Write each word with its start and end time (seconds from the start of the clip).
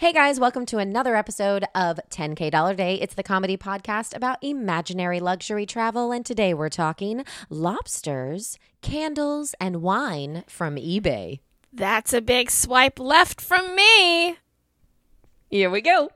Hey 0.00 0.12
guys, 0.12 0.38
welcome 0.38 0.64
to 0.66 0.78
another 0.78 1.16
episode 1.16 1.64
of 1.74 1.98
10K 2.08 2.52
Dollar 2.52 2.72
Day. 2.72 3.00
It's 3.00 3.16
the 3.16 3.24
comedy 3.24 3.56
podcast 3.56 4.14
about 4.14 4.38
imaginary 4.44 5.18
luxury 5.18 5.66
travel, 5.66 6.12
and 6.12 6.24
today 6.24 6.54
we're 6.54 6.68
talking 6.68 7.24
lobsters, 7.50 8.60
candles, 8.80 9.56
and 9.60 9.82
wine 9.82 10.44
from 10.46 10.76
eBay. 10.76 11.40
That's 11.72 12.12
a 12.12 12.20
big 12.20 12.48
swipe 12.48 13.00
left 13.00 13.40
from 13.40 13.74
me. 13.74 14.36
Here 15.50 15.68
we 15.68 15.80
go. 15.80 16.10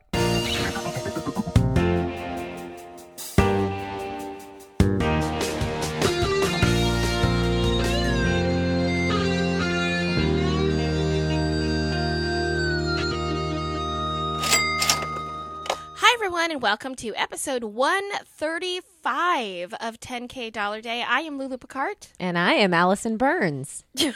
Everyone, 16.33 16.51
and 16.51 16.63
welcome 16.63 16.95
to 16.95 17.15
episode 17.15 17.63
135 17.63 19.75
of 19.75 20.01
10K 20.01 20.51
Dollar 20.51 20.81
Day. 20.81 21.05
I 21.07 21.21
am 21.21 21.37
Lulu 21.37 21.59
Picard. 21.59 22.07
And 22.19 22.39
I 22.39 22.55
am 22.55 22.73
Allison 22.73 23.19
Burns. 23.19 23.85
This 23.95 24.15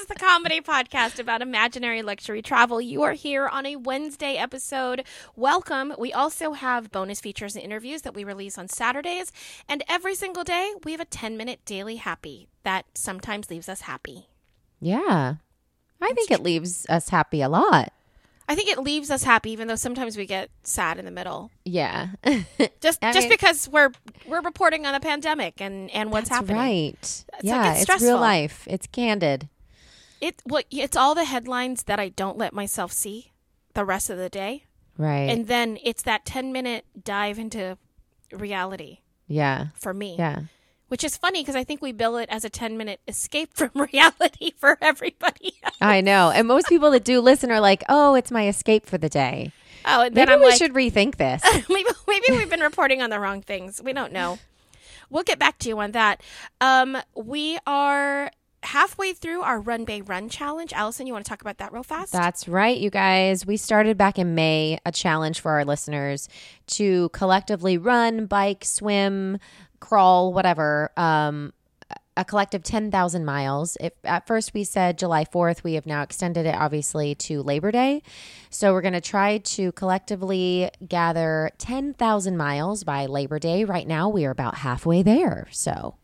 is 0.00 0.06
the 0.06 0.16
comedy 0.18 0.60
podcast 0.62 1.20
about 1.20 1.42
imaginary 1.42 2.02
luxury 2.02 2.42
travel. 2.42 2.80
You 2.80 3.02
are 3.02 3.12
here 3.12 3.46
on 3.46 3.66
a 3.66 3.76
Wednesday 3.76 4.36
episode. 4.36 5.04
Welcome. 5.36 5.94
We 5.96 6.12
also 6.12 6.54
have 6.54 6.90
bonus 6.90 7.20
features 7.20 7.54
and 7.54 7.64
interviews 7.64 8.02
that 8.02 8.14
we 8.14 8.24
release 8.24 8.58
on 8.58 8.66
Saturdays. 8.66 9.30
And 9.68 9.84
every 9.88 10.16
single 10.16 10.42
day, 10.42 10.72
we 10.82 10.90
have 10.90 11.00
a 11.00 11.04
10 11.04 11.36
minute 11.36 11.60
daily 11.64 11.94
happy 11.96 12.48
that 12.64 12.86
sometimes 12.94 13.48
leaves 13.48 13.68
us 13.68 13.82
happy. 13.82 14.26
Yeah. 14.80 15.34
I 16.00 16.12
think 16.14 16.32
it 16.32 16.42
leaves 16.42 16.84
us 16.88 17.10
happy 17.10 17.42
a 17.42 17.48
lot. 17.48 17.92
I 18.50 18.56
think 18.56 18.68
it 18.68 18.80
leaves 18.80 19.12
us 19.12 19.22
happy, 19.22 19.52
even 19.52 19.68
though 19.68 19.76
sometimes 19.76 20.16
we 20.16 20.26
get 20.26 20.50
sad 20.64 20.98
in 20.98 21.04
the 21.04 21.12
middle. 21.12 21.52
Yeah. 21.64 22.08
Just 22.80 22.98
I 23.00 23.12
just 23.12 23.28
mean- 23.28 23.30
because 23.30 23.68
we're 23.68 23.92
we're 24.26 24.40
reporting 24.40 24.86
on 24.86 24.94
a 24.96 24.98
pandemic 24.98 25.60
and 25.60 25.88
and 25.92 26.10
what's 26.10 26.28
That's 26.28 26.40
happening. 26.40 26.56
right. 26.56 27.24
like, 27.32 27.42
yeah, 27.44 27.74
it's 27.74 27.88
it's, 27.88 28.02
real 28.02 28.18
life. 28.18 28.66
It's 28.68 28.88
candid. 28.88 29.48
It 30.20 30.42
well, 30.44 30.62
it's 30.70 30.96
all 30.96 31.14
the 31.14 31.26
headlines 31.26 31.84
that 31.84 32.00
I 32.00 32.08
don't 32.08 32.36
let 32.36 32.52
myself 32.52 32.90
see 32.92 33.30
the 33.74 33.84
rest 33.84 34.10
of 34.10 34.18
the 34.18 34.28
day, 34.28 34.64
Right. 34.98 35.30
and 35.30 35.46
then 35.46 35.78
it's 35.84 36.02
that 36.02 36.24
ten 36.24 36.50
minute 36.52 36.84
dive 37.04 37.38
into 37.38 37.78
reality 38.32 38.98
yeah. 39.28 39.68
for 39.76 39.94
me. 39.94 40.16
Yeah. 40.18 40.40
Which 40.90 41.04
is 41.04 41.16
funny 41.16 41.40
because 41.42 41.54
I 41.54 41.62
think 41.62 41.80
we 41.80 41.92
bill 41.92 42.16
it 42.16 42.28
as 42.30 42.44
a 42.44 42.50
ten 42.50 42.76
minute 42.76 43.00
escape 43.06 43.54
from 43.54 43.70
reality 43.92 44.50
for 44.58 44.76
everybody. 44.82 45.54
I 45.80 46.00
know. 46.00 46.30
And 46.30 46.48
most 46.48 46.68
people 46.68 46.90
that 46.90 47.04
do 47.04 47.20
listen 47.20 47.50
are 47.52 47.60
like, 47.60 47.84
oh, 47.88 48.14
it's 48.16 48.30
my 48.32 48.48
escape 48.48 48.86
for 48.86 48.98
the 48.98 49.08
day. 49.08 49.52
oh, 49.84 50.02
and 50.02 50.14
then 50.16 50.26
Maybe 50.26 50.32
I'm 50.34 50.40
we 50.40 50.46
like, 50.46 50.58
should 50.58 50.72
rethink 50.74 51.16
this. 51.16 51.42
maybe 51.68 51.88
maybe 52.08 52.24
we've 52.30 52.50
been 52.50 52.60
reporting 52.60 53.00
on 53.02 53.10
the 53.10 53.20
wrong 53.20 53.40
things. 53.40 53.80
We 53.80 53.92
don't 53.92 54.12
know. 54.12 54.40
We'll 55.10 55.22
get 55.22 55.38
back 55.38 55.58
to 55.60 55.68
you 55.68 55.78
on 55.78 55.92
that. 55.92 56.22
Um, 56.60 56.96
we 57.14 57.58
are 57.66 58.30
halfway 58.62 59.12
through 59.12 59.40
our 59.42 59.58
Run 59.60 59.84
Bay 59.84 60.00
Run 60.02 60.28
challenge. 60.28 60.72
Allison, 60.72 61.06
you 61.06 61.12
want 61.12 61.24
to 61.24 61.28
talk 61.28 61.40
about 61.40 61.58
that 61.58 61.72
real 61.72 61.82
fast? 61.82 62.12
That's 62.12 62.46
right, 62.48 62.76
you 62.78 62.90
guys. 62.90 63.46
We 63.46 63.56
started 63.56 63.96
back 63.96 64.18
in 64.18 64.34
May 64.34 64.78
a 64.84 64.92
challenge 64.92 65.40
for 65.40 65.52
our 65.52 65.64
listeners 65.64 66.28
to 66.68 67.08
collectively 67.10 67.78
run, 67.78 68.26
bike, 68.26 68.64
swim, 68.64 69.38
crawl, 69.80 70.32
whatever. 70.32 70.90
Um, 70.96 71.52
a 72.16 72.24
collective 72.24 72.62
10,000 72.62 73.24
miles. 73.24 73.78
If 73.80 73.92
at 74.04 74.26
first 74.26 74.52
we 74.52 74.62
said 74.64 74.98
July 74.98 75.24
4th, 75.24 75.62
we 75.62 75.74
have 75.74 75.86
now 75.86 76.02
extended 76.02 76.44
it 76.44 76.54
obviously 76.54 77.14
to 77.14 77.40
Labor 77.42 77.70
Day. 77.70 78.02
So 78.50 78.72
we're 78.74 78.82
going 78.82 78.92
to 78.92 79.00
try 79.00 79.38
to 79.38 79.72
collectively 79.72 80.68
gather 80.86 81.50
10,000 81.58 82.36
miles 82.36 82.84
by 82.84 83.06
Labor 83.06 83.38
Day. 83.38 83.64
Right 83.64 83.86
now 83.86 84.08
we 84.10 84.26
are 84.26 84.30
about 84.32 84.56
halfway 84.56 85.02
there. 85.02 85.46
So 85.50 85.94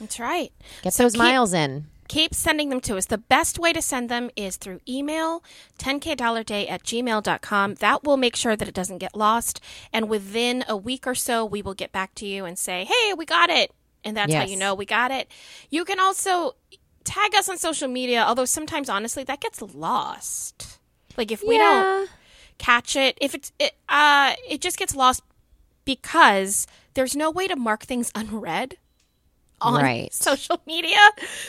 That's 0.00 0.20
right. 0.20 0.52
get 0.82 0.92
So 0.92 1.04
those 1.04 1.12
keep- 1.12 1.20
miles 1.20 1.54
in. 1.54 1.86
Keep 2.08 2.34
sending 2.34 2.68
them 2.68 2.80
to 2.82 2.96
us. 2.96 3.06
The 3.06 3.18
best 3.18 3.58
way 3.58 3.72
to 3.72 3.80
send 3.80 4.08
them 4.08 4.30
is 4.36 4.56
through 4.56 4.80
email, 4.88 5.42
10kdollarday 5.78 6.70
at 6.70 6.82
gmail.com. 6.82 7.74
That 7.76 8.04
will 8.04 8.16
make 8.16 8.36
sure 8.36 8.56
that 8.56 8.68
it 8.68 8.74
doesn't 8.74 8.98
get 8.98 9.16
lost. 9.16 9.60
And 9.92 10.08
within 10.08 10.64
a 10.68 10.76
week 10.76 11.06
or 11.06 11.14
so, 11.14 11.44
we 11.44 11.62
will 11.62 11.74
get 11.74 11.92
back 11.92 12.14
to 12.16 12.26
you 12.26 12.44
and 12.44 12.58
say, 12.58 12.84
hey, 12.84 13.14
we 13.14 13.24
got 13.24 13.50
it. 13.50 13.72
And 14.04 14.16
that's 14.16 14.32
how 14.34 14.44
you 14.44 14.56
know 14.56 14.74
we 14.74 14.84
got 14.84 15.10
it. 15.10 15.30
You 15.70 15.84
can 15.84 15.98
also 15.98 16.56
tag 17.04 17.34
us 17.34 17.48
on 17.48 17.56
social 17.56 17.88
media, 17.88 18.22
although 18.22 18.44
sometimes, 18.44 18.90
honestly, 18.90 19.24
that 19.24 19.40
gets 19.40 19.62
lost. 19.62 20.78
Like 21.16 21.32
if 21.32 21.42
we 21.42 21.56
don't 21.58 22.10
catch 22.58 22.96
it, 22.96 23.16
if 23.20 23.34
it's, 23.34 23.52
it, 23.58 23.72
uh, 23.88 24.34
it 24.48 24.60
just 24.60 24.76
gets 24.76 24.94
lost 24.94 25.22
because 25.84 26.66
there's 26.94 27.16
no 27.16 27.30
way 27.30 27.46
to 27.46 27.56
mark 27.56 27.84
things 27.84 28.10
unread 28.14 28.76
on 29.64 29.82
Right. 29.82 30.12
social 30.28 30.60
media. 30.66 30.98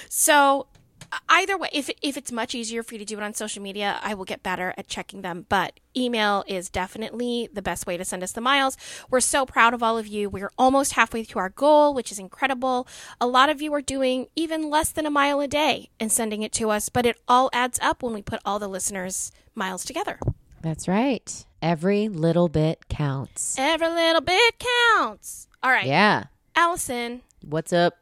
So 0.09 0.67
uh, 1.11 1.17
either 1.29 1.57
way, 1.57 1.69
if 1.71 1.89
if 2.01 2.17
it's 2.17 2.31
much 2.31 2.55
easier 2.55 2.81
for 2.81 2.95
you 2.95 2.99
to 2.99 3.05
do 3.05 3.17
it 3.17 3.23
on 3.23 3.33
social 3.33 3.61
media, 3.61 3.99
I 4.01 4.13
will 4.15 4.25
get 4.25 4.41
better 4.41 4.73
at 4.77 4.87
checking 4.87 5.21
them. 5.21 5.45
But 5.49 5.79
email 5.95 6.43
is 6.47 6.69
definitely 6.69 7.47
the 7.53 7.61
best 7.61 7.85
way 7.85 7.95
to 7.97 8.03
send 8.03 8.23
us 8.23 8.31
the 8.31 8.41
miles. 8.41 8.75
We're 9.09 9.19
so 9.19 9.45
proud 9.45 9.73
of 9.73 9.83
all 9.83 9.97
of 9.97 10.07
you. 10.07 10.29
We're 10.29 10.51
almost 10.57 10.93
halfway 10.93 11.23
to 11.25 11.39
our 11.39 11.49
goal, 11.49 11.93
which 11.93 12.11
is 12.11 12.17
incredible. 12.19 12.87
A 13.21 13.27
lot 13.27 13.49
of 13.49 13.61
you 13.61 13.73
are 13.75 13.81
doing 13.81 14.27
even 14.35 14.69
less 14.69 14.91
than 14.91 15.05
a 15.05 15.11
mile 15.11 15.39
a 15.41 15.47
day 15.47 15.89
and 15.99 16.11
sending 16.11 16.41
it 16.41 16.51
to 16.53 16.69
us, 16.71 16.89
but 16.89 17.05
it 17.05 17.17
all 17.27 17.49
adds 17.53 17.77
up 17.81 18.01
when 18.01 18.13
we 18.13 18.21
put 18.23 18.39
all 18.43 18.57
the 18.59 18.67
listeners' 18.67 19.31
miles 19.53 19.85
together. 19.85 20.17
That's 20.61 20.87
right. 20.87 21.45
Every 21.61 22.09
little 22.09 22.49
bit 22.49 22.87
counts. 22.89 23.55
Every 23.59 23.89
little 23.89 24.21
bit 24.21 24.55
counts. 24.97 25.47
All 25.61 25.69
right, 25.71 25.85
Yeah. 25.85 26.25
Allison, 26.55 27.21
What's 27.47 27.71
up? 27.73 27.97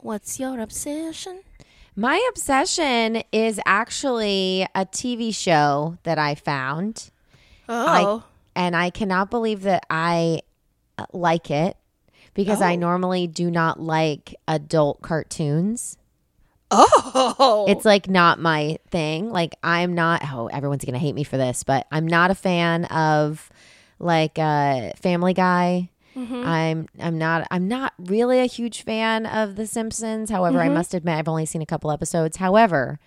What's 0.00 0.38
your 0.40 0.60
obsession? 0.60 1.40
My 1.96 2.24
obsession 2.30 3.22
is 3.32 3.60
actually 3.66 4.66
a 4.74 4.86
TV 4.86 5.34
show 5.34 5.98
that 6.04 6.18
I 6.18 6.34
found, 6.34 7.10
Oh, 7.68 8.22
and 8.54 8.74
I 8.76 8.90
cannot 8.90 9.30
believe 9.30 9.62
that 9.62 9.84
I 9.90 10.42
uh, 10.96 11.06
like 11.12 11.50
it 11.50 11.76
because 12.34 12.62
I 12.62 12.74
Oh. 12.74 12.76
normally 12.76 13.26
do 13.26 13.50
not 13.50 13.80
like 13.80 14.34
adult 14.46 15.02
cartoons. 15.02 15.96
oh, 16.70 17.64
It's 17.68 17.84
like 17.84 18.08
not 18.08 18.38
my 18.38 18.78
thing. 18.90 19.30
Like 19.30 19.56
I'm 19.62 19.94
not. 19.94 20.22
Oh, 20.32 20.46
everyone's 20.48 20.84
gonna 20.84 20.98
hate 20.98 21.14
me 21.14 21.24
for 21.24 21.36
this, 21.36 21.64
but 21.64 21.86
I'm 21.90 22.06
not 22.06 22.30
a 22.30 22.34
fan 22.34 22.84
of 22.86 23.50
like 23.98 24.38
uh, 24.38 24.90
Family 24.96 25.34
Guy. 25.34 25.90
Mm-hmm. 26.18 26.44
I'm 26.44 26.88
I'm 27.00 27.16
not 27.16 27.46
I'm 27.50 27.68
not 27.68 27.94
really 27.98 28.40
a 28.40 28.46
huge 28.46 28.82
fan 28.82 29.24
of 29.24 29.54
The 29.54 29.66
Simpsons. 29.66 30.30
However, 30.30 30.60
I 30.60 30.66
mm-hmm. 30.66 30.74
must 30.74 30.94
admit 30.94 31.16
I've 31.16 31.28
only 31.28 31.46
seen 31.46 31.62
a 31.62 31.66
couple 31.66 31.92
episodes. 31.92 32.38
However, 32.38 32.98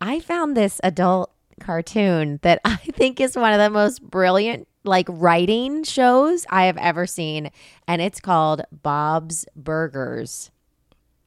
I 0.00 0.18
found 0.18 0.56
this 0.56 0.80
adult 0.82 1.30
cartoon 1.60 2.40
that 2.42 2.60
I 2.64 2.76
think 2.76 3.20
is 3.20 3.36
one 3.36 3.52
of 3.52 3.60
the 3.60 3.70
most 3.70 4.02
brilliant 4.02 4.66
like 4.84 5.06
writing 5.08 5.84
shows 5.84 6.44
I 6.50 6.66
have 6.66 6.76
ever 6.76 7.06
seen 7.06 7.50
and 7.86 8.02
it's 8.02 8.20
called 8.20 8.62
Bob's 8.72 9.46
Burgers. 9.54 10.50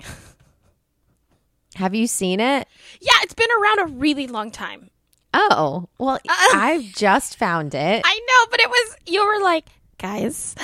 have 1.76 1.96
you 1.96 2.08
seen 2.08 2.42
it? 2.42 2.68
Yeah, 3.00 3.14
it's 3.22 3.34
been 3.34 3.50
around 3.62 3.80
a 3.80 3.98
really 3.98 4.28
long 4.28 4.52
time. 4.52 4.90
Oh, 5.34 5.88
well, 5.98 6.16
uh, 6.16 6.20
I've 6.54 6.84
just 6.84 7.38
found 7.38 7.74
it. 7.76 8.02
I 8.04 8.20
know, 8.20 8.52
but 8.52 8.60
it 8.60 8.70
was 8.70 8.96
you 9.06 9.26
were 9.26 9.42
like, 9.42 9.68
guys, 9.98 10.56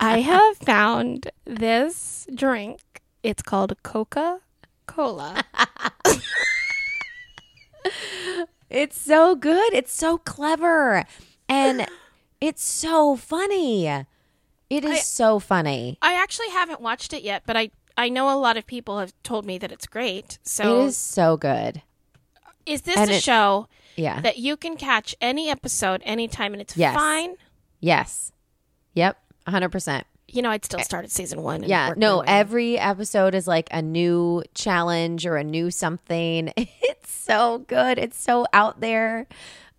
I 0.00 0.20
have 0.20 0.56
found 0.58 1.30
this 1.44 2.26
drink. 2.34 2.80
It's 3.22 3.42
called 3.42 3.76
Coca 3.82 4.40
Cola. 4.86 5.42
It's 8.68 9.00
so 9.00 9.36
good. 9.36 9.72
It's 9.72 9.92
so 9.92 10.18
clever. 10.18 11.04
And 11.48 11.86
it's 12.40 12.64
so 12.64 13.14
funny. 13.16 13.86
It 13.86 14.04
is 14.84 14.90
I- 14.90 14.96
so 14.96 15.38
funny. 15.38 15.98
I 16.02 16.14
actually 16.14 16.48
haven't 16.50 16.80
watched 16.80 17.12
it 17.12 17.22
yet, 17.22 17.42
but 17.46 17.56
I 17.56 17.70
I 17.98 18.08
know 18.10 18.28
a 18.28 18.36
lot 18.36 18.56
of 18.58 18.66
people 18.66 18.98
have 18.98 19.14
told 19.22 19.46
me 19.46 19.56
that 19.58 19.72
it's 19.72 19.86
great. 19.86 20.38
So 20.42 20.82
It 20.82 20.86
is 20.88 20.96
so 20.96 21.36
good. 21.36 21.82
is 22.66 22.82
this 22.82 22.96
and 22.98 23.10
a 23.10 23.14
it- 23.14 23.22
show 23.22 23.68
Yeah. 23.94 24.20
that 24.20 24.36
you 24.38 24.56
can 24.56 24.76
catch 24.76 25.14
any 25.20 25.48
episode 25.48 26.02
anytime 26.04 26.52
and 26.52 26.60
it's 26.60 26.76
Yes. 26.76 26.94
fine? 26.94 27.36
yes. 27.80 28.32
Yep. 28.94 29.16
100%. 29.46 30.02
You 30.28 30.42
know, 30.42 30.50
I'd 30.50 30.64
still 30.64 30.80
start 30.80 31.04
at 31.04 31.10
season 31.10 31.42
one. 31.42 31.56
And 31.62 31.68
Yeah. 31.68 31.90
work 31.90 31.98
No, 31.98 32.20
every 32.20 32.78
episode 32.78 33.34
is 33.34 33.46
like 33.46 33.68
a 33.70 33.80
new 33.80 34.42
challenge 34.54 35.24
or 35.24 35.36
a 35.36 35.44
new 35.44 35.70
something. 35.70 36.52
It's 36.82 37.12
so 37.34 37.58
good. 37.66 37.98
It's 37.98 38.20
so 38.20 38.46
out 38.52 38.80
there. 38.80 39.26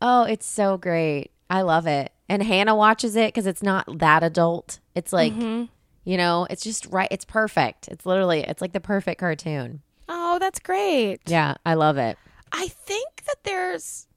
Oh, 0.02 0.24
it's 0.24 0.46
so 0.46 0.78
great. 0.78 1.32
I 1.50 1.62
love 1.62 1.88
it. 1.88 2.12
And 2.30 2.44
Hannah 2.44 2.76
watches 2.76 3.16
it 3.16 3.34
because 3.34 3.48
it's 3.48 3.64
not 3.64 4.00
that 4.00 4.22
adult. 4.24 4.80
It's 4.96 5.14
like, 5.14 5.32
Mm-hmm. 5.34 5.66
you 6.04 6.18
know, 6.18 6.46
it's 6.50 6.62
just 6.64 6.86
right. 6.88 7.08
It's 7.10 7.24
perfect. 7.26 7.88
It's 7.88 8.06
literally, 8.06 8.42
it's 8.42 8.62
like 8.62 8.74
the 8.74 8.82
perfect 8.82 9.20
cartoon. 9.22 9.82
Oh, 10.10 10.40
that's 10.40 10.60
great. 10.60 11.20
Yeah, 11.26 11.56
I 11.66 11.74
love 11.76 11.98
it. 11.98 12.18
I 12.52 12.68
think 12.68 13.24
that 13.28 13.44
there's 13.44 14.08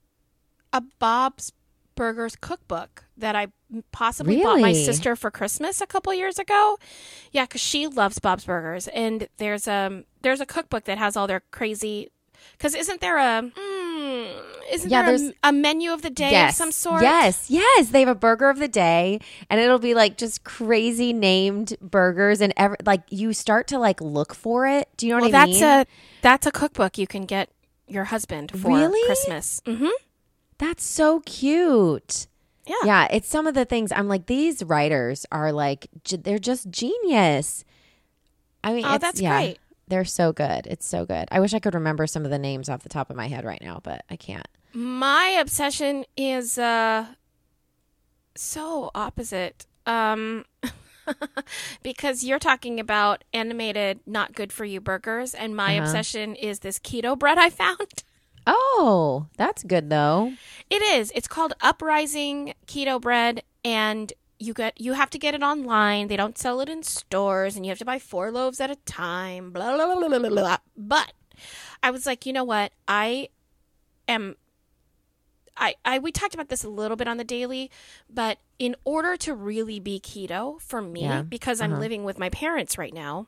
a 0.73 0.81
Bob's 0.99 1.51
Burgers 2.01 2.35
cookbook 2.35 3.03
that 3.15 3.35
I 3.35 3.49
possibly 3.91 4.41
bought 4.41 4.59
my 4.59 4.73
sister 4.73 5.15
for 5.15 5.29
Christmas 5.29 5.81
a 5.81 5.85
couple 5.85 6.11
years 6.15 6.39
ago. 6.39 6.79
Yeah, 7.31 7.45
because 7.45 7.61
she 7.61 7.85
loves 7.85 8.17
Bob's 8.17 8.45
Burgers, 8.45 8.87
and 8.87 9.27
there's 9.37 9.67
um 9.67 10.05
there's 10.23 10.41
a 10.41 10.47
cookbook 10.47 10.85
that 10.85 10.97
has 10.97 11.15
all 11.15 11.27
their 11.27 11.41
crazy. 11.51 12.09
Because 12.57 12.73
isn't 12.73 13.01
there 13.01 13.17
a 13.19 13.43
mm, 13.43 14.25
isn't 14.73 14.89
Yeah, 14.89 15.03
there 15.03 15.29
a, 15.43 15.49
a 15.49 15.51
menu 15.51 15.93
of 15.93 16.01
the 16.01 16.09
day 16.09 16.31
yes. 16.31 16.53
of 16.53 16.57
some 16.57 16.71
sort? 16.71 17.03
Yes, 17.03 17.51
yes. 17.51 17.89
They 17.89 17.99
have 17.99 18.09
a 18.09 18.15
burger 18.15 18.49
of 18.49 18.57
the 18.57 18.67
day, 18.67 19.19
and 19.47 19.61
it'll 19.61 19.77
be 19.77 19.93
like 19.93 20.17
just 20.17 20.43
crazy 20.43 21.13
named 21.13 21.75
burgers, 21.81 22.41
and 22.41 22.51
ever 22.57 22.77
like 22.83 23.03
you 23.11 23.31
start 23.33 23.67
to 23.67 23.77
like 23.77 24.01
look 24.01 24.33
for 24.33 24.65
it. 24.65 24.89
Do 24.97 25.05
you 25.05 25.13
know 25.13 25.21
Well, 25.21 25.29
what 25.29 25.35
I 25.35 25.45
that's 25.45 25.51
mean? 25.51 25.61
That's 25.61 25.89
a 25.89 25.93
that's 26.23 26.47
a 26.47 26.51
cookbook 26.51 26.97
you 26.97 27.05
can 27.05 27.25
get 27.25 27.49
your 27.87 28.05
husband 28.05 28.49
for 28.57 28.69
Really? 28.69 29.05
Christmas. 29.05 29.61
hmm 29.67 29.93
That's 30.61 30.83
so 30.85 31.21
cute. 31.21 32.27
Yeah. 32.67 32.75
Yeah, 32.85 33.07
it's 33.11 33.27
some 33.27 33.47
of 33.47 33.55
the 33.55 33.65
things 33.65 33.91
I'm 33.91 34.07
like, 34.07 34.27
these 34.27 34.63
writers 34.63 35.25
are 35.31 35.51
like, 35.51 35.87
they're 36.07 36.37
just 36.37 36.69
genius. 36.69 37.65
I 38.63 38.73
mean, 38.73 38.85
Oh, 38.85 38.89
it's- 38.95 39.01
that's 39.01 39.19
yeah, 39.19 39.37
great. 39.41 39.59
They're 39.87 40.05
so 40.05 40.31
good. 40.31 40.67
It's 40.67 40.85
so 40.85 41.03
good. 41.05 41.27
I 41.31 41.39
wish 41.39 41.53
I 41.55 41.59
could 41.59 41.73
remember 41.73 42.05
some 42.07 42.23
of 42.25 42.31
the 42.31 42.37
names 42.39 42.69
off 42.69 42.83
the 42.83 42.89
top 42.89 43.09
of 43.09 43.15
my 43.17 43.27
head 43.27 43.43
right 43.43 43.61
now, 43.61 43.79
but 43.83 44.05
I 44.09 44.15
can't. 44.15 44.47
My 44.73 45.35
obsession 45.41 46.05
is 46.15 46.57
uh 46.59 47.07
so 48.35 48.91
opposite. 48.95 49.65
Um 49.85 50.45
because 51.83 52.23
you're 52.23 52.39
talking 52.39 52.79
about 52.79 53.23
animated 53.33 53.99
not 54.05 54.33
good 54.33 54.53
for 54.53 54.63
you 54.63 54.79
burgers 54.79 55.33
and 55.33 55.55
my 55.55 55.75
Uh-huh. 55.75 55.83
obsession 55.85 56.35
is 56.35 56.59
this 56.59 56.77
keto 56.79 57.17
bread 57.17 57.37
I 57.39 57.49
found. 57.49 58.03
Oh, 58.47 59.27
that's 59.37 59.63
good 59.63 59.89
though. 59.89 60.33
It 60.69 60.81
is. 60.81 61.11
It's 61.15 61.27
called 61.27 61.53
Uprising 61.61 62.53
Keto 62.67 62.99
Bread 62.99 63.43
and 63.63 64.11
you 64.39 64.53
get 64.53 64.79
you 64.81 64.93
have 64.93 65.09
to 65.11 65.19
get 65.19 65.35
it 65.35 65.43
online. 65.43 66.07
They 66.07 66.17
don't 66.17 66.37
sell 66.37 66.61
it 66.61 66.69
in 66.69 66.81
stores 66.83 67.55
and 67.55 67.65
you 67.65 67.69
have 67.69 67.79
to 67.79 67.85
buy 67.85 67.99
4 67.99 68.31
loaves 68.31 68.59
at 68.59 68.71
a 68.71 68.75
time. 68.77 69.51
Blah 69.51 69.75
blah 69.75 69.95
blah 69.95 70.07
blah 70.07 70.19
blah. 70.19 70.29
blah. 70.29 70.57
But 70.75 71.13
I 71.83 71.91
was 71.91 72.05
like, 72.05 72.25
"You 72.25 72.33
know 72.33 72.43
what? 72.43 72.71
I 72.87 73.29
am 74.07 74.35
I, 75.57 75.75
I 75.85 75.99
we 75.99 76.11
talked 76.11 76.33
about 76.33 76.49
this 76.49 76.63
a 76.63 76.69
little 76.69 76.97
bit 76.97 77.07
on 77.07 77.17
the 77.17 77.23
daily, 77.23 77.69
but 78.09 78.39
in 78.57 78.75
order 78.85 79.15
to 79.17 79.35
really 79.35 79.79
be 79.79 79.99
keto 79.99 80.59
for 80.61 80.81
me, 80.81 81.01
Yeah. 81.01 81.21
because 81.23 81.61
I'm 81.61 81.73
Uh-huh. 81.73 81.81
living 81.81 82.03
with 82.03 82.17
my 82.17 82.29
parents 82.29 82.77
right 82.77 82.93
now, 82.93 83.27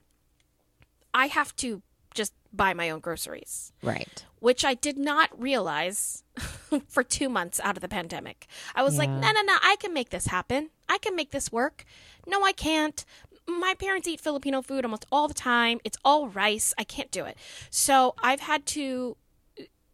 I 1.13 1.27
have 1.27 1.55
to 1.57 1.81
just 2.15 2.33
buy 2.51 2.73
my 2.73 2.89
own 2.89 2.99
groceries, 3.01 3.71
Right. 3.83 4.25
Which 4.43 4.65
I 4.65 4.73
did 4.73 4.97
not 4.97 5.29
realize 5.41 6.21
for 6.89 7.01
two 7.01 7.29
months 7.29 7.61
out 7.63 7.77
of 7.77 7.81
the 7.81 7.87
pandemic. 7.87 8.45
I 8.75 8.83
was 8.83 8.97
like, 8.97 9.09
no, 9.09 9.31
no, 9.31 9.41
no, 9.41 9.55
I 9.61 9.77
can 9.79 9.93
make 9.93 10.09
this 10.09 10.27
happen. 10.27 10.69
I 10.89 10.97
can 10.97 11.15
make 11.15 11.31
this 11.31 11.49
work. 11.49 11.85
No, 12.27 12.43
I 12.43 12.51
can't. 12.51 13.05
My 13.47 13.73
parents 13.79 14.05
eat 14.05 14.19
Filipino 14.19 14.61
food 14.61 14.83
almost 14.83 15.05
all 15.13 15.29
the 15.29 15.33
time. 15.33 15.79
It's 15.85 15.97
all 16.03 16.27
rice. 16.27 16.73
I 16.77 16.83
can't 16.83 17.09
do 17.09 17.23
it. 17.23 17.37
So 17.69 18.15
I've 18.21 18.41
had 18.41 18.65
to 18.77 19.15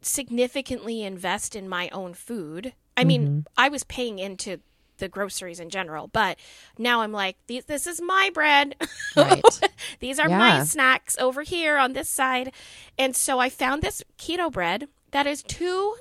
significantly 0.02 1.04
invest 1.04 1.56
in 1.56 1.70
my 1.70 1.90
own 1.90 2.16
food. 2.16 2.74
I 2.98 3.04
mean, 3.04 3.28
Mm-hmm. 3.28 3.40
I 3.56 3.70
was 3.70 3.84
paying 3.84 4.18
into 4.18 4.62
the 5.00 5.10
groceries 5.10 5.60
in 5.60 5.70
general, 5.70 6.08
but 6.08 6.38
now 6.78 7.02
I'm 7.02 7.12
like, 7.12 7.38
this 7.48 7.88
is 7.88 8.00
my 8.02 8.30
bread. 8.34 8.76
Right. 9.16 9.42
These 10.00 10.20
are 10.20 10.30
my 10.30 10.64
snacks 10.64 11.18
over 11.18 11.42
here 11.44 11.78
on 11.78 11.94
this 11.94 12.10
side. 12.10 12.52
And 12.98 13.16
so 13.16 13.40
I 13.40 13.50
found 13.50 13.82
this 13.82 14.04
keto 14.18 14.52
bread 14.52 14.88
that 15.12 15.26
is 15.26 15.42
two 15.44 15.96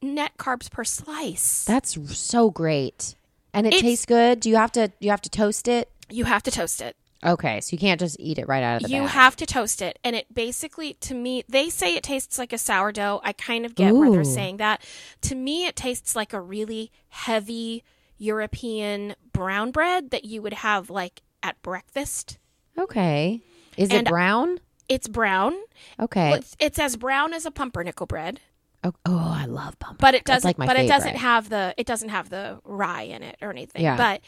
net 0.00 0.32
carbs 0.38 0.70
per 0.70 0.84
slice. 0.84 1.64
That's 1.64 1.98
so 2.16 2.50
great. 2.50 3.16
And 3.52 3.66
it 3.66 3.74
It's- 3.74 3.82
tastes 3.82 4.06
good. 4.06 4.40
Do 4.40 4.48
you 4.50 4.56
have 4.56 4.72
to 4.72 4.92
you 5.00 5.10
have 5.10 5.22
to 5.22 5.30
toast 5.30 5.68
it? 5.68 5.90
you 6.10 6.24
have 6.24 6.42
to 6.44 6.50
toast 6.50 6.80
it. 6.82 6.96
Okay, 7.24 7.58
so 7.62 7.72
you 7.72 7.78
can't 7.78 7.98
just 7.98 8.16
eat 8.20 8.38
it 8.38 8.46
right 8.46 8.62
out 8.62 8.76
of 8.76 8.82
the 8.82 8.94
You 8.94 9.00
bag. 9.04 9.10
have 9.12 9.34
to 9.36 9.46
toast 9.46 9.80
it. 9.80 9.98
And 10.04 10.14
it 10.14 10.26
basically, 10.34 10.92
to 11.00 11.14
me, 11.14 11.42
they 11.48 11.70
say 11.70 11.94
it 11.94 12.02
tastes 12.02 12.38
like 12.38 12.52
a 12.52 12.58
sourdough. 12.58 13.22
I 13.24 13.32
kind 13.32 13.64
of 13.64 13.74
get 13.74 13.94
where 13.94 14.10
they're 14.10 14.24
saying 14.24 14.58
that. 14.58 14.82
To 15.22 15.34
me, 15.34 15.64
it 15.66 15.74
tastes 15.74 16.14
like 16.14 16.34
a 16.34 16.40
really 16.42 16.92
heavy 17.08 17.82
European 18.24 19.14
brown 19.32 19.70
bread 19.70 20.10
that 20.10 20.24
you 20.24 20.40
would 20.42 20.54
have 20.54 20.90
like 20.90 21.22
at 21.42 21.60
breakfast. 21.62 22.38
Okay. 22.78 23.40
Is 23.76 23.90
And- 23.90 24.06
it 24.06 24.10
brown? 24.10 24.58
It's 24.88 25.08
brown. 25.08 25.54
Okay. 25.98 26.32
It's, 26.34 26.56
it's 26.58 26.78
as 26.78 26.96
brown 26.96 27.32
as 27.32 27.46
a 27.46 27.50
pumpernickel 27.50 28.06
bread, 28.06 28.40
Oh, 28.86 28.92
oh, 29.06 29.32
I 29.34 29.46
love 29.46 29.78
pumpkin. 29.78 29.96
but 29.98 30.14
it 30.14 30.24
doesn't. 30.24 30.58
like 30.58 30.68
but 30.68 30.76
it 30.76 30.86
doesn't 30.86 31.16
have 31.16 31.48
the. 31.48 31.72
It 31.78 31.86
doesn't 31.86 32.10
have 32.10 32.28
the 32.28 32.60
rye 32.64 33.02
in 33.04 33.22
it 33.22 33.36
or 33.40 33.48
anything. 33.50 33.80
Yeah. 33.82 33.96
But 33.96 34.20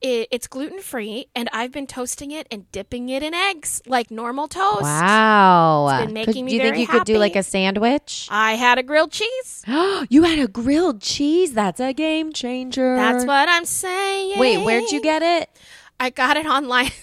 it, 0.00 0.28
it's 0.30 0.46
gluten 0.46 0.80
free, 0.80 1.26
and 1.34 1.48
I've 1.52 1.72
been 1.72 1.86
toasting 1.86 2.30
it 2.30 2.46
and 2.50 2.70
dipping 2.72 3.08
it 3.08 3.22
in 3.22 3.34
eggs 3.34 3.82
like 3.86 4.10
normal 4.10 4.48
toast. 4.48 4.82
Wow. 4.82 5.88
It's 5.88 6.06
been 6.06 6.14
making 6.14 6.32
could, 6.32 6.44
me 6.44 6.50
do 6.50 6.56
you 6.56 6.62
think 6.62 6.78
you 6.78 6.86
could 6.86 7.04
do 7.04 7.18
like 7.18 7.36
a 7.36 7.42
sandwich? 7.42 8.28
I 8.30 8.54
had 8.54 8.78
a 8.78 8.82
grilled 8.82 9.12
cheese. 9.12 9.64
you 10.08 10.22
had 10.22 10.38
a 10.38 10.48
grilled 10.48 11.00
cheese. 11.00 11.52
That's 11.52 11.80
a 11.80 11.92
game 11.92 12.32
changer. 12.32 12.96
That's 12.96 13.24
what 13.24 13.48
I'm 13.48 13.64
saying. 13.64 14.38
Wait, 14.38 14.64
where'd 14.64 14.90
you 14.90 15.02
get 15.02 15.22
it? 15.22 15.50
I 15.98 16.10
got 16.10 16.36
it 16.36 16.46
online. 16.46 16.90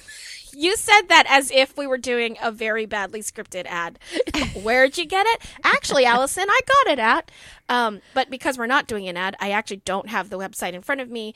you 0.58 0.76
said 0.76 1.04
that 1.10 1.26
as 1.30 1.52
if 1.52 1.78
we 1.78 1.86
were 1.86 2.00
doing 2.00 2.36
a 2.42 2.52
very 2.52 2.88
badly 2.88 3.22
scripted 3.22 3.68
ad. 3.68 4.00
Where'd 4.64 4.98
you 4.98 5.06
get 5.06 5.28
it? 5.28 5.42
Actually, 5.64 6.06
Allison, 6.08 6.46
I 6.50 6.60
got 6.66 6.94
it 6.94 7.00
at. 7.00 7.32
Um, 7.70 8.02
but 8.16 8.32
because 8.32 8.58
we're 8.58 8.66
not 8.66 8.88
doing 8.88 9.08
an 9.08 9.18
ad, 9.18 9.36
I 9.40 9.52
actually 9.52 9.82
don't 9.86 10.10
have 10.10 10.32
the 10.32 10.40
website 10.40 10.74
in 10.74 10.82
front 10.82 11.00
of 11.00 11.12
me. 11.12 11.36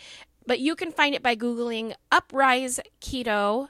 But 0.52 0.60
you 0.60 0.76
can 0.76 0.92
find 0.92 1.16
it 1.16 1.24
by 1.24 1.38
googling 1.38 1.94
"Uprise 2.12 2.82
Keto 3.00 3.70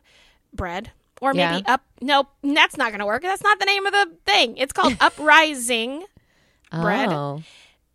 Bread." 0.52 0.90
Or 1.22 1.32
maybe 1.32 1.58
Yeah. 1.68 1.74
up. 1.76 1.86
Nope, 2.02 2.30
that's 2.42 2.76
not 2.76 2.90
going 2.90 3.02
to 3.02 3.06
work. 3.06 3.22
That's 3.22 3.44
not 3.44 3.60
the 3.60 3.68
name 3.68 3.86
of 3.86 3.94
the 3.94 4.18
thing. 4.26 4.58
It's 4.58 4.74
called 4.74 4.98
Uprising. 5.00 6.06
Bread. 6.72 7.10
Oh. 7.14 7.44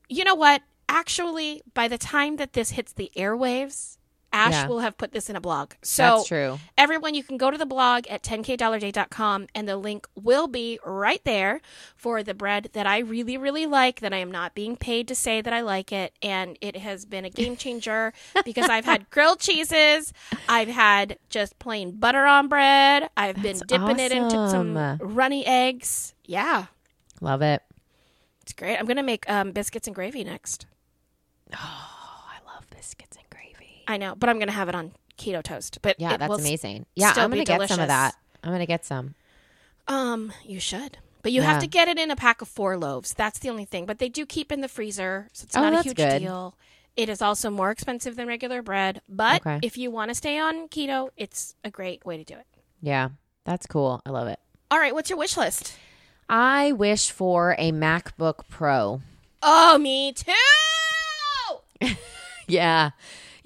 You 0.09 0.23
know 0.23 0.37
what? 0.37 0.63
Actually, 0.89 1.63
by 1.75 1.89
the 1.89 1.99
time 1.99 2.37
that 2.37 2.53
this 2.53 2.71
hits 2.71 2.93
the 2.93 3.11
airwaves, 3.17 3.99
Ash 4.33 4.53
Yeah. 4.53 4.67
will 4.67 4.81
have 4.81 4.99
put 4.99 5.13
this 5.13 5.31
in 5.31 5.37
a 5.37 5.41
blog. 5.41 5.73
So 5.83 6.03
That's 6.17 6.29
true. 6.29 6.59
everyone, 6.77 7.15
you 7.15 7.23
can 7.23 7.37
go 7.39 7.51
to 7.51 7.57
the 7.57 7.65
blog 7.67 8.07
at 8.09 8.23
10kdollarday.com 8.23 9.47
and 9.55 9.69
the 9.69 9.77
link 9.77 10.07
will 10.15 10.47
be 10.47 10.79
right 10.85 11.23
there 11.25 11.61
for 11.95 12.23
the 12.23 12.35
bread 12.35 12.69
that 12.73 12.87
I 12.87 12.99
really, 12.99 13.37
really 13.39 13.65
like, 13.67 14.01
that 14.01 14.13
I 14.13 14.19
am 14.19 14.31
not 14.31 14.55
being 14.55 14.77
paid 14.77 15.09
to 15.09 15.15
say 15.15 15.41
that 15.41 15.53
I 15.53 15.61
like 15.61 15.93
it. 15.93 16.13
And 16.23 16.59
it 16.61 16.77
has 16.77 17.05
been 17.07 17.25
a 17.25 17.31
game 17.31 17.57
changer 17.57 18.13
because 18.45 18.69
I've 18.69 18.85
had 18.85 19.09
grilled 19.11 19.41
cheeses, 19.41 20.13
I've 20.49 20.69
had 20.69 21.19
just 21.31 21.59
plain 21.59 21.93
butter 21.93 22.27
on 22.27 22.49
bread, 22.49 23.09
I've 23.17 23.37
been 23.37 23.59
That's 23.59 23.63
dipping 23.63 23.99
it 23.99 24.13
into 24.13 24.51
some 24.51 24.77
runny 25.01 25.47
eggs. 25.47 26.15
Yeah, 26.25 26.67
Love 27.23 27.41
it. 27.41 27.63
it's 28.43 28.53
great. 28.53 28.77
I'm 28.77 28.85
going 28.85 28.97
to 28.99 29.03
make 29.03 29.29
um, 29.31 29.53
biscuits 29.53 29.87
and 29.87 29.95
gravy 29.97 30.25
next. 30.25 30.67
Oh, 31.55 32.25
I 32.29 32.53
love 32.55 32.69
biscuits 32.71 33.17
and 33.17 33.25
gravy. 33.31 33.73
I 33.87 33.97
know, 33.97 34.15
but 34.15 34.29
I'm 34.29 34.37
going 34.37 34.49
to 34.49 34.53
have 34.55 34.69
it 34.69 34.75
on 34.75 34.93
keto 35.19 35.43
toast. 35.43 35.79
But 35.83 35.97
Yeah, 35.99 36.17
that's 36.17 36.39
amazing. 36.39 36.87
Yeah, 36.95 37.13
I'm 37.17 37.31
gonna 37.31 37.45
get 37.45 37.69
some 37.69 37.81
of 37.81 37.89
that. 37.89 38.15
I'm 38.45 38.53
gonna 38.53 38.67
get 38.67 38.85
some. 38.85 39.15
Um, 39.89 40.33
you 40.45 40.61
should. 40.61 40.99
But 41.23 41.33
you 41.33 41.41
Yeah. 41.41 41.47
have 41.53 41.61
to 41.63 41.67
get 41.67 41.89
it 41.89 41.99
in 41.99 42.11
a 42.11 42.17
pack 42.17 42.43
of 42.43 42.49
four 42.49 42.77
loaves. 42.77 43.15
That's 43.15 43.39
the 43.39 43.49
only 43.51 43.65
thing. 43.65 43.87
But 43.87 43.99
they 43.99 44.09
do 44.09 44.27
keep 44.27 44.53
in 44.53 44.61
the 44.61 44.69
freezer, 44.69 45.29
so 45.33 45.45
it's 45.45 45.57
Oh, 45.57 45.63
not 45.63 45.73
a 45.73 45.83
huge 45.83 45.97
good. 45.97 46.19
deal. 46.21 46.55
It 46.97 47.09
is 47.09 47.21
also 47.23 47.51
more 47.51 47.71
expensive 47.71 48.15
than 48.17 48.27
regular 48.29 48.63
bread, 48.63 49.01
but 49.09 49.41
Okay. 49.47 49.59
if 49.63 49.77
you 49.77 49.91
want 49.91 50.11
to 50.11 50.15
stay 50.15 50.39
on 50.39 50.69
keto, 50.69 51.11
it's 51.17 51.55
a 51.65 51.71
great 51.71 52.05
way 52.07 52.17
to 52.17 52.25
do 52.25 52.35
it. 52.35 52.47
Yeah, 52.81 53.09
that's 53.45 53.67
cool. 53.67 54.01
I 54.07 54.11
love 54.11 54.29
it. 54.29 54.39
All 54.71 54.79
right, 54.79 54.95
what's 54.95 55.09
your 55.11 55.19
wish 55.19 55.37
list? 55.37 55.77
I 56.29 56.73
wish 56.73 57.11
for 57.11 57.55
a 57.59 57.73
MacBook 57.73 58.49
Pro. 58.49 59.01
Oh, 59.43 59.79
me 59.79 60.13
too. 60.13 60.33
Yeah. 62.49 62.91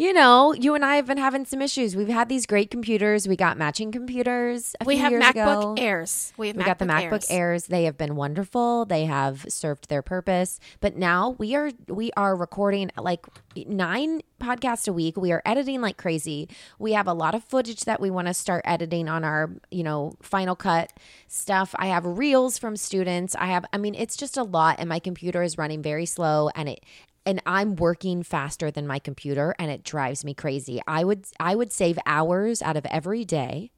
You 0.01 0.15
know, 0.15 0.55
you 0.55 0.75
and 0.75 0.83
I 0.83 0.97
have 0.97 1.05
been 1.05 1.19
having 1.19 1.45
some 1.45 1.61
issues. 1.61 1.95
We've 1.95 2.09
had 2.09 2.31
these 2.31 2.47
great 2.47 2.71
computers. 2.71 3.29
We 3.29 3.37
got 3.37 3.59
matching 3.59 3.93
computers. 3.93 4.75
A 4.81 4.87
We 4.87 4.95
few 4.95 5.03
have 5.03 5.13
years 5.13 5.23
MacBook 5.23 5.35
ago. 5.35 5.75
Airs. 5.77 6.33
We 6.39 6.47
have 6.47 6.57
We 6.57 6.63
MacBook 6.63 6.67
got 6.67 6.79
the 6.79 6.85
MacBook 6.87 7.13
Airs. 7.13 7.27
Airs. 7.31 7.67
They 7.67 7.85
have 7.85 7.99
been 7.99 8.17
wonderful. 8.17 8.87
They 8.87 9.05
have 9.05 9.45
served 9.51 9.91
their 9.91 10.01
purpose. 10.01 10.59
But 10.81 10.97
now 10.97 11.37
we 11.37 11.55
are 11.55 11.71
we 11.87 12.13
are 12.17 12.35
recording 12.35 12.91
like 12.97 13.27
nine 13.55 14.23
podcasts 14.41 14.89
a 14.89 14.93
week. 14.95 15.19
We 15.19 15.33
are 15.33 15.43
editing 15.45 15.83
like 15.83 15.99
crazy. 15.99 16.49
We 16.79 16.93
have 16.93 17.07
a 17.07 17.13
lot 17.13 17.35
of 17.35 17.45
footage 17.45 17.85
that 17.85 18.01
we 18.01 18.11
want 18.11 18.27
to 18.29 18.33
start 18.33 18.63
editing 18.65 19.07
on 19.07 19.23
our, 19.23 19.51
you 19.71 19.83
know, 19.83 20.15
final 20.23 20.57
cut 20.57 20.95
stuff. 21.29 21.75
I 21.79 21.89
have 21.89 22.07
reels 22.07 22.57
from 22.57 22.75
students. 22.77 23.37
I 23.39 23.49
have 23.49 23.67
I 23.75 23.77
mean, 23.77 23.95
it's 23.95 24.17
just 24.17 24.39
a 24.39 24.45
lot 24.45 24.77
and 24.79 24.89
my 24.89 24.99
computer 24.99 25.43
is 25.43 25.59
running 25.59 25.83
very 25.83 26.07
slow 26.07 26.49
and 26.55 26.71
it 26.71 26.81
and 27.27 27.43
I'm 27.47 27.77
working 27.77 28.23
faster 28.23 28.71
than 28.71 28.87
my 28.87 28.99
computer 28.99 29.55
and 29.59 29.71
it 29.71 29.85
drives 29.85 30.25
me 30.25 30.35
crazy. 30.35 30.81
I 30.87 31.05
would 31.05 31.27
I 31.39 31.55
would 31.55 31.73
save 31.73 31.99
hours 32.07 32.63
out 32.63 32.77
of 32.77 32.87
every 32.87 33.25
day 33.25 33.71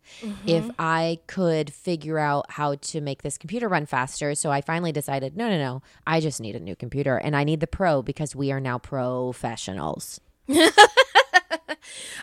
if 0.47 0.71
I 0.79 1.19
could 1.27 1.73
figure 1.73 2.19
out 2.19 2.51
how 2.51 2.77
to 2.77 3.01
make 3.01 3.23
this 3.23 3.39
computer 3.39 3.69
run 3.69 3.87
faster. 3.87 4.35
So 4.35 4.51
I 4.51 4.61
finally 4.61 4.93
decided, 4.93 5.37
no, 5.37 5.49
no, 5.49 5.59
no. 5.59 5.83
I 6.07 6.21
just 6.21 6.41
need 6.41 6.57
a 6.57 6.61
new 6.61 6.77
computer 6.77 7.17
and 7.17 7.35
I 7.35 7.45
need 7.45 7.61
the 7.61 7.67
pro 7.67 8.03
because 8.03 8.37
we 8.37 8.53
are 8.53 8.61
now 8.61 8.79
professionals. 8.79 10.21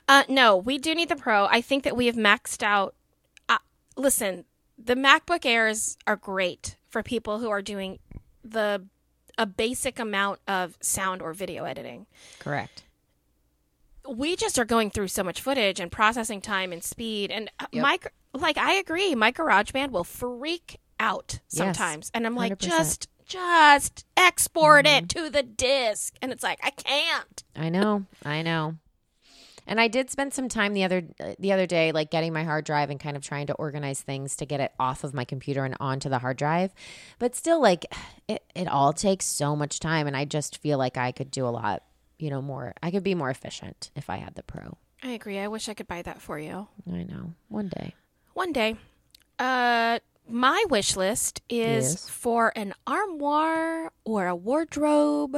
Uh, 0.07 0.23
no, 0.27 0.57
we 0.57 0.79
do 0.79 0.95
need 0.95 1.09
the 1.09 1.15
Pro. 1.15 1.45
I 1.45 1.61
think 1.61 1.83
that 1.83 1.95
we 1.95 2.07
have 2.07 2.15
maxed 2.15 2.63
out. 2.63 2.95
Uh, 3.47 3.59
listen, 3.95 4.45
the 4.77 4.95
MacBook 4.95 5.45
Airs 5.45 5.97
are 6.07 6.15
great 6.15 6.77
for 6.89 7.03
people 7.03 7.39
who 7.39 7.49
are 7.49 7.61
doing 7.61 7.99
the 8.43 8.87
a 9.39 9.45
basic 9.47 9.97
amount 9.97 10.39
of 10.47 10.77
sound 10.81 11.21
or 11.23 11.33
video 11.33 11.63
editing. 11.63 12.05
Correct. 12.37 12.83
We 14.07 14.35
just 14.35 14.57
are 14.59 14.65
going 14.65 14.89
through 14.91 15.07
so 15.07 15.23
much 15.23 15.41
footage 15.41 15.79
and 15.79 15.91
processing 15.91 16.41
time 16.41 16.71
and 16.71 16.83
speed 16.83 17.31
and 17.31 17.49
uh, 17.59 17.65
Yep. 17.71 17.81
my 17.81 17.99
like 18.33 18.57
I 18.57 18.73
agree, 18.73 19.15
my 19.15 19.31
GarageBand 19.31 19.89
will 19.91 20.03
freak 20.03 20.77
out 20.99 21.39
sometimes, 21.47 22.11
and 22.13 22.25
I'm 22.27 22.35
like 22.35 22.53
100%. 22.57 22.59
just 22.59 23.07
just 23.25 24.05
export 24.17 24.85
Mm-hmm. 24.85 25.05
it 25.05 25.09
to 25.09 25.29
the 25.29 25.43
disk, 25.43 26.15
and 26.21 26.31
it's 26.31 26.43
like 26.43 26.59
I 26.63 26.71
can't. 26.71 27.43
I 27.55 27.69
know, 27.69 28.05
I 28.25 28.41
know. 28.41 28.75
And 29.69 29.79
I 29.79 29.87
did 29.87 30.09
spend 30.09 30.33
some 30.33 30.49
time 30.49 30.73
the 30.73 30.83
other 30.83 31.03
the 31.37 31.53
other 31.53 31.65
day, 31.67 31.91
like 31.91 32.09
getting 32.11 32.33
my 32.33 32.43
hard 32.43 32.65
drive 32.65 32.89
and 32.89 32.99
kind 32.99 33.15
of 33.15 33.23
trying 33.23 33.47
to 33.47 33.53
organize 33.53 34.01
things 34.01 34.35
to 34.37 34.45
get 34.45 34.59
it 34.59 34.73
off 34.79 35.03
of 35.03 35.13
my 35.13 35.23
computer 35.23 35.63
and 35.63 35.75
onto 35.79 36.09
the 36.09 36.17
hard 36.19 36.37
drive. 36.37 36.73
But 37.19 37.35
still, 37.35 37.61
like 37.61 37.85
it, 38.27 38.43
it 38.55 38.67
all 38.67 38.93
takes 38.93 39.25
so 39.27 39.55
much 39.55 39.79
time, 39.79 40.07
and 40.07 40.17
I 40.17 40.25
just 40.25 40.57
feel 40.57 40.77
like 40.79 40.97
I 40.97 41.11
could 41.11 41.29
do 41.31 41.45
a 41.45 41.49
lot, 41.53 41.83
you 42.17 42.29
know, 42.31 42.41
more. 42.41 42.73
I 42.81 42.89
could 42.91 43.03
be 43.03 43.13
more 43.15 43.29
efficient 43.29 43.91
if 43.95 44.09
I 44.09 44.17
had 44.17 44.33
the 44.35 44.43
pro. 44.43 44.75
I 45.03 45.09
agree. 45.11 45.37
I 45.39 45.47
wish 45.47 45.69
I 45.69 45.75
could 45.75 45.87
buy 45.87 46.01
that 46.01 46.19
for 46.19 46.37
you. 46.39 46.67
I 46.91 47.03
know. 47.03 47.33
One 47.47 47.69
day. 47.69 47.93
One 48.33 48.51
day. 48.51 48.75
Uh 49.37 49.99
my 50.27 50.63
wish 50.69 50.95
list 50.95 51.41
is 51.49 51.91
Yes. 51.93 52.09
for 52.09 52.51
an 52.55 52.73
armoire 52.85 53.91
or 54.03 54.27
a 54.27 54.35
wardrobe 54.35 55.37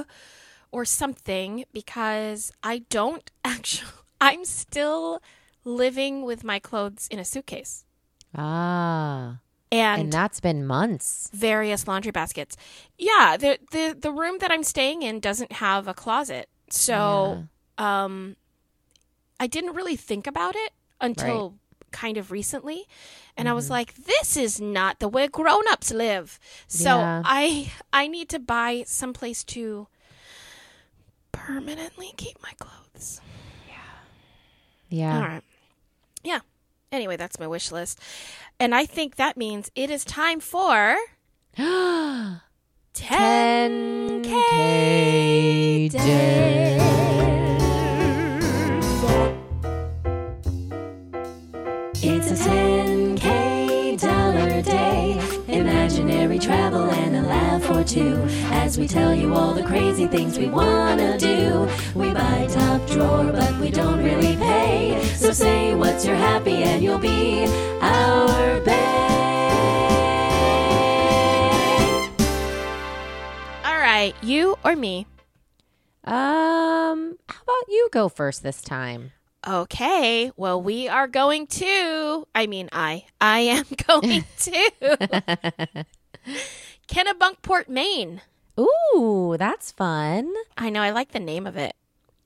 or 0.72 0.86
something 0.86 1.66
because 1.74 2.52
I 2.64 2.80
don't 2.90 3.30
actually 3.46 3.92
I'm 4.22 4.46
still 4.46 5.22
living 5.66 6.24
with 6.24 6.44
my 6.44 6.60
clothes 6.60 7.08
in 7.12 7.20
a 7.20 7.26
suitcase 7.26 7.86
Ah, 8.36 9.40
and, 9.72 10.02
and 10.02 10.14
that's 10.14 10.40
been 10.40 10.66
months. 10.66 11.30
various 11.34 11.88
laundry 11.88 12.12
baskets. 12.12 12.56
Yeah, 12.98 13.38
the 13.38 13.60
the 13.72 13.96
the 14.00 14.12
room 14.12 14.38
that 14.40 14.52
I'm 14.52 14.64
staying 14.64 15.02
in 15.02 15.20
doesn't 15.20 15.54
have 15.54 15.88
a 15.88 15.94
closet. 15.94 16.50
So, 16.70 17.46
um 17.78 18.36
I 19.40 19.48
didn't 19.48 19.76
really 19.76 19.96
think 19.96 20.28
about 20.28 20.56
it 20.56 20.72
until 21.00 21.56
kind 21.92 22.18
of 22.18 22.32
recently. 22.32 22.86
And 23.36 23.50
I 23.50 23.54
was 23.54 23.66
Mm-hmm. 23.66 23.72
like, 23.72 23.96
this 23.96 24.38
is 24.38 24.62
not 24.62 25.00
the 25.00 25.08
way 25.10 25.28
grown-ups 25.28 25.92
live. 25.92 26.40
So, 26.68 26.90
Yeah. 27.00 27.22
I 27.26 27.72
I 27.92 28.08
need 28.08 28.30
to 28.30 28.40
buy 28.40 28.84
someplace 28.86 29.44
to 29.46 29.88
permanently 31.32 32.14
keep 32.18 32.42
my 32.44 32.54
clothes. 32.60 33.22
Yeah. 34.92 35.16
All 35.16 35.22
right. 35.22 35.44
Yeah. 36.24 36.40
Anyway, 36.92 37.16
that's 37.16 37.40
my 37.40 37.48
wish 37.48 37.72
list. 37.72 38.00
And 38.60 38.76
I 38.76 38.86
think 38.86 39.16
that 39.16 39.38
means 39.38 39.72
it 39.74 39.90
is 39.90 40.04
time 40.06 40.40
for 40.42 40.98
10K 41.58 42.42
It's 52.04 52.32
a 52.32 52.36
10K 52.36 52.81
travel 56.42 56.90
and 56.90 57.16
a 57.16 57.22
laugh 57.22 57.70
or 57.70 57.84
two. 57.84 58.18
As 58.52 58.78
we 58.78 58.88
tell 58.88 59.14
you 59.14 59.34
all 59.34 59.54
the 59.54 59.64
crazy 59.64 60.08
things 60.08 60.40
we 60.40 60.48
wanna 60.48 61.18
do. 61.18 61.70
We 61.94 62.12
buy 62.12 62.48
top 62.50 62.86
drawer, 62.88 63.32
but 63.32 63.56
we 63.60 63.70
don't 63.70 64.04
really 64.04 64.36
pay. 64.36 65.02
So 65.16 65.32
say 65.32 65.76
what's 65.76 66.06
your 66.06 66.16
happy 66.16 66.64
and 66.64 66.84
you'll 66.84 66.98
be 66.98 67.46
our 67.82 68.60
bae. 68.62 69.12
All 73.64 73.78
right, 73.78 74.16
you 74.24 74.58
or 74.66 74.76
me? 74.76 75.06
Um, 76.04 77.18
how 77.30 77.42
about 77.44 77.68
you 77.70 77.90
go 77.92 78.10
first 78.10 78.42
this 78.42 78.62
time? 78.64 79.12
Okay. 79.48 80.32
Well, 80.36 80.62
we 80.62 80.88
are 80.88 81.08
going 81.08 81.48
to. 81.48 82.28
I 82.34 82.48
mean, 82.48 82.70
I. 82.72 83.06
I 83.20 83.40
am 83.40 83.66
going 83.88 84.24
to 84.40 85.86
Kennebunkport, 86.88 87.68
Maine. 87.70 88.22
Ooh, 88.60 89.36
that's 89.40 89.72
fun. 89.72 90.34
I 90.58 90.70
know. 90.70 90.82
I 90.82 90.92
like 90.92 91.12
the 91.12 91.20
name 91.20 91.48
of 91.48 91.58
it. 91.58 91.76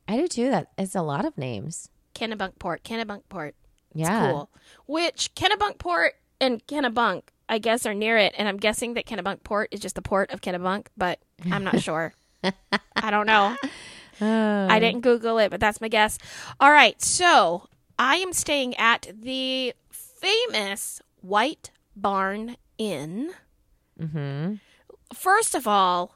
I 0.07 0.17
do 0.17 0.27
too. 0.27 0.49
That 0.49 0.71
is 0.77 0.95
a 0.95 1.01
lot 1.01 1.25
of 1.25 1.37
names. 1.37 1.89
Kennebunkport. 2.13 2.81
Kennebunkport. 2.83 3.49
It's 3.49 3.55
Yeah. 4.09 4.31
cool. 4.31 4.49
Which 4.87 5.33
Kennebunkport 5.35 6.09
and 6.41 6.65
Kennebunk, 6.67 7.23
I 7.47 7.59
guess, 7.59 7.85
are 7.85 7.93
near 7.93 8.17
it, 8.17 8.33
and 8.37 8.47
I'm 8.47 8.57
guessing 8.57 8.93
that 8.95 9.05
Kennebunkport 9.05 9.67
is 9.71 9.79
just 9.79 9.95
the 9.95 10.01
port 10.01 10.31
of 10.31 10.41
Kennebunk, 10.41 10.87
but 10.97 11.19
I'm 11.51 11.63
not 11.63 11.79
sure. 11.83 12.13
I 12.95 13.11
don't 13.11 13.25
know. 13.27 13.55
Oh. 14.21 14.67
I 14.69 14.79
didn't 14.79 15.01
Google 15.01 15.37
it, 15.39 15.49
but 15.51 15.59
that's 15.59 15.81
my 15.81 15.87
guess. 15.87 16.17
All 16.59 16.71
right, 16.71 17.01
so 17.01 17.67
I 17.97 18.17
am 18.17 18.33
staying 18.33 18.75
at 18.75 19.07
the 19.13 19.73
famous 19.89 21.01
White 21.21 21.71
Barn 21.95 22.57
Inn. 22.77 23.31
Mm-hmm. 23.99 24.55
First 25.13 25.55
of 25.55 25.67
all, 25.67 26.15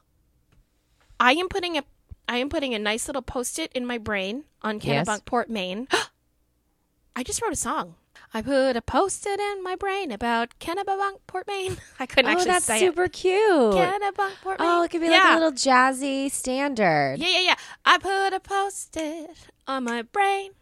I 1.18 1.32
am 1.32 1.48
putting 1.48 1.76
a 1.78 1.82
I 2.28 2.36
am 2.38 2.48
putting 2.48 2.74
a 2.74 2.78
nice 2.78 3.08
little 3.08 3.22
post-it 3.22 3.72
in 3.74 3.84
my 3.86 3.98
brain 3.98 4.44
on 4.62 4.80
Yes. 4.80 5.08
Kennebunkport, 5.08 5.48
Maine. 5.48 5.88
I 7.16 7.22
just 7.24 7.42
wrote 7.42 7.52
a 7.52 7.56
song. 7.56 7.96
I 8.32 8.40
put 8.42 8.76
a 8.76 8.82
post-it 8.82 9.40
in 9.40 9.64
my 9.64 9.74
brain 9.74 10.12
about 10.12 10.56
Kennebunkport, 10.60 11.48
Maine. 11.48 11.76
I 11.98 12.06
couldn't 12.06 12.26
Oh, 12.26 12.32
actually 12.32 12.46
that's 12.52 12.64
say 12.66 12.78
super 12.78 13.08
cute. 13.08 13.74
Kennebunkport, 13.74 14.58
Maine. 14.60 14.68
Oh, 14.68 14.82
it 14.84 14.90
could 14.92 15.00
be 15.00 15.08
like 15.10 15.16
Yeah. 15.20 15.32
a 15.32 15.36
little 15.38 15.52
jazzy 15.52 16.30
standard. 16.30 17.16
Yeah, 17.18 17.28
yeah, 17.28 17.40
yeah. 17.40 17.54
I 17.84 17.98
put 17.98 18.32
a 18.32 18.38
post-it 18.40 19.30
on 19.66 19.84
my 19.84 20.02
brain 20.02 20.52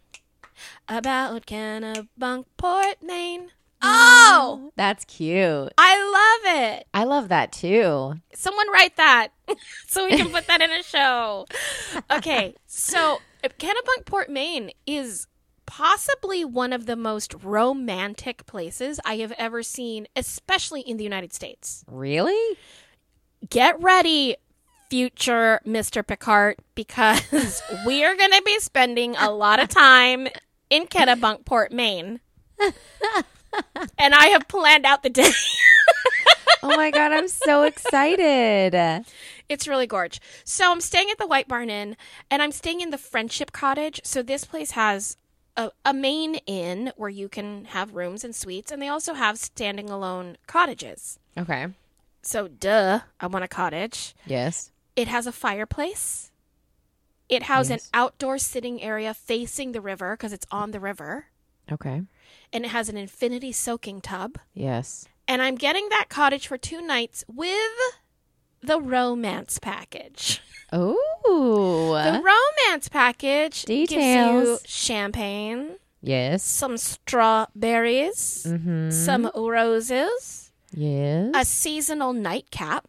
about 0.88 1.44
Kennebunkport, 1.44 3.02
Maine. 3.02 3.50
Oh, 3.80 4.72
That's 4.76 5.04
cute. 5.04 5.72
I 5.78 6.40
love 6.42 6.56
it. 6.56 6.86
I 6.94 7.04
love 7.04 7.28
that 7.28 7.52
too. 7.52 8.14
Someone 8.34 8.70
write 8.72 8.96
that 8.96 9.28
so 9.86 10.04
we 10.04 10.16
can 10.16 10.30
put 10.30 10.46
that 10.46 10.60
in 10.60 10.70
a 10.70 10.82
show. 10.82 11.46
Okay, 12.10 12.54
so 12.66 13.20
Kennebunkport, 13.44 14.28
Maine 14.28 14.70
is 14.86 15.26
possibly 15.66 16.44
one 16.44 16.72
of 16.72 16.86
the 16.86 16.96
most 16.96 17.34
romantic 17.42 18.46
places 18.46 18.98
I 19.04 19.16
have 19.16 19.32
ever 19.32 19.62
seen, 19.62 20.08
especially 20.16 20.80
in 20.80 20.96
the 20.96 21.04
United 21.04 21.32
States. 21.32 21.84
Really? 21.86 22.58
Get 23.48 23.80
ready, 23.80 24.36
future 24.90 25.60
Mr. 25.66 26.04
Picard, 26.04 26.56
because 26.74 27.62
we 27.86 28.04
are 28.04 28.16
going 28.16 28.32
to 28.32 28.42
be 28.44 28.58
spending 28.60 29.14
a 29.16 29.30
lot 29.30 29.60
of 29.60 29.68
time 29.68 30.28
in 30.70 30.86
Kennebunkport, 30.86 31.70
Maine. 31.70 32.20
and 33.98 34.14
I 34.14 34.26
have 34.28 34.48
planned 34.48 34.86
out 34.86 35.02
the 35.02 35.10
day. 35.10 35.30
Oh 36.60 36.76
my 36.76 36.90
god, 36.90 37.12
I'm 37.12 37.28
so 37.28 37.62
excited. 37.62 39.04
It's 39.48 39.68
really 39.68 39.86
gorge. 39.86 40.20
So 40.42 40.72
I'm 40.72 40.80
staying 40.80 41.08
at 41.08 41.16
the 41.16 41.26
White 41.26 41.46
Barn 41.46 41.70
Inn, 41.70 41.96
and 42.32 42.42
I'm 42.42 42.50
staying 42.50 42.80
in 42.80 42.90
the 42.90 42.98
Friendship 42.98 43.52
Cottage. 43.52 44.00
So 44.02 44.22
this 44.22 44.44
place 44.44 44.72
has 44.72 45.16
a, 45.56 45.70
a 45.84 45.94
main 45.94 46.34
inn 46.46 46.92
where 46.96 47.08
you 47.10 47.28
can 47.28 47.66
have 47.66 47.94
rooms 47.94 48.24
and 48.24 48.34
suites, 48.34 48.72
and 48.72 48.82
they 48.82 48.88
also 48.88 49.14
have 49.14 49.38
standing 49.38 49.88
alone 49.88 50.36
cottages. 50.48 51.20
Okay. 51.38 51.68
So 52.22 52.48
duh, 52.48 53.00
I 53.20 53.26
want 53.28 53.44
a 53.44 53.48
cottage. 53.48 54.14
Yes. 54.26 54.72
It 54.96 55.06
has 55.06 55.28
a 55.28 55.32
fireplace. 55.32 56.32
It 57.28 57.44
has 57.44 57.70
Yes. 57.70 57.84
an 57.84 57.88
outdoor 57.94 58.38
sitting 58.38 58.82
area 58.82 59.14
facing 59.14 59.70
the 59.70 59.80
river 59.80 60.16
because 60.16 60.32
it's 60.32 60.46
on 60.50 60.72
the 60.72 60.80
river, 60.80 61.26
Okay. 61.72 62.02
and 62.52 62.64
it 62.64 62.68
has 62.68 62.88
an 62.88 62.96
infinity 62.96 63.52
soaking 63.52 64.00
tub. 64.00 64.38
Yes. 64.54 65.06
And 65.26 65.42
I'm 65.42 65.56
getting 65.56 65.88
that 65.90 66.06
cottage 66.08 66.46
for 66.46 66.56
two 66.56 66.80
nights 66.80 67.24
with 67.28 67.54
the 68.62 68.80
romance 68.80 69.58
package. 69.58 70.40
Oh. 70.72 71.92
The 72.02 72.22
romance 72.22 72.88
package 72.88 73.64
gives 73.66 73.90
you 73.92 73.96
Details. 73.98 74.62
champagne, 74.66 75.76
yes. 76.02 76.42
some 76.42 76.76
strawberries, 76.76 78.44
Mm-hmm. 78.46 78.90
some 78.90 79.30
roses, 79.34 80.50
Yes. 80.72 81.32
a 81.34 81.44
seasonal 81.44 82.12
nightcap. 82.12 82.86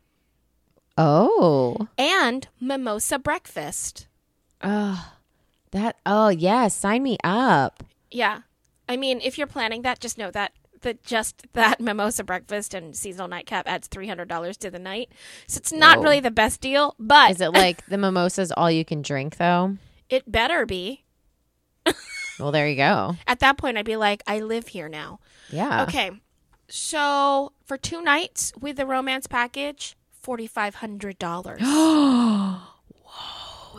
Oh. 0.98 1.88
and 1.98 2.48
mimosa 2.60 3.18
breakfast. 3.20 4.08
Oh. 4.62 5.14
That 5.72 5.96
oh 6.06 6.30
yes, 6.30 6.76
sign 6.76 7.04
me 7.04 7.18
up. 7.24 7.84
Yeah. 8.12 8.40
I 8.90 8.98
mean, 8.98 9.22
if 9.24 9.38
you're 9.38 9.48
planning 9.48 9.84
that, 9.84 10.00
just 10.02 10.18
know 10.18 10.32
that 10.32 10.52
that 10.82 11.04
just 11.04 11.46
that 11.54 11.80
mimosa 11.82 12.24
breakfast 12.24 12.74
and 12.74 12.96
seasonal 12.96 13.28
nightcap 13.28 13.68
adds 13.68 13.88
three 13.88 14.08
hundred 14.08 14.28
dollars 14.28 14.58
to 14.58 14.70
the 14.72 14.80
night. 14.80 15.10
So 15.48 15.60
it's 15.60 15.72
not 15.72 15.98
Whoa. 15.98 16.04
really 16.04 16.20
the 16.20 16.32
best 16.32 16.60
deal, 16.60 16.96
but 17.00 17.32
Is 17.32 17.40
it 17.42 17.54
like 17.54 17.86
the 17.86 17.98
mimosas 17.98 18.52
all 18.52 18.70
you 18.72 18.84
can 18.84 19.02
drink 19.02 19.38
though? 19.38 19.78
it 20.10 20.30
better 20.30 20.66
be. 20.66 21.06
Well, 22.40 22.52
there 22.54 22.70
you 22.70 22.78
go. 22.78 23.18
At 23.28 23.40
that 23.40 23.58
point, 23.58 23.78
I'd 23.78 23.84
be 23.84 23.98
like, 23.98 24.24
I 24.26 24.40
live 24.40 24.70
here 24.70 24.88
now. 24.88 25.20
Yeah. 25.50 25.84
Okay. 25.84 26.12
So 26.70 27.52
for 27.66 27.76
two 27.78 28.02
nights 28.02 28.54
with 28.60 28.78
the 28.78 28.86
romance 28.86 29.28
package, 29.28 29.98
forty 30.22 30.48
five 30.48 30.76
hundred 30.76 31.20
dollars 31.20 31.60
Whoa! 31.64 32.60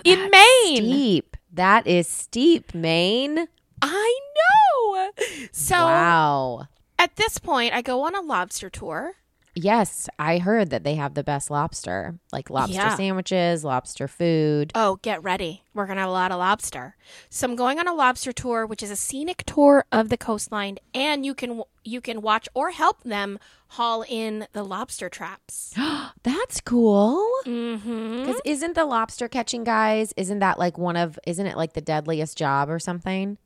in 0.05 0.31
Maine. 0.31 0.76
Steep. 0.76 1.37
That 1.52 1.87
is 1.87 2.07
steep, 2.07 2.75
Maine. 2.75 3.49
I 3.82 4.20
know. 4.37 5.10
So 5.52 5.75
wow. 5.76 6.68
at 6.99 7.16
this 7.16 7.38
point, 7.38 7.75
I 7.75 7.82
go 7.82 8.02
on 8.02 8.14
a 8.14 8.20
lobster 8.20 8.70
tour. 8.70 9.14
Yes, 9.56 10.08
I 10.16 10.38
heard 10.38 10.70
that 10.70 10.84
they 10.84 10.94
have 10.94 11.14
the 11.14 11.25
best 11.25 11.50
lobster, 11.50 12.14
like 12.32 12.50
lobster 12.50 12.75
Yeah. 12.76 12.94
sandwiches, 12.94 13.64
lobster 13.64 14.06
food. 14.06 14.70
Oh, 14.76 15.00
get 15.02 15.22
ready. 15.25 15.64
We're 15.75 15.87
going 15.87 15.96
to 15.96 16.02
have 16.02 16.08
a 16.08 16.12
lot 16.12 16.30
of 16.30 16.38
lobster. 16.38 16.96
So 17.30 17.49
I'm 17.49 17.56
going 17.56 17.80
on 17.80 17.88
a 17.88 17.92
lobster 17.94 18.32
tour, 18.32 18.64
which 18.64 18.80
is 18.82 18.92
a 18.92 18.96
scenic 18.96 19.42
tour 19.46 19.84
of 19.90 20.08
the 20.08 20.16
coastline 20.16 20.78
and 20.94 21.26
you 21.26 21.34
can 21.34 21.62
you 21.82 22.00
can 22.00 22.20
watch 22.22 22.49
or 22.54 22.70
help 22.70 23.02
them 23.02 23.38
haul 23.68 24.04
in 24.08 24.46
the 24.52 24.62
lobster 24.62 25.08
traps. 25.08 25.75
That's 26.22 26.60
cool. 26.60 27.26
Mhm. 27.44 28.20
Because 28.20 28.40
isn't 28.44 28.76
the 28.76 28.84
lobster 28.84 29.26
catching 29.28 29.64
guys? 29.64 30.14
Isn't 30.16 30.38
that 30.38 30.58
like 30.60 30.78
one 30.78 30.96
of? 30.96 31.18
Isn't 31.26 31.46
it 31.46 31.56
like 31.56 31.72
the 31.72 31.80
deadliest 31.80 32.38
job 32.38 32.70
or 32.70 32.78
something? 32.78 33.37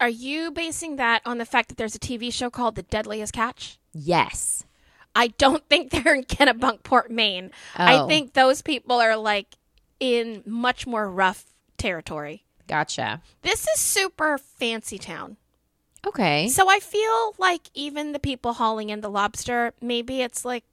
Are 0.00 0.08
you 0.08 0.50
basing 0.50 0.96
that 0.96 1.22
on 1.24 1.38
the 1.38 1.44
fact 1.44 1.68
that 1.68 1.76
there's 1.76 1.94
a 1.94 1.98
TV 1.98 2.32
show 2.32 2.50
called 2.50 2.76
The 2.76 2.82
Deadliest 2.82 3.32
Catch? 3.32 3.78
Yes. 3.92 4.64
I 5.14 5.28
don't 5.28 5.66
think 5.68 5.90
they're 5.90 6.14
in 6.14 6.24
Kennebunkport, 6.24 7.10
Maine. 7.10 7.50
I 7.76 7.98
Oh. 7.98 8.06
think 8.06 8.32
those 8.34 8.62
people 8.62 9.00
are 9.00 9.16
like 9.16 9.56
in 9.98 10.42
much 10.46 10.86
more 10.86 11.10
rough 11.10 11.46
territory. 11.76 12.44
Gotcha. 12.68 13.22
This 13.42 13.66
is 13.66 13.80
super 13.80 14.38
fancy 14.38 14.98
town. 14.98 15.36
Okay. 16.06 16.48
So 16.48 16.70
I 16.70 16.78
feel 16.78 17.34
like 17.38 17.70
even 17.74 18.12
the 18.12 18.18
people 18.20 18.52
hauling 18.52 18.90
in 18.90 19.00
the 19.00 19.10
lobster, 19.10 19.72
maybe 19.80 20.22
it's 20.22 20.44
like, 20.44 20.64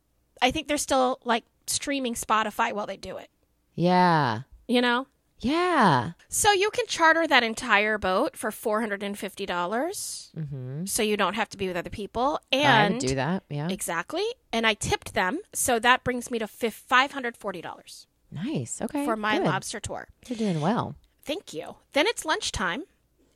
I 0.41 0.51
think 0.51 0.67
they're 0.67 0.77
still 0.77 1.19
like 1.23 1.45
streaming 1.65 2.13
Spotify 2.13 2.73
while 2.73 2.85
they 2.85 2.97
do 2.97 3.17
it, 3.17 3.29
Yeah. 3.73 4.41
you 4.67 4.81
know? 4.81 5.07
Yeah. 5.39 6.11
So 6.29 6.51
you 6.51 6.69
can 6.71 6.85
charter 6.87 7.27
that 7.27 7.43
entire 7.43 7.97
boat 7.97 8.35
for 8.37 8.51
$450 8.51 10.31
Mm-hmm. 10.35 10.85
so 10.85 11.01
you 11.03 11.17
don't 11.17 11.33
have 11.35 11.49
to 11.49 11.57
be 11.57 11.67
with 11.67 11.77
other 11.77 11.89
people. 11.89 12.39
And 12.51 12.99
do 12.99 13.15
that. 13.15 13.43
Yeah. 13.49 13.67
exactly. 13.69 14.23
And 14.51 14.65
I 14.67 14.73
tipped 14.73 15.13
them. 15.13 15.39
So 15.53 15.79
that 15.79 16.03
brings 16.03 16.29
me 16.31 16.39
to 16.39 16.45
$540 16.47 18.05
Nice. 18.31 18.81
Okay. 18.81 19.05
for 19.05 19.15
my 19.15 19.37
good. 19.37 19.45
lobster 19.45 19.79
tour. 19.79 20.07
You're 20.27 20.37
doing 20.37 20.61
well. 20.61 20.95
Thank 21.23 21.53
you. 21.53 21.75
Then 21.93 22.05
it's 22.07 22.25
lunchtime, 22.25 22.83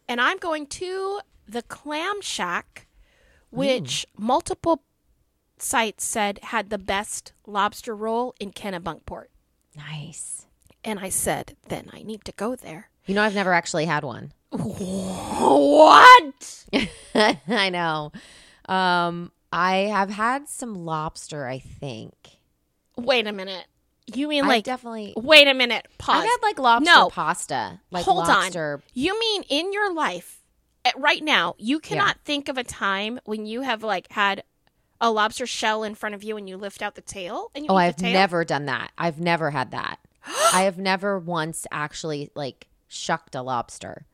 and 0.08 0.20
I'm 0.22 0.38
going 0.38 0.68
to 0.68 1.22
the 1.48 1.64
Clam 1.64 2.22
Shack, 2.22 2.88
which 3.50 4.06
multiple 4.18 4.84
sites 5.58 6.04
said 6.06 6.40
had 6.44 6.70
the 6.70 6.78
best 6.78 7.34
lobster 7.48 7.96
roll 7.96 8.36
in 8.40 8.52
Kennebunkport. 8.52 9.26
Nice. 9.76 10.46
And 10.84 11.00
I 11.00 11.10
said, 11.10 11.56
then 11.68 11.90
I 11.94 12.04
need 12.04 12.24
to 12.26 12.32
go 12.34 12.56
there. 12.56 12.90
You 13.06 13.16
know, 13.16 13.24
I've 13.24 13.36
never 13.36 13.54
actually 13.54 13.86
had 13.86 14.04
one. 14.04 14.32
What? 15.50 16.66
I 17.16 17.70
know. 17.70 18.12
Um, 18.68 19.32
I 19.52 19.76
have 19.92 20.10
had 20.10 20.48
some 20.48 20.86
lobster. 20.86 21.46
I 21.48 21.60
think. 21.60 22.14
Wait 22.98 23.28
a 23.28 23.32
minute. 23.32 23.66
You 24.14 24.28
mean 24.28 24.46
I 24.46 24.48
like? 24.48 24.64
definitely. 24.64 25.14
wait 25.16 25.48
a 25.48 25.54
minute. 25.54 25.88
Pause. 25.98 26.18
I've 26.18 26.24
had 26.26 26.38
like 26.42 26.60
lobster 26.60 26.92
No. 26.92 27.10
pasta. 27.10 27.80
Like 27.92 28.06
Hold 28.06 28.28
lobster. 28.28 28.76
on. 28.76 28.82
You 28.94 29.20
mean 29.20 29.44
in 29.50 29.72
your 29.74 29.94
life, 29.94 30.42
right 30.98 31.24
now, 31.24 31.56
you 31.60 31.80
cannot 31.80 32.18
think 32.26 32.50
of 32.50 32.58
a 32.58 32.64
time 32.64 33.20
when 33.26 33.46
you 33.46 33.62
have 33.62 33.84
like 33.84 34.12
had 34.12 34.44
a 35.02 35.12
lobster 35.12 35.46
shell 35.46 35.84
in 35.84 35.94
front 35.96 36.16
of 36.16 36.24
you 36.24 36.38
and 36.38 36.50
you 36.50 36.58
lift 36.58 36.82
out 36.82 36.96
the 36.96 37.02
tail 37.02 37.52
and 37.54 37.66
you 37.66 37.72
Oh, 37.72 37.76
I've 37.76 38.02
never 38.02 38.44
done 38.44 38.66
that. 38.66 38.92
I've 38.98 39.20
never 39.20 39.52
had 39.52 39.72
that. 39.72 40.00
I 40.54 40.64
have 40.64 40.78
never 40.78 41.18
once 41.20 41.66
actually 41.72 42.30
like 42.36 42.68
shucked 42.88 43.36
a 43.36 43.42
lobster. 43.42 44.06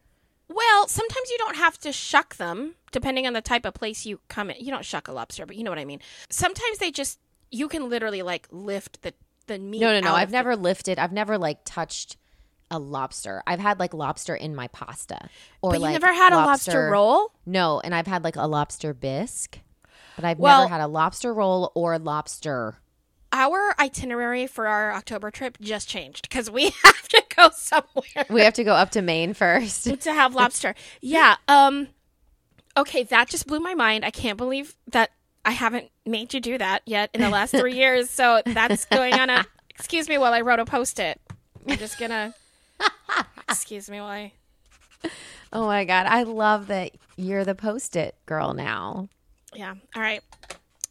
Well, 0.47 0.87
sometimes 0.87 1.29
you 1.31 1.37
don't 1.39 1.55
have 1.57 1.77
to 1.79 1.91
shuck 1.91 2.35
them, 2.35 2.75
depending 2.91 3.25
on 3.25 3.33
the 3.33 3.41
type 3.41 3.65
of 3.65 3.73
place 3.73 4.05
you 4.05 4.19
come 4.27 4.49
in. 4.51 4.57
You 4.63 4.71
don't 4.71 4.85
shuck 4.85 5.07
a 5.07 5.11
lobster, 5.11 5.45
but 5.45 5.55
you 5.55 5.63
know 5.63 5.71
what 5.71 5.79
I 5.79 5.85
mean. 5.85 5.99
Sometimes 6.29 6.77
they 6.77 6.91
just 6.91 7.19
you 7.51 7.67
can 7.67 7.89
literally 7.89 8.21
like 8.21 8.47
lift 8.51 9.01
the 9.01 9.13
the 9.47 9.57
meat. 9.59 9.81
No, 9.81 9.91
no, 9.91 9.99
no. 9.99 10.13
I've 10.13 10.25
of 10.27 10.31
the- 10.31 10.37
never 10.37 10.55
lifted. 10.55 10.99
I've 10.99 11.11
never 11.11 11.37
like 11.37 11.59
touched 11.65 12.17
a 12.71 12.79
lobster. 12.79 13.43
I've 13.45 13.59
had 13.59 13.79
like 13.79 13.93
lobster 13.93 14.35
in 14.35 14.55
my 14.55 14.67
pasta. 14.69 15.29
Or 15.61 15.71
But 15.71 15.77
you 15.79 15.83
like 15.83 15.93
never 15.93 16.13
had 16.13 16.33
a 16.33 16.37
lobster 16.37 16.89
roll. 16.89 17.31
No, 17.45 17.79
and 17.79 17.93
I've 17.93 18.07
had 18.07 18.23
like 18.23 18.35
a 18.35 18.47
lobster 18.47 18.93
bisque, 18.93 19.59
but 20.15 20.25
I've 20.25 20.39
Well- 20.39 20.61
never 20.61 20.71
had 20.73 20.81
a 20.81 20.87
lobster 20.87 21.33
roll 21.33 21.71
or 21.75 21.97
lobster. 21.99 22.77
Our 23.37 23.75
itinerary 23.77 24.47
for 24.47 24.65
our 24.65 24.93
October 24.93 25.29
trip 25.29 25.57
just 25.59 25.89
changed 25.89 26.29
because 26.29 26.49
we 26.49 26.63
have 26.85 27.07
to 27.09 27.21
go 27.35 27.49
somewhere 27.53 28.25
We 28.29 28.39
have 28.41 28.53
to 28.53 28.63
go 28.63 28.71
up 28.73 28.91
to 28.91 29.01
Maine 29.01 29.33
first. 29.33 29.83
to 30.03 30.13
have 30.13 30.33
lobster. 30.33 30.73
Yeah. 31.01 31.35
Um. 31.49 31.89
Okay, 32.77 33.03
that 33.03 33.27
just 33.27 33.45
blew 33.45 33.59
my 33.59 33.73
mind. 33.73 34.05
I 34.05 34.11
can't 34.11 34.37
believe 34.37 34.75
that 34.87 35.11
I 35.43 35.51
haven't 35.51 35.91
made 36.05 36.33
you 36.33 36.39
do 36.39 36.57
that 36.57 36.81
yet 36.85 37.09
in 37.13 37.19
the 37.21 37.29
last 37.29 37.51
three 37.51 37.75
years. 37.83 38.09
So 38.09 38.41
that's 38.45 38.85
going 38.85 39.13
on 39.15 39.29
a. 39.29 39.45
Excuse 39.71 40.07
me 40.07 40.17
while 40.17 40.33
I 40.33 40.39
wrote 40.39 40.59
a 40.59 40.65
post 40.65 40.97
it. 40.99 41.19
I'm 41.67 41.77
just 41.77 41.99
gonna. 41.99 42.33
Excuse 43.49 43.89
me 43.89 43.99
while 43.99 44.07
I. 44.09 44.31
Oh 45.51 45.65
my 45.65 45.83
god, 45.83 46.05
I 46.07 46.23
love 46.23 46.67
that 46.67 46.91
you're 47.17 47.43
the 47.43 47.53
post-it 47.55 48.15
girl 48.25 48.53
now. 48.53 49.09
Yeah. 49.53 49.75
All 49.93 50.01
right. 50.01 50.21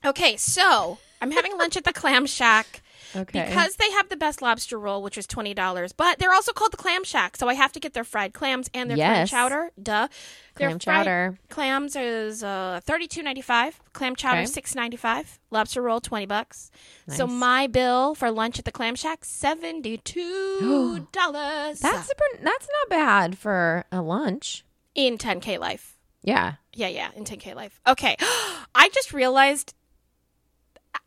Okay, 0.04 0.36
so 0.36 0.98
I'm 1.24 1.30
having 1.30 1.56
lunch 1.56 1.76
at 1.76 1.84
the 1.84 1.92
Clam 1.92 2.26
Shack 2.26 2.82
Okay. 3.16 3.44
because 3.46 3.76
they 3.76 3.90
have 3.92 4.08
the 4.08 4.16
best 4.16 4.42
lobster 4.42 4.78
roll, 4.78 5.00
which 5.02 5.16
is 5.16 5.26
twenty 5.26 5.54
dollars. 5.54 5.92
But 5.92 6.18
they're 6.18 6.32
also 6.32 6.52
called 6.52 6.72
the 6.72 6.76
Clam 6.76 7.02
Shack, 7.04 7.36
so 7.36 7.48
I 7.48 7.54
have 7.54 7.72
to 7.72 7.80
get 7.80 7.94
their 7.94 8.02
fried 8.04 8.34
clams 8.34 8.68
and 8.74 8.90
their 8.90 8.96
clam 8.96 9.26
chowder. 9.26 9.70
Duh. 9.80 10.08
Their 10.56 10.68
Clam 10.68 10.78
fried 10.80 11.04
chowder. 11.06 11.38
Clams 11.48 11.96
is 11.96 12.42
uh, 12.42 12.80
thirty 12.84 13.06
two 13.06 13.22
ninety 13.22 13.40
five. 13.40 13.80
Clam 13.92 14.16
chowder 14.16 14.40
Okay. 14.40 14.46
six 14.46 14.74
ninety 14.74 14.96
five. 14.96 15.38
Lobster 15.50 15.80
roll 15.80 16.00
twenty 16.00 16.26
bucks. 16.26 16.70
So 17.08 17.26
my 17.26 17.66
bill 17.68 18.14
for 18.16 18.30
lunch 18.30 18.58
at 18.58 18.64
the 18.64 18.72
Clam 18.72 18.96
Shack 18.96 19.24
seventy 19.24 19.96
two 19.98 21.06
dollars. 21.12 21.78
that's 21.80 22.06
super, 22.08 22.24
that's 22.42 22.68
not 22.80 22.88
bad 22.90 23.38
for 23.38 23.84
a 23.92 24.02
lunch. 24.02 24.64
in 24.94 25.18
ten 25.18 25.40
k 25.40 25.56
life. 25.56 25.96
Yeah. 26.22 26.54
Yeah, 26.72 26.88
yeah, 26.88 27.10
in 27.14 27.24
10K 27.24 27.54
life. 27.54 27.80
Okay. 27.86 28.16
I 28.74 28.88
just 28.92 29.12
realized 29.12 29.74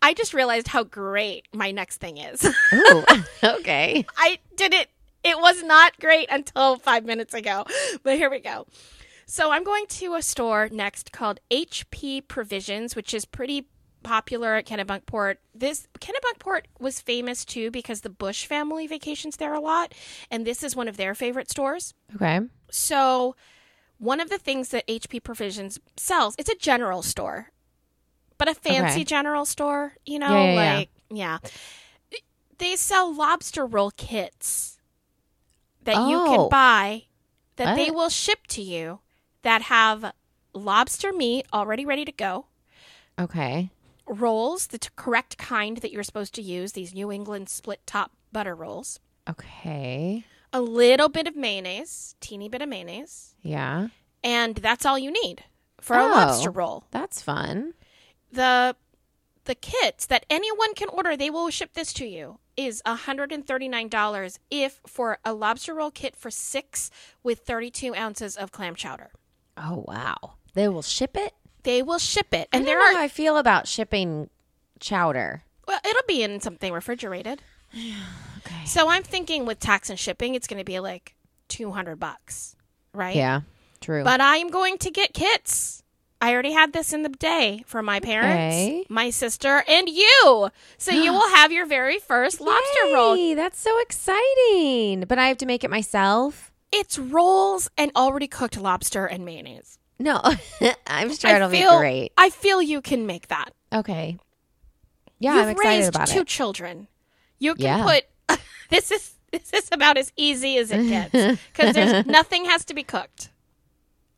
I 0.02 0.13
just 0.13 0.34
realized 0.34 0.67
how 0.67 0.84
great 0.84 1.47
my 1.54 1.71
next 1.71 1.97
thing 1.97 2.17
is. 2.17 2.43
Ooh. 2.73 3.04
okay. 3.43 4.06
I 4.17 4.39
did 4.56 4.73
it 4.73 4.89
it 5.23 5.38
was 5.39 5.62
not 5.62 6.00
great 6.00 6.30
until 6.32 6.78
5 6.78 7.04
minutes 7.04 7.34
ago. 7.34 7.65
But 8.04 8.15
here 8.15 8.30
we 8.30 8.39
go. 8.39 8.65
So 9.26 9.52
I'm 9.52 9.65
going 9.65 9.86
to 9.88 10.15
a 10.15 10.21
store 10.21 10.69
next 10.71 11.12
called 11.12 11.41
HB 11.52 12.30
Provisions, 12.30 12.95
which 12.95 13.13
is 13.13 13.26
pretty 13.26 13.67
popular 14.04 14.56
at 14.56 14.65
Kennebunkport. 14.65 15.36
This 15.54 15.88
Kennebunkport 16.00 16.62
was 16.80 17.02
famous 17.02 17.43
too 17.43 17.69
because 17.69 18.02
the 18.02 18.10
Bush 18.10 18.45
family 18.45 18.88
vacations 18.88 19.36
there 19.36 19.54
a 19.54 19.60
lot, 19.60 19.93
and 20.32 20.47
this 20.47 20.63
is 20.63 20.78
one 20.78 20.88
of 20.88 20.95
their 20.95 21.13
favorite 21.13 21.50
stores. 21.50 21.93
Okay. 22.15 22.39
So, 22.71 23.36
one 23.97 24.21
of 24.21 24.30
the 24.30 24.38
things 24.38 24.69
that 24.69 24.88
HB 24.88 25.23
Provisions 25.23 25.78
sells, 25.97 26.36
it's 26.38 26.50
a 26.50 26.56
general 26.56 27.02
store, 27.02 27.50
but 28.38 28.47
a 28.47 28.54
fancy 28.56 29.00
Okay. 29.00 29.04
general 29.04 29.45
store, 29.45 29.93
you 30.06 30.19
know, 30.19 30.28
Yeah, 30.30 30.43
yeah, 30.43 30.54
yeah. 30.71 30.78
like, 30.78 30.89
yeah. 31.10 31.38
They 32.60 32.76
sell 32.76 33.13
lobster 33.13 33.65
roll 33.65 33.91
kits 33.91 34.80
that 35.84 36.08
you 36.10 36.17
Oh. 36.19 36.26
can 36.26 36.50
buy 36.50 37.04
that 37.58 37.76
they 37.76 37.91
will 37.91 38.10
ship 38.10 38.47
to 38.47 38.62
you 38.62 39.00
that 39.43 39.63
have 39.63 40.13
lobster 40.54 41.13
meat 41.13 41.45
already 41.54 41.86
ready 41.86 42.04
to 42.06 42.12
go, 42.12 42.47
Okay. 43.19 43.69
rolls, 44.08 44.67
the 44.67 44.80
t- 44.80 44.89
correct 44.95 45.38
kind 45.38 45.78
that 45.78 45.91
you're 45.91 46.04
supposed 46.04 46.34
to 46.36 46.41
use, 46.41 46.71
these 46.73 46.93
New 46.95 47.12
England 47.12 47.47
split 47.50 47.86
top 47.86 48.12
butter 48.32 48.56
rolls, 48.56 49.00
Okay. 49.30 50.26
a 50.52 50.62
little 50.62 51.10
bit 51.10 51.28
of 51.28 51.36
mayonnaise, 51.36 52.15
teeny 52.19 52.50
bit 52.50 52.62
of 52.63 52.69
mayonnaise, 52.69 53.36
Yeah. 53.43 53.89
and 54.23 54.56
that's 54.56 54.86
all 54.86 54.97
you 54.97 55.12
need 55.12 55.43
for 55.80 55.95
a 55.95 56.04
Oh. 56.04 56.08
lobster 56.10 56.50
roll. 56.52 56.86
That's 56.91 57.21
fun. 57.21 57.73
The 58.32 58.76
the 59.46 59.56
kits 59.56 60.06
that 60.08 60.26
anyone 60.30 60.74
can 60.74 60.90
order, 60.90 61.16
they 61.16 61.30
will 61.30 61.50
ship 61.50 61.74
this 61.74 61.94
to 61.94 62.06
you, 62.06 62.40
is 62.58 62.82
$139 62.86 64.38
if 64.52 64.82
for 64.86 65.20
a 65.24 65.34
lobster 65.34 65.74
roll 65.74 65.90
kit 65.92 66.16
for 66.18 66.30
six 66.30 66.92
with 67.24 67.40
32 67.40 67.96
ounces 67.96 68.36
of 68.36 68.52
clam 68.52 68.76
chowder. 68.76 69.12
Oh 69.56 69.86
wow. 69.88 70.34
They 70.54 70.68
will 70.68 70.82
ship 70.82 71.16
it. 71.16 71.34
They 71.63 71.82
will 71.82 72.00
ship 72.00 72.34
it. 72.34 72.50
And 72.52 72.66
there 72.66 72.78
there 72.78 72.82
I 72.82 72.92
know 72.92 72.98
are, 72.98 73.00
how 73.00 73.04
I 73.06 73.08
feel 73.08 73.38
about 73.38 73.68
shipping 73.68 74.30
chowder. 74.80 75.44
well, 75.68 75.80
it'll 75.86 76.02
be 76.08 76.24
in 76.24 76.40
something 76.42 76.72
refrigerated. 76.74 77.42
Okay. 78.46 78.66
So 78.66 78.88
I'm 78.88 79.04
thinking 79.04 79.46
with 79.46 79.60
tax 79.60 79.90
and 79.90 80.00
shipping, 80.00 80.34
it's 80.34 80.48
going 80.48 80.60
to 80.60 80.63
be 80.63 80.80
like 80.80 81.16
200 81.50 82.00
bucks, 82.00 82.56
right? 82.94 83.16
Yeah. 83.16 83.42
True. 83.82 84.06
But 84.06 84.22
I 84.22 84.38
am 84.38 84.50
going 84.50 84.78
to 84.78 84.90
get 84.92 85.13
kits. 85.13 85.84
I 86.19 86.34
already 86.34 86.51
had 86.53 86.73
this 86.73 86.93
in 86.93 87.03
the 87.03 87.10
day 87.10 87.63
for 87.67 87.84
my 87.84 87.99
parents, 87.99 88.56
Okay. 88.56 88.86
my 88.89 89.10
sister, 89.12 89.63
and 89.67 89.88
you. 89.88 90.49
So 90.77 90.91
you 90.91 91.12
will 91.13 91.30
have 91.36 91.51
your 91.51 91.65
very 91.67 91.99
first 91.99 92.41
lobster 92.41 92.93
roll. 92.93 93.36
That's 93.36 93.60
so 93.60 93.80
exciting. 93.80 95.03
But 95.08 95.19
I 95.19 95.27
have 95.27 95.38
to 95.38 95.45
make 95.45 95.63
it 95.63 95.69
myself. 95.69 96.51
It's 96.71 96.97
rolls 96.99 97.69
and 97.77 97.91
already 97.95 98.27
cooked 98.27 98.60
lobster 98.60 99.06
and 99.06 99.23
mayonnaise. 99.25 99.77
No, 99.99 100.21
I'm 100.88 101.13
sure 101.15 101.30
I 101.32 101.36
it'll 101.38 101.49
feel, 101.49 101.71
be 101.71 101.77
great. 101.77 102.12
I 102.17 102.30
feel 102.30 102.62
you 102.62 102.82
can 102.82 103.06
make 103.06 103.27
that. 103.30 103.51
Okay. 103.73 104.17
Yeah, 105.19 105.36
You've 105.36 105.43
I'm 105.45 105.49
excited 105.51 105.69
raised 105.77 105.89
about 105.95 106.08
two 106.08 106.19
it. 106.21 106.27
children. 106.27 106.88
You 107.39 107.56
can 107.56 107.63
Yeah. 107.63 107.84
put 108.27 108.39
this 108.69 108.91
is 108.91 109.13
this 109.32 109.51
is 109.53 109.69
about 109.71 109.97
as 109.97 110.12
easy 110.15 110.58
as 110.58 110.71
it 110.71 110.88
gets 110.88 111.39
because 111.51 111.73
there's 111.73 112.06
nothing 112.08 112.45
has 112.45 112.65
to 112.65 112.73
be 112.73 112.84
cooked, 112.84 113.30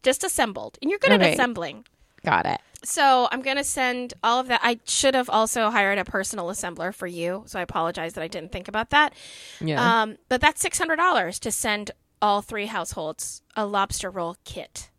just 0.04 0.24
assembled, 0.24 0.78
and 0.82 0.90
you're 0.90 1.00
good 1.00 1.12
at 1.12 1.22
assembling. 1.22 1.86
Got 2.26 2.46
it. 2.46 2.60
So 2.84 3.28
I'm 3.32 3.42
gonna 3.42 3.64
send 3.64 4.14
all 4.24 4.40
of 4.40 4.48
that. 4.48 4.62
I 4.64 4.80
should 4.86 5.14
have 5.16 5.30
also 5.30 5.70
hired 5.70 5.98
a 5.98 6.06
personal 6.06 6.48
assembler 6.48 6.94
for 6.94 7.08
you, 7.08 7.44
so 7.46 7.60
I 7.60 7.62
apologize 7.62 8.14
that 8.14 8.24
I 8.24 8.28
didn't 8.28 8.52
think 8.52 8.68
about 8.68 8.90
that. 8.92 9.14
Yeah. 9.60 10.02
Um, 10.02 10.18
but 10.30 10.40
that's 10.42 10.62
six 10.62 10.78
hundred 10.78 10.96
dollars 10.98 11.40
to 11.40 11.52
send 11.52 11.92
all 12.22 12.42
three 12.42 12.66
households 12.68 13.42
a 13.56 13.66
lobster 13.66 14.10
roll 14.10 14.36
kit. 14.46 14.90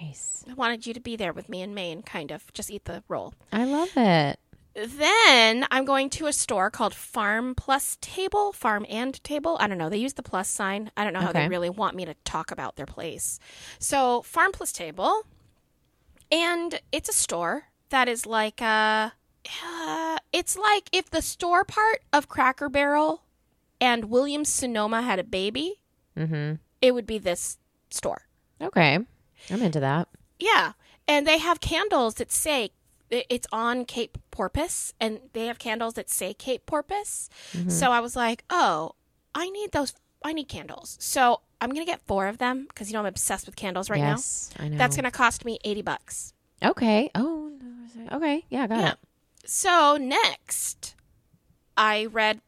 nice. 0.00 0.44
I 0.48 0.54
wanted 0.54 0.86
you 0.86 0.94
to 0.94 1.00
be 1.00 1.16
there 1.16 1.32
with 1.32 1.48
me 1.48 1.62
in 1.62 1.74
Maine, 1.74 2.02
kind 2.02 2.30
of 2.30 2.52
just 2.52 2.70
eat 2.70 2.84
the 2.86 3.02
roll. 3.08 3.34
I 3.52 3.64
love 3.64 3.90
it. 3.96 4.38
Then 4.74 5.66
I'm 5.70 5.84
going 5.84 6.10
to 6.10 6.26
a 6.26 6.32
store 6.32 6.70
called 6.70 6.94
Farm 6.94 7.54
Plus 7.54 7.98
Table, 8.00 8.52
Farm 8.52 8.86
and 8.88 9.22
Table. 9.24 9.56
I 9.60 9.66
don't 9.66 9.78
know. 9.78 9.88
They 9.88 9.96
use 9.98 10.12
the 10.14 10.22
plus 10.22 10.48
sign. 10.48 10.90
I 10.96 11.04
don't 11.04 11.12
know 11.12 11.20
how 11.20 11.30
Okay. 11.30 11.42
they 11.42 11.48
really 11.48 11.70
want 11.70 11.96
me 11.96 12.04
to 12.04 12.14
talk 12.24 12.50
about 12.50 12.76
their 12.76 12.86
place. 12.86 13.40
So 13.78 14.22
Farm 14.22 14.52
Plus 14.52 14.72
Table, 14.72 15.26
and 16.30 16.80
it's 16.92 17.08
a 17.08 17.12
store 17.12 17.64
that 17.90 18.08
is 18.08 18.26
like 18.26 18.60
a. 18.60 19.12
uh 19.64 20.18
it's 20.32 20.56
like 20.56 20.88
if 20.92 21.10
the 21.10 21.22
store 21.22 21.64
part 21.64 22.02
of 22.12 22.28
Cracker 22.28 22.68
Barrel 22.68 23.24
and 23.80 24.04
Williams 24.04 24.48
Sonoma 24.48 25.02
had 25.02 25.18
a 25.18 25.24
baby, 25.24 25.80
Mm-hmm. 26.16 26.56
it 26.82 26.92
would 26.94 27.06
be 27.06 27.18
this 27.18 27.58
store. 27.90 28.22
Okay. 28.60 28.98
I'm 29.50 29.62
into 29.62 29.80
that. 29.80 30.08
Yeah. 30.38 30.72
And 31.08 31.26
they 31.26 31.38
have 31.38 31.60
candles 31.60 32.14
that 32.16 32.30
say 32.30 32.70
it's 33.10 33.46
on 33.52 33.84
Cape 33.84 34.18
Porpoise 34.30 34.94
and 35.00 35.20
they 35.32 35.46
have 35.46 35.58
candles 35.58 35.94
that 35.94 36.08
say 36.10 36.32
Cape 36.34 36.66
Porpoise. 36.66 37.28
Mm-hmm. 37.52 37.68
So 37.68 37.90
I 37.90 38.00
was 38.00 38.14
like, 38.16 38.44
"Oh, 38.50 38.92
I 39.34 39.50
need 39.50 39.72
those 39.72 39.94
I 40.24 40.32
need 40.32 40.48
candles." 40.48 40.96
So 41.00 41.40
I'm 41.60 41.70
going 41.70 41.84
to 41.84 41.90
get 41.90 42.00
4 42.06 42.28
of 42.28 42.38
them 42.38 42.66
because 42.68 42.88
you 42.88 42.94
know 42.94 43.00
I'm 43.00 43.06
obsessed 43.06 43.46
with 43.46 43.56
candles 43.56 43.90
right 43.90 43.98
yes, 44.00 44.50
I 44.58 44.64
know. 44.64 44.70
now. 44.70 44.78
That's 44.78 44.96
going 44.96 45.04
to 45.04 45.10
cost 45.10 45.44
me 45.44 45.58
80 45.64 45.82
bucks. 45.82 46.32
Okay. 46.62 47.10
Oh. 47.14 47.52
Okay. 48.12 48.44
Yeah. 48.48 48.66
Got 48.66 48.78
Yeah. 48.78 48.90
it. 48.92 48.98
So 49.44 49.96
next, 50.00 50.94
I 51.76 52.06
read 52.06 52.40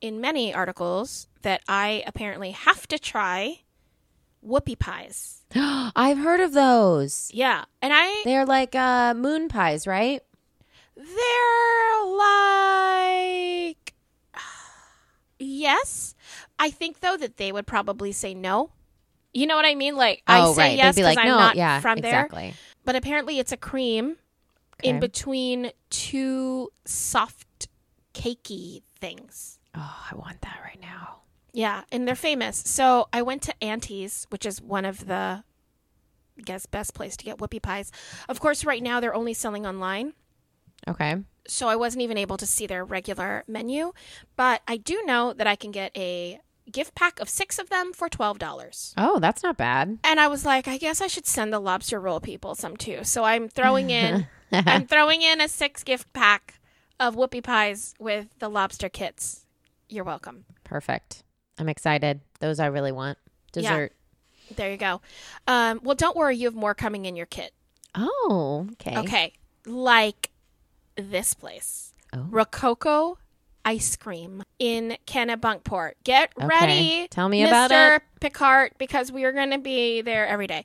in 0.00 0.20
many 0.20 0.52
articles 0.54 1.26
that 1.42 1.62
I 1.68 2.02
apparently 2.06 2.50
have 2.52 2.86
to 2.88 2.98
try 2.98 3.60
whoopie 4.46 4.78
pies. 4.78 5.42
I've 5.54 6.18
heard 6.18 6.40
of 6.40 6.52
those. 6.52 7.30
Yeah, 7.32 7.64
and 7.82 7.92
I 7.94 8.22
They're 8.24 8.46
like 8.46 8.74
uh, 8.74 9.14
moon 9.14 9.48
pies, 9.48 9.86
right? 9.86 10.22
They're 10.96 12.04
like 12.16 13.94
yes. 15.38 16.14
I 16.58 16.70
think 16.70 17.00
though 17.00 17.16
that 17.16 17.36
they 17.36 17.52
would 17.52 17.66
probably 17.66 18.12
say 18.12 18.34
no. 18.34 18.70
You 19.32 19.46
know 19.46 19.56
what 19.56 19.64
I 19.64 19.74
mean? 19.74 19.96
Like 19.96 20.22
I 20.26 20.40
oh, 20.40 20.54
say 20.54 20.62
right. 20.62 20.76
yes 20.76 20.94
They'd 20.94 21.02
be 21.02 21.04
like, 21.04 21.18
I'm 21.18 21.28
not 21.28 21.56
yeah, 21.56 21.80
from 21.80 21.98
there. 21.98 22.24
exactly. 22.24 22.54
But 22.84 22.96
apparently 22.96 23.38
it's 23.38 23.52
a 23.52 23.56
cream 23.56 24.16
in 24.82 25.00
between 25.00 25.70
two 25.90 26.70
soft 26.84 27.68
cakey 28.14 28.82
things. 28.98 29.58
Oh, 29.74 29.96
I 30.10 30.16
want 30.16 30.40
that 30.40 30.58
right 30.64 30.80
now. 30.80 31.20
Yeah, 31.52 31.82
and 31.90 32.06
they're 32.06 32.14
famous. 32.14 32.56
So 32.58 33.08
I 33.12 33.22
went 33.22 33.42
to 33.42 33.54
Auntie's, 33.64 34.26
which 34.30 34.46
is 34.46 34.60
one 34.62 34.84
of 34.84 35.06
the 35.06 35.42
I 36.38 36.42
guess 36.42 36.64
best 36.66 36.94
place 36.94 37.16
to 37.18 37.24
get 37.24 37.36
whoopie 37.38 37.60
pies. 37.62 37.92
Of 38.28 38.40
course, 38.40 38.64
right 38.64 38.82
now 38.82 39.00
they're 39.00 39.14
only 39.14 39.34
selling 39.34 39.66
online. 39.66 40.14
Okay. 40.88 41.16
so 41.46 41.68
I 41.68 41.76
wasn't 41.76 42.02
even 42.02 42.16
able 42.16 42.38
to 42.38 42.46
see 42.46 42.66
their 42.66 42.84
regular 42.84 43.44
menu. 43.46 43.92
But 44.36 44.62
I 44.66 44.78
do 44.78 45.02
know 45.04 45.34
that 45.34 45.46
I 45.46 45.54
can 45.56 45.70
get 45.72 45.94
a 45.96 46.40
gift 46.72 46.94
pack 46.94 47.20
of 47.20 47.28
six 47.28 47.58
of 47.58 47.68
them 47.68 47.92
for 47.92 48.08
twelve 48.08 48.38
dollars. 48.38 48.94
Oh, 48.96 49.18
that's 49.18 49.42
not 49.42 49.58
bad. 49.58 49.98
And 50.04 50.18
I 50.20 50.28
was 50.28 50.46
like, 50.46 50.66
I 50.68 50.78
guess 50.78 51.02
I 51.02 51.06
should 51.08 51.26
send 51.26 51.52
the 51.52 51.58
lobster 51.60 52.00
roll 52.00 52.20
people 52.20 52.54
some 52.54 52.76
too. 52.76 53.00
So 53.02 53.24
I'm 53.24 53.48
throwing 53.48 53.90
in, 53.90 54.26
I'm 54.52 54.86
throwing 54.86 55.20
in 55.20 55.40
a 55.42 55.48
six 55.48 55.84
gift 55.84 56.10
pack 56.14 56.60
of 56.98 57.14
whoopie 57.16 57.42
pies 57.44 57.94
with 57.98 58.28
the 58.38 58.48
lobster 58.48 58.88
kits. 58.88 59.44
You're 59.88 60.04
welcome. 60.04 60.44
Perfect. 60.64 61.24
I'm 61.60 61.68
excited. 61.68 62.20
Those 62.40 62.58
I 62.58 62.66
really 62.66 62.92
want. 62.92 63.18
Yeah. 63.54 63.62
Dessert. 63.62 63.92
There 64.56 64.70
you 64.70 64.76
go. 64.76 65.00
Um, 65.46 65.80
well, 65.84 65.94
don't 65.94 66.16
worry, 66.16 66.36
you 66.36 66.46
have 66.46 66.54
more 66.56 66.74
coming 66.74 67.04
in 67.06 67.14
your 67.14 67.26
kit. 67.26 67.52
Oh, 67.94 68.66
okay. 68.72 68.98
Okay, 68.98 69.32
like 69.66 70.30
this 70.96 71.34
place, 71.34 71.92
Oh. 72.12 72.26
Rococo 72.30 73.18
ice 73.64 73.94
cream 73.94 74.42
in 74.58 74.96
Kennebunkport. 75.06 75.92
Get 76.02 76.32
Okay. 76.36 76.46
ready, 76.46 77.08
Tell 77.10 77.28
me 77.28 77.42
Mr. 77.42 77.46
about 77.46 77.70
it. 77.70 78.02
Picard, 78.20 78.72
because 78.78 79.12
we 79.12 79.24
are 79.24 79.32
going 79.32 79.50
to 79.50 79.58
be 79.58 80.00
there 80.02 80.26
every 80.26 80.46
day. 80.46 80.64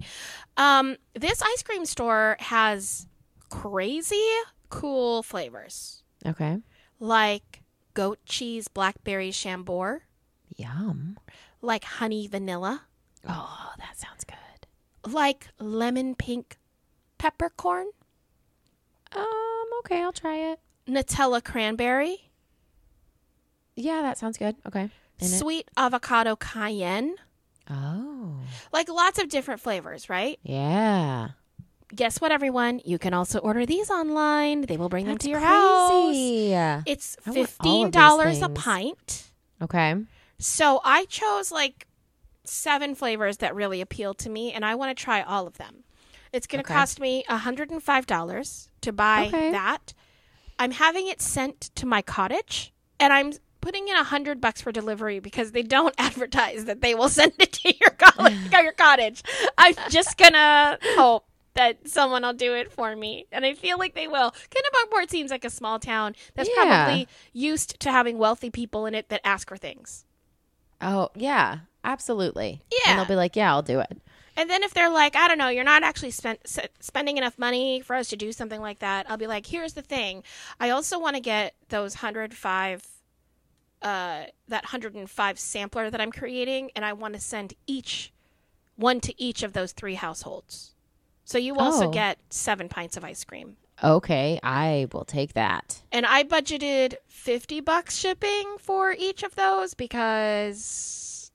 Um, 0.57 0.95
this 1.13 1.41
ice 1.41 1.61
cream 1.61 1.85
store 1.85 2.37
has 2.39 3.05
crazy 3.49 4.25
cool 4.69 5.21
flavors, 5.23 6.01
Okay. 6.25 6.57
like 6.99 7.61
goat 7.93 8.19
cheese 8.25 8.67
blackberry 8.67 9.31
chambord, 9.31 10.01
Yum. 10.55 11.17
like 11.61 11.83
honey 11.83 12.27
vanilla, 12.27 12.83
Oh, 13.27 13.71
that 13.77 13.97
sounds 13.97 14.23
good. 14.23 15.11
like 15.11 15.47
lemon 15.59 16.15
pink 16.15 16.57
peppercorn, 17.17 17.87
Um, 19.15 19.65
okay, 19.79 20.01
I'll 20.03 20.11
try 20.13 20.37
it. 20.37 20.59
Nutella 20.87 21.43
cranberry, 21.43 22.29
Yeah, 23.75 24.01
that 24.03 24.17
sounds 24.17 24.37
good. 24.37 24.55
Okay. 24.65 24.83
In 25.19 25.27
it. 25.27 25.39
sweet 25.39 25.69
avocado 25.77 26.35
cayenne. 26.35 27.15
Oh. 27.69 28.41
like 28.71 28.87
lots 28.89 29.17
of 29.19 29.27
different 29.29 29.59
flavors, 29.59 30.07
right? 30.09 30.37
Yeah. 30.43 31.29
Guess 31.95 32.21
what, 32.21 32.31
everyone? 32.31 32.79
You 32.85 32.99
can 32.99 33.13
also 33.13 33.39
order 33.39 33.65
these 33.65 33.89
online. 33.89 34.61
They 34.61 34.77
will 34.77 34.89
bring 34.89 35.05
them 35.07 35.17
to 35.17 35.29
your 35.29 35.39
house. 35.39 35.89
crazy. 36.11 36.53
It's 36.85 37.17
I 37.25 37.29
want 37.31 37.37
all 37.37 37.43
of 37.43 37.49
fifteen 37.49 37.89
dollars 37.91 38.41
a 38.43 38.49
pint. 38.49 39.31
Okay. 39.61 39.95
So 40.39 40.81
I 40.83 41.05
chose 41.05 41.51
like 41.51 41.87
seven 42.43 42.95
flavors 42.95 43.37
that 43.37 43.55
really 43.55 43.81
appealed 43.81 44.17
to 44.19 44.29
me, 44.29 44.51
and 44.53 44.65
I 44.65 44.75
want 44.75 44.95
to 44.95 45.03
try 45.03 45.21
all 45.21 45.47
of 45.47 45.57
them. 45.57 45.83
It's 46.33 46.47
going 46.47 46.63
to 46.63 46.69
Okay. 46.69 46.77
cost 46.77 46.99
me 46.99 47.23
hundred 47.29 47.71
and 47.71 47.81
five 47.81 48.05
dollars 48.05 48.69
to 48.81 48.91
buy 48.91 49.27
Okay. 49.27 49.51
that. 49.51 49.93
I'm 50.59 50.71
having 50.71 51.07
it 51.07 51.21
sent 51.21 51.61
to 51.75 51.85
my 51.85 52.01
cottage, 52.01 52.73
and 52.99 53.11
I'm 53.11 53.33
putting 53.61 53.87
in 53.87 53.95
a 53.95 54.03
hundred 54.03 54.39
bucks 54.39 54.61
for 54.61 54.71
delivery 54.71 55.19
because 55.19 55.51
they 55.51 55.63
don't 55.63 55.95
advertise 55.97 56.65
that 56.65 56.81
they 56.81 56.93
will 56.95 57.09
send 57.09 57.33
it 57.39 57.53
to 57.53 57.73
your 57.79 57.91
cottage. 57.91 58.37
your 58.51 58.71
cottage. 58.73 59.23
I'm 59.57 59.75
just 59.89 60.17
gonna 60.17 60.77
hope 60.95 61.25
that 61.55 61.87
someone 61.87 62.21
will 62.23 62.33
do 62.33 62.53
it 62.53 62.71
for 62.71 62.95
me, 62.95 63.27
and 63.31 63.45
I 63.45 63.53
feel 63.53 63.77
like 63.77 63.95
they 63.95 64.07
will. 64.07 64.33
Kennebunkport 64.49 65.09
seems 65.09 65.31
like 65.31 65.45
a 65.45 65.49
small 65.49 65.79
town 65.79 66.15
that's 66.35 66.49
Yeah. 66.49 66.65
probably 66.65 67.07
used 67.33 67.79
to 67.79 67.91
having 67.91 68.17
wealthy 68.17 68.49
people 68.49 68.85
in 68.85 68.93
it 68.93 69.09
that 69.09 69.21
ask 69.23 69.47
for 69.49 69.57
things. 69.57 70.04
Oh, 70.81 71.09
yeah. 71.15 71.59
Absolutely. 71.83 72.61
Yeah. 72.71 72.91
And 72.91 72.99
they'll 72.99 73.05
be 73.07 73.15
like, 73.15 73.35
yeah, 73.35 73.51
I'll 73.51 73.61
do 73.61 73.79
it. 73.79 73.97
And 74.37 74.49
then 74.49 74.63
if 74.63 74.73
they're 74.73 74.89
like, 74.89 75.15
I 75.15 75.27
don't 75.27 75.37
know, 75.37 75.47
you're 75.47 75.63
not 75.63 75.83
actually 75.83 76.11
spend, 76.11 76.39
s- 76.45 76.59
spending 76.81 77.17
enough 77.17 77.39
money 77.39 77.79
for 77.79 77.95
us 77.95 78.09
to 78.09 78.17
do 78.17 78.31
something 78.31 78.59
like 78.59 78.79
that, 78.79 79.09
I'll 79.09 79.17
be 79.17 79.27
like, 79.27 79.45
here's 79.45 79.73
the 79.73 79.81
thing. 79.81 80.23
I 80.59 80.71
also 80.71 80.99
want 80.99 81.15
to 81.15 81.21
get 81.21 81.53
those 81.69 81.95
105 81.95 82.85
uh 83.81 84.23
that 84.47 84.63
105 84.63 85.37
sampler 85.39 85.89
that 85.89 86.01
I'm 86.01 86.11
creating 86.11 86.71
and 86.75 86.83
I 86.85 86.93
want 86.93 87.13
to 87.13 87.19
send 87.19 87.53
each 87.67 88.11
one 88.77 88.99
to 89.01 89.21
each 89.21 89.43
of 89.43 89.53
those 89.53 89.73
three 89.73 89.95
households. 89.95 90.73
So 91.23 91.37
you 91.37 91.55
also 91.55 91.87
Oh. 91.87 91.91
get 91.91 92.17
7 92.29 92.67
pints 92.69 92.97
of 92.97 93.03
ice 93.03 93.23
cream 93.23 93.57
Okay, 93.83 94.39
I 94.41 94.87
will 94.93 95.05
take 95.05 95.33
that. 95.33 95.81
And 95.91 96.05
I 96.05 96.23
budgeted 96.23 96.95
50 97.07 97.59
bucks 97.61 97.97
shipping 97.97 98.55
for 98.59 98.93
each 98.97 99.21
of 99.23 99.35
those 99.35 99.73
because 99.73 101.31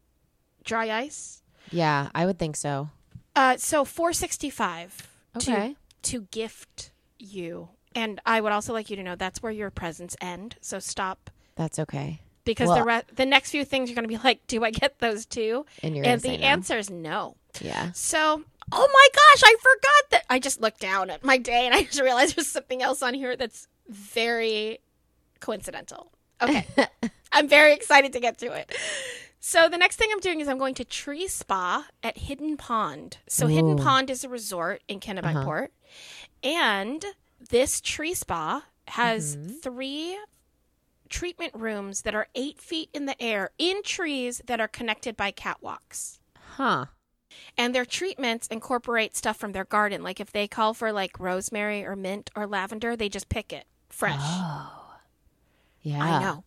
dry 0.64 0.90
ice. 0.90 1.42
Yeah, 1.70 2.08
I 2.14 2.26
would 2.26 2.38
think 2.38 2.56
so. 2.56 2.88
Uh, 3.36 3.56
so 3.56 3.84
465 3.84 5.08
Okay. 5.36 5.76
to, 6.02 6.10
to 6.18 6.26
gift 6.30 6.90
you. 7.18 7.68
And 7.94 8.20
I 8.24 8.40
would 8.40 8.52
also 8.52 8.72
like 8.72 8.90
you 8.90 8.96
to 8.96 9.02
know 9.02 9.16
that's 9.16 9.42
where 9.42 9.52
your 9.52 9.70
presents 9.70 10.16
end. 10.20 10.56
So 10.60 10.78
stop 10.78 11.30
That's 11.56 11.78
okay. 11.78 12.20
because 12.44 12.68
Well- 12.68 12.78
the 12.78 12.84
re- 12.84 13.02
the 13.14 13.26
next 13.26 13.50
few 13.50 13.64
things 13.64 13.88
you're 13.90 13.94
going 13.96 14.08
to 14.08 14.08
be 14.08 14.22
like, 14.22 14.46
do 14.46 14.64
I 14.64 14.70
get 14.70 14.98
those 14.98 15.26
too? 15.26 15.66
And 15.82 15.96
you're 15.96 16.06
and 16.06 16.20
the 16.20 16.36
no. 16.38 16.44
answer 16.44 16.78
is 16.78 16.88
no. 16.90 17.36
Yeah. 17.60 17.90
So, 17.92 18.44
oh 18.72 18.88
my 18.92 19.08
gosh, 19.12 19.42
I 19.44 19.56
forgot 19.60 20.10
that. 20.10 20.24
I 20.30 20.38
just 20.38 20.60
looked 20.60 20.80
down 20.80 21.10
at 21.10 21.24
my 21.24 21.38
day 21.38 21.66
and 21.66 21.74
I 21.74 21.84
just 21.84 22.00
realized 22.00 22.36
there's 22.36 22.48
something 22.48 22.82
else 22.82 23.02
on 23.02 23.14
here 23.14 23.36
that's 23.36 23.68
very 23.88 24.78
coincidental. 25.40 26.12
Okay. 26.40 26.66
I'm 27.32 27.48
very 27.48 27.72
excited 27.72 28.12
to 28.14 28.20
get 28.20 28.38
to 28.38 28.52
it. 28.52 28.74
So, 29.42 29.68
the 29.68 29.78
next 29.78 29.96
thing 29.96 30.10
I'm 30.12 30.20
doing 30.20 30.40
is 30.40 30.48
I'm 30.48 30.58
going 30.58 30.74
to 30.74 30.84
Tree 30.84 31.26
Spa 31.26 31.86
at 32.02 32.18
Hidden 32.18 32.58
Pond. 32.58 33.18
So, 33.26 33.46
Hidden 33.46 33.76
Pond 33.76 34.10
is 34.10 34.22
a 34.22 34.28
resort 34.28 34.82
in 34.86 35.00
Kennebunkport. 35.00 35.64
Uh-huh. 35.64 35.66
And 36.42 37.04
this 37.48 37.80
tree 37.80 38.14
spa 38.14 38.64
has 38.88 39.36
mm-hmm. 39.36 39.52
three 39.62 40.18
treatment 41.08 41.54
rooms 41.54 42.02
that 42.02 42.14
are 42.14 42.28
eight 42.34 42.60
feet 42.60 42.90
in 42.92 43.06
the 43.06 43.20
air 43.20 43.50
in 43.58 43.82
trees 43.82 44.42
that 44.46 44.60
are 44.60 44.68
connected 44.68 45.16
by 45.16 45.32
catwalks. 45.32 46.18
Huh. 46.56 46.86
And 47.56 47.74
their 47.74 47.84
treatments 47.84 48.46
incorporate 48.48 49.16
stuff 49.16 49.36
from 49.36 49.52
their 49.52 49.64
garden. 49.64 50.02
Like 50.02 50.20
if 50.20 50.32
they 50.32 50.46
call 50.48 50.74
for 50.74 50.92
like 50.92 51.18
rosemary 51.20 51.84
or 51.84 51.96
mint 51.96 52.30
or 52.36 52.46
lavender, 52.46 52.96
they 52.96 53.08
just 53.08 53.28
pick 53.28 53.52
it 53.52 53.64
fresh. 53.88 54.18
Oh. 54.20 54.76
Yeah. 55.82 56.02
I 56.02 56.22
know. 56.22 56.44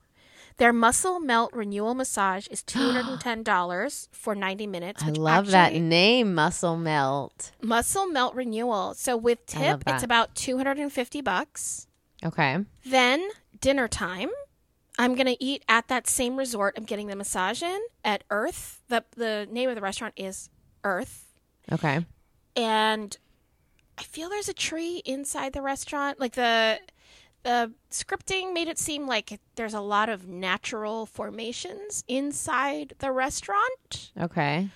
Their 0.58 0.72
muscle 0.74 1.20
melt 1.20 1.52
renewal 1.54 1.96
massage 1.96 2.48
is 2.48 2.62
two 2.62 2.80
hundred 2.80 3.08
and 3.08 3.20
ten 3.20 3.42
dollars 3.44 4.08
for 4.12 4.36
ninety 4.36 4.68
minutes. 4.68 5.02
I 5.04 5.10
love 5.10 5.48
that 5.50 5.74
name, 5.74 6.36
Muscle 6.36 6.78
Melt. 6.78 7.52
muscle 7.62 8.06
melt 8.06 8.36
renewal. 8.36 8.94
So 8.94 9.18
with 9.18 9.46
tip, 9.48 9.82
it's 9.88 10.04
about 10.04 10.36
two 10.36 10.58
hundred 10.58 10.78
and 10.78 10.94
fifty 10.94 11.22
bucks. 11.22 11.88
Okay. 12.24 12.60
Then 12.86 13.28
dinner 13.60 13.88
time. 13.88 14.30
I'm 15.00 15.16
gonna 15.16 15.36
eat 15.40 15.64
at 15.68 15.88
that 15.88 16.06
same 16.06 16.36
resort. 16.38 16.76
I'm 16.78 16.84
getting 16.86 17.08
the 17.08 17.16
massage 17.16 17.64
in 17.64 17.80
at 18.06 18.24
Earth. 18.30 18.84
the 18.90 19.04
The 19.18 19.48
name 19.50 19.70
of 19.70 19.76
the 19.76 19.82
restaurant 19.82 20.14
is 20.16 20.52
Earth. 20.84 21.26
Okay. 21.72 22.06
and 22.56 23.18
I 23.98 24.04
feel 24.04 24.30
there's 24.30 24.50
a 24.50 24.54
tree 24.54 25.02
inside 25.06 25.54
the 25.54 25.62
restaurant. 25.62 26.20
Like 26.20 26.34
the 26.34 26.80
the 27.44 27.74
scripting 27.92 28.54
made 28.54 28.68
it 28.70 28.80
seem 28.80 29.06
like 29.06 29.40
there's 29.56 29.74
a 29.74 29.82
lot 29.82 30.10
of 30.10 30.28
natural 30.28 31.06
formations 31.06 32.04
inside 32.08 32.94
the 33.00 33.12
restaurant. 33.12 34.12
Okay. 34.20 34.70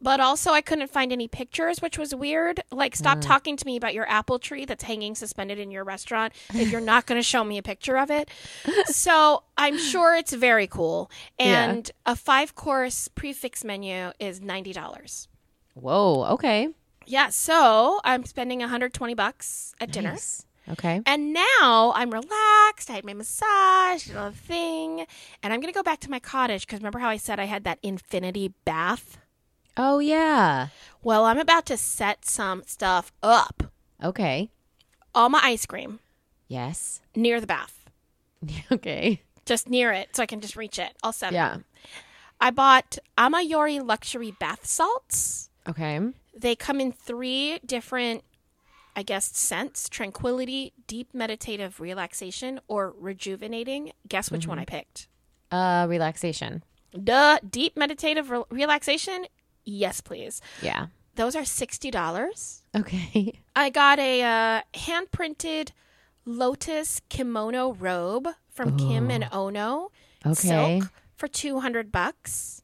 But 0.00 0.20
also 0.20 0.52
I 0.52 0.60
couldn't 0.60 0.90
find 0.90 1.12
any 1.12 1.28
pictures, 1.28 1.80
which 1.80 1.98
was 1.98 2.14
weird. 2.14 2.62
Like 2.70 2.94
stop 2.94 3.18
mm. 3.18 3.22
talking 3.22 3.56
to 3.56 3.66
me 3.66 3.76
about 3.76 3.94
your 3.94 4.08
apple 4.08 4.38
tree 4.38 4.64
that's 4.64 4.84
hanging 4.84 5.14
suspended 5.14 5.58
in 5.58 5.70
your 5.70 5.82
restaurant 5.82 6.34
if 6.54 6.70
you're 6.70 6.80
not 6.80 7.06
going 7.06 7.18
to 7.18 7.22
show 7.22 7.42
me 7.42 7.58
a 7.58 7.62
picture 7.62 7.96
of 7.96 8.10
it. 8.10 8.28
So, 8.86 9.42
I'm 9.56 9.78
sure 9.78 10.14
it's 10.14 10.32
very 10.32 10.66
cool. 10.66 11.10
Yeah. 11.38 11.70
And 11.70 11.90
a 12.06 12.14
5-course 12.14 13.08
prix 13.08 13.32
fixe 13.32 13.64
menu 13.64 14.12
is 14.18 14.40
$90. 14.40 15.26
Whoa. 15.74 16.24
Okay. 16.34 16.68
Yeah, 17.06 17.28
so 17.28 18.00
I'm 18.04 18.24
spending 18.24 18.60
120 18.60 19.14
bucks 19.14 19.74
at 19.80 19.90
dinner. 19.92 20.16
Okay. 20.70 21.02
And 21.04 21.34
now 21.34 21.92
I'm 21.94 22.10
relaxed. 22.10 22.88
I 22.88 22.94
had 22.94 23.04
my 23.04 23.12
massage, 23.12 24.06
the 24.06 24.32
thing, 24.34 25.04
and 25.42 25.52
I'm 25.52 25.60
gonna 25.60 25.72
go 25.72 25.82
back 25.82 26.00
to 26.00 26.10
my 26.10 26.18
cottage 26.20 26.66
because 26.66 26.80
remember 26.80 27.00
how 27.00 27.10
I 27.10 27.18
said 27.18 27.38
I 27.38 27.44
had 27.44 27.64
that 27.64 27.78
infinity 27.82 28.54
bath? 28.64 29.18
Oh 29.76 29.98
yeah. 29.98 30.68
Well, 31.02 31.24
I'm 31.26 31.38
about 31.38 31.66
to 31.66 31.76
set 31.76 32.24
some 32.24 32.62
stuff 32.64 33.12
up. 33.22 33.64
Okay. 34.02 34.48
All 35.14 35.28
my 35.28 35.40
ice 35.42 35.66
cream 35.66 35.98
Yes. 36.48 37.02
near 37.14 37.40
the 37.40 37.46
bath, 37.46 37.84
Okay. 38.72 39.20
just 39.44 39.68
near 39.68 39.92
it, 39.92 40.16
so 40.16 40.22
I 40.22 40.26
can 40.26 40.40
just 40.40 40.56
reach 40.56 40.78
it. 40.78 40.96
I'll 41.02 41.12
set 41.12 41.32
Yeah. 41.34 41.50
them. 41.50 41.64
I 42.40 42.50
bought 42.50 42.96
Amayori 43.18 43.84
luxury 43.86 44.30
bath 44.40 44.64
salts. 44.66 45.50
Okay. 45.68 46.00
They 46.36 46.56
come 46.56 46.80
in 46.80 46.92
three 46.92 47.60
different, 47.64 48.24
I 48.96 49.02
guess, 49.02 49.36
scents 49.36 49.88
tranquility, 49.88 50.72
deep 50.86 51.14
meditative 51.14 51.80
relaxation, 51.80 52.60
or 52.68 52.94
rejuvenating. 52.98 53.92
Guess 54.08 54.30
which 54.30 54.46
one 54.46 54.58
I 54.58 54.64
picked? 54.64 55.08
Uh, 55.50 55.86
relaxation. 55.88 56.64
Duh, 57.02 57.38
deep 57.48 57.76
meditative 57.76 58.30
re- 58.30 58.42
relaxation? 58.50 59.26
Yes, 59.64 60.00
please. 60.00 60.40
Yeah. 60.62 60.86
Those 61.16 61.36
are 61.36 61.42
$60. 61.42 62.62
Okay. 62.76 63.40
I 63.56 63.70
got 63.70 63.98
a 63.98 64.22
uh, 64.22 64.78
hand 64.78 65.10
printed 65.12 65.72
lotus 66.24 67.00
kimono 67.08 67.72
robe 67.74 68.28
from 68.50 68.76
Kim 68.76 69.10
and 69.10 69.28
Ono. 69.32 69.90
Okay. 70.24 70.34
Silk 70.80 70.92
for 71.16 71.28
200 71.28 71.92
bucks. 71.92 72.62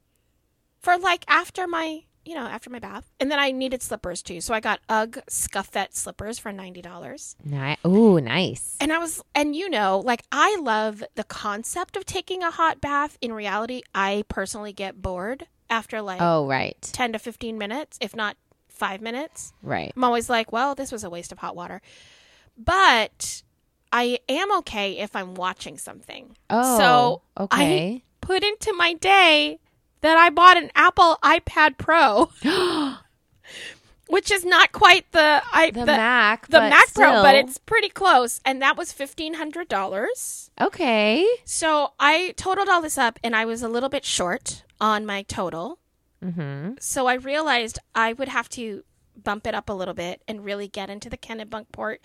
For 0.81 0.97
like 0.97 1.25
after 1.29 1.67
my, 1.67 2.05
you 2.25 2.35
know, 2.35 2.43
after 2.47 2.71
my 2.71 2.79
bath. 2.79 3.11
And 3.19 3.31
then 3.31 3.39
I 3.39 3.51
needed 3.51 3.83
slippers 3.83 4.23
too. 4.23 4.41
So 4.41 4.55
I 4.55 4.61
got 4.61 4.81
UGG 4.89 5.23
scuffette 5.29 5.95
slippers 5.95 6.39
for 6.39 6.53
$90. 6.53 7.37
Nice. 7.45 7.79
Ooh, 7.87 8.21
nice. 8.21 8.77
And 8.81 8.93
I 8.93 8.99
was, 8.99 9.23
and 9.35 9.55
you 9.57 9.71
know, 9.71 10.01
like 10.05 10.23
I 10.31 10.57
love 10.61 11.03
the 11.15 11.25
concept 11.25 11.97
of 11.97 12.05
taking 12.05 12.43
a 12.43 12.51
hot 12.51 12.81
bath. 12.81 13.17
In 13.21 13.33
reality, 13.33 13.83
I 13.95 14.25
personally 14.29 14.73
get 14.73 15.01
bored 15.01 15.47
after 15.69 16.03
like 16.03 16.21
Oh, 16.21 16.47
right. 16.47 16.81
10 16.93 17.13
to 17.15 17.19
15 17.19 17.57
minutes, 17.57 17.99
if 18.01 18.15
not 18.15 18.37
five 18.69 19.01
minutes. 19.01 19.53
Right. 19.63 19.93
I'm 19.95 20.05
always 20.05 20.29
like, 20.29 20.53
well, 20.53 20.75
this 20.75 20.91
was 20.91 21.05
a 21.05 21.11
waste 21.11 21.33
of 21.33 21.39
hot 21.39 21.55
water. 21.55 21.81
But 22.57 23.43
I 23.93 24.19
am 24.29 24.57
okay 24.59 24.99
if 24.99 25.15
I'm 25.15 25.35
watching 25.35 25.79
something. 25.79 26.37
Oh. 26.49 26.79
so 26.79 27.23
okay. 27.45 27.95
I 27.95 28.03
put 28.21 28.43
into 28.43 28.73
my 28.73 28.95
day 28.95 29.60
that 30.03 30.17
I 30.17 30.31
bought 30.31 30.57
an 30.57 30.71
Apple 30.75 31.19
iPad 31.23 31.77
Pro, 31.79 32.31
which 34.09 34.31
is 34.31 34.45
not 34.45 34.73
quite 34.73 35.11
the 35.13 35.43
I 35.53 35.71
the, 35.71 35.87
Mac. 35.87 36.47
the 36.47 36.59
but 36.59 36.71
Mac 36.71 36.95
Pro, 36.95 37.23
but 37.23 37.37
it's 37.37 37.59
pretty 37.59 37.89
close, 37.89 38.41
and 38.45 38.61
that 38.63 38.77
was 38.77 38.93
fifteen 38.93 39.35
hundred 39.35 39.69
dollars. 39.69 40.51
okay. 40.61 41.27
So 41.45 41.93
I 41.99 42.35
totaled 42.37 42.69
all 42.69 42.83
this 42.83 42.99
up, 42.99 43.19
and 43.23 43.37
I 43.37 43.45
was 43.45 43.63
a 43.63 43.69
little 43.69 43.89
bit 43.89 44.05
short 44.05 44.65
on 44.81 45.07
my 45.07 45.23
total. 45.23 45.79
Mm-hmm. 46.25 46.73
So 46.81 47.07
I 47.07 47.15
realized 47.15 47.79
I 47.95 48.13
would 48.13 48.29
have 48.29 48.49
to 48.51 48.85
bump 49.23 49.47
it 49.47 49.55
up 49.55 49.69
a 49.69 49.73
little 49.73 49.95
bit 49.95 50.23
and 50.27 50.45
really 50.45 50.67
get 50.69 50.89
into 50.89 51.11
the 51.11 51.17
Kennebunkport 51.19 51.97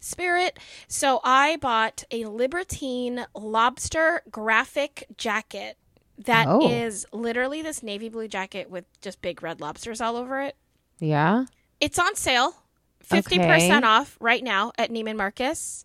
spirit. 0.00 0.58
So 0.86 1.20
I 1.24 1.56
bought 1.56 2.04
a 2.10 2.26
Libertine 2.26 3.26
lobster 3.34 4.22
graphic 4.30 5.06
jacket 5.16 5.78
that 6.24 6.48
is 6.62 7.06
Oh. 7.12 7.18
literally 7.18 7.62
this 7.62 7.82
navy 7.82 8.08
blue 8.08 8.28
jacket 8.28 8.70
with 8.70 8.84
just 9.00 9.20
big 9.22 9.42
red 9.42 9.60
lobsters 9.60 10.00
all 10.00 10.16
over 10.16 10.40
it. 10.42 10.56
Yeah. 10.98 11.44
It's 11.80 11.98
on 11.98 12.14
sale, 12.16 12.54
50% 13.04 13.78
Okay. 13.78 13.86
off 13.86 14.16
right 14.20 14.42
now 14.42 14.72
at 14.78 14.90
Neiman 14.90 15.16
Marcus. 15.16 15.84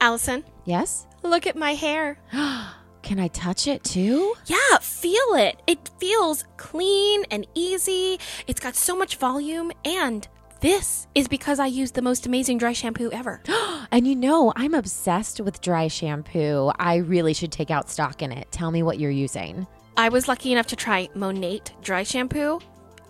Allison, 0.01 0.43
Yes. 0.65 1.05
look 1.23 1.47
at 1.47 1.55
my 1.55 1.75
hair. 1.75 2.17
Can 3.09 3.19
I 3.19 3.29
touch 3.29 3.65
it 3.65 3.83
too? 3.83 4.35
Yeah, 4.45 4.77
feel 4.81 5.33
it. 5.33 5.59
It 5.65 5.89
feels 5.97 6.45
clean 6.57 7.25
and 7.31 7.47
easy. 7.55 8.19
It's 8.45 8.59
got 8.59 8.75
so 8.75 8.95
much 8.95 9.15
volume 9.15 9.71
and 9.83 10.27
this 10.61 11.07
is 11.15 11.27
because 11.27 11.57
I 11.57 11.65
use 11.65 11.89
the 11.89 12.03
most 12.03 12.27
amazing 12.27 12.59
dry 12.59 12.73
shampoo 12.73 13.09
ever. 13.11 13.41
And 13.91 14.05
you 14.05 14.15
know, 14.15 14.53
I'm 14.55 14.75
obsessed 14.75 15.41
with 15.41 15.59
dry 15.59 15.87
shampoo. 15.87 16.71
I 16.77 16.97
really 16.97 17.33
should 17.33 17.51
take 17.51 17.71
out 17.71 17.89
stock 17.89 18.21
in 18.21 18.31
it. 18.31 18.51
Tell 18.51 18.69
me 18.69 18.83
what 18.83 18.99
you're 18.99 19.09
using. 19.09 19.65
I 19.97 20.09
was 20.09 20.27
lucky 20.27 20.51
enough 20.51 20.67
to 20.67 20.75
try 20.75 21.09
Monat 21.15 21.71
dry 21.81 22.03
shampoo. 22.03 22.59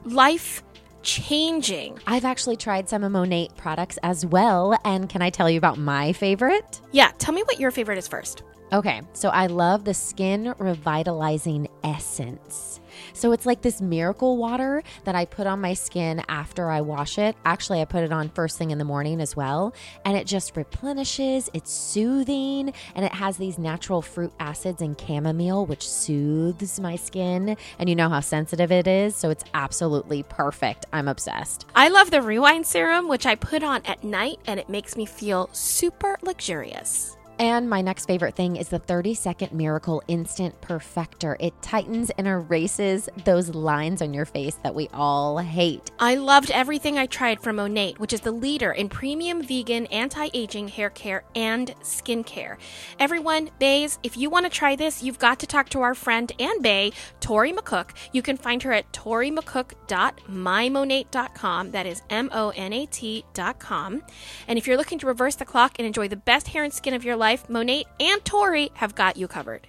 Life 0.05 0.63
changing. 1.03 1.99
I've 2.07 2.23
actually 2.23 2.55
tried 2.55 2.87
some 2.87 3.03
of 3.03 3.11
Monat 3.11 3.57
products 3.57 3.99
as 4.01 4.25
well. 4.25 4.79
And 4.85 5.09
can 5.09 5.21
I 5.21 5.29
tell 5.29 5.49
you 5.49 5.57
about 5.57 5.77
my 5.77 6.13
favorite? 6.13 6.79
Yeah, 6.93 7.11
tell 7.17 7.33
me 7.33 7.43
what 7.43 7.59
your 7.59 7.71
favorite 7.71 7.97
is 7.97 8.07
first. 8.07 8.43
Okay, 8.71 9.01
so 9.13 9.29
I 9.29 9.47
love 9.47 9.83
the 9.83 9.95
skin 9.95 10.53
revitalizing 10.59 11.67
essence. 11.83 12.79
So 13.13 13.31
it's 13.31 13.47
like 13.47 13.61
this 13.61 13.81
miracle 13.81 14.37
water 14.37 14.83
that 15.05 15.15
I 15.15 15.25
put 15.25 15.47
on 15.47 15.59
my 15.59 15.73
skin 15.73 16.21
after 16.29 16.69
I 16.69 16.81
wash 16.81 17.17
it. 17.17 17.35
Actually, 17.45 17.81
I 17.81 17.85
put 17.85 18.03
it 18.03 18.11
on 18.11 18.29
first 18.29 18.59
thing 18.59 18.69
in 18.69 18.77
the 18.77 18.85
morning 18.85 19.21
as 19.21 19.35
well. 19.35 19.73
And 20.05 20.15
it 20.15 20.27
just 20.27 20.55
replenishes, 20.55 21.49
it's 21.53 21.71
soothing, 21.71 22.71
and 22.93 23.05
it 23.05 23.13
has 23.13 23.37
these 23.37 23.57
natural 23.57 24.03
fruit 24.03 24.33
acids 24.39 24.83
and 24.83 24.99
chamomile, 24.99 25.65
which 25.65 25.87
soothes 25.87 26.79
my 26.79 26.95
skin. 26.95 27.57
And 27.79 27.89
you 27.89 27.95
know 27.95 28.09
how 28.09 28.19
sensitive 28.19 28.71
it 28.71 28.87
is. 28.87 29.15
So 29.15 29.31
it's 29.31 29.45
absolutely 29.55 30.23
perfect. 30.23 30.85
I'm 30.93 31.07
obsessed. 31.07 31.65
I 31.75 31.89
love 31.89 32.11
the 32.11 32.21
rewind 32.21 32.67
serum, 32.67 33.07
which 33.07 33.25
I 33.25 33.33
put 33.33 33.63
on 33.63 33.81
at 33.85 34.03
night 34.03 34.37
and 34.45 34.59
it 34.59 34.69
makes 34.69 34.95
me 34.95 35.07
feel 35.07 35.49
super 35.53 36.17
luxurious. 36.21 37.15
And 37.39 37.69
my 37.69 37.81
next 37.81 38.05
favorite 38.05 38.35
thing 38.35 38.57
is 38.57 38.67
the 38.67 38.79
30 38.79 39.13
Second 39.13 39.53
Miracle 39.53 40.03
Instant 40.09 40.59
Perfector. 40.59 41.37
It 41.39 41.53
tightens 41.61 42.09
and 42.17 42.27
erases 42.27 43.07
those 43.23 43.55
lines 43.55 44.01
on 44.01 44.13
your 44.13 44.25
face 44.25 44.59
that 44.63 44.75
we 44.75 44.89
all 44.93 45.37
hate. 45.37 45.89
I 45.99 46.15
loved 46.15 46.51
everything 46.51 46.97
I 46.97 47.05
tried 47.05 47.41
from 47.41 47.55
Monat, 47.55 47.97
which 47.97 48.11
is 48.11 48.19
the 48.19 48.33
leader 48.33 48.73
in 48.73 48.89
premium 48.89 49.41
vegan 49.41 49.85
anti-aging 49.85 50.67
hair 50.67 50.89
care 50.89 51.23
and 51.33 51.73
skincare. 51.81 52.57
Everyone, 52.99 53.51
Bays, 53.57 53.99
if 54.03 54.17
you 54.17 54.29
want 54.29 54.45
to 54.45 54.49
try 54.49 54.75
this, 54.75 55.01
you've 55.01 55.17
got 55.17 55.39
to 55.39 55.47
talk 55.47 55.69
to 55.69 55.79
our 55.79 55.95
friend 55.95 56.33
and 56.39 56.61
Bay, 56.61 56.91
Tori 57.21 57.53
McCook. 57.53 57.91
You 58.11 58.21
can 58.21 58.35
find 58.35 58.61
her 58.63 58.73
at 58.73 58.91
torymccook.mymonat.com. 58.91 61.71
That 61.71 61.85
is 61.85 62.01
M-O-N-A-T.com. 62.09 64.03
And 64.45 64.59
if 64.59 64.67
you're 64.67 64.75
looking 64.75 64.99
to 64.99 65.07
reverse 65.07 65.35
the 65.35 65.45
clock 65.45 65.75
and 65.79 65.87
enjoy 65.87 66.09
the 66.09 66.17
best 66.17 66.49
hair 66.49 66.65
and 66.65 66.73
skin 66.73 66.93
of 66.93 67.05
your 67.05 67.15
life, 67.15 67.28
Monat 67.37 67.85
and 67.99 68.25
Tory 68.25 68.71
have 68.73 68.95
got 68.95 69.15
you 69.15 69.27
covered. 69.27 69.67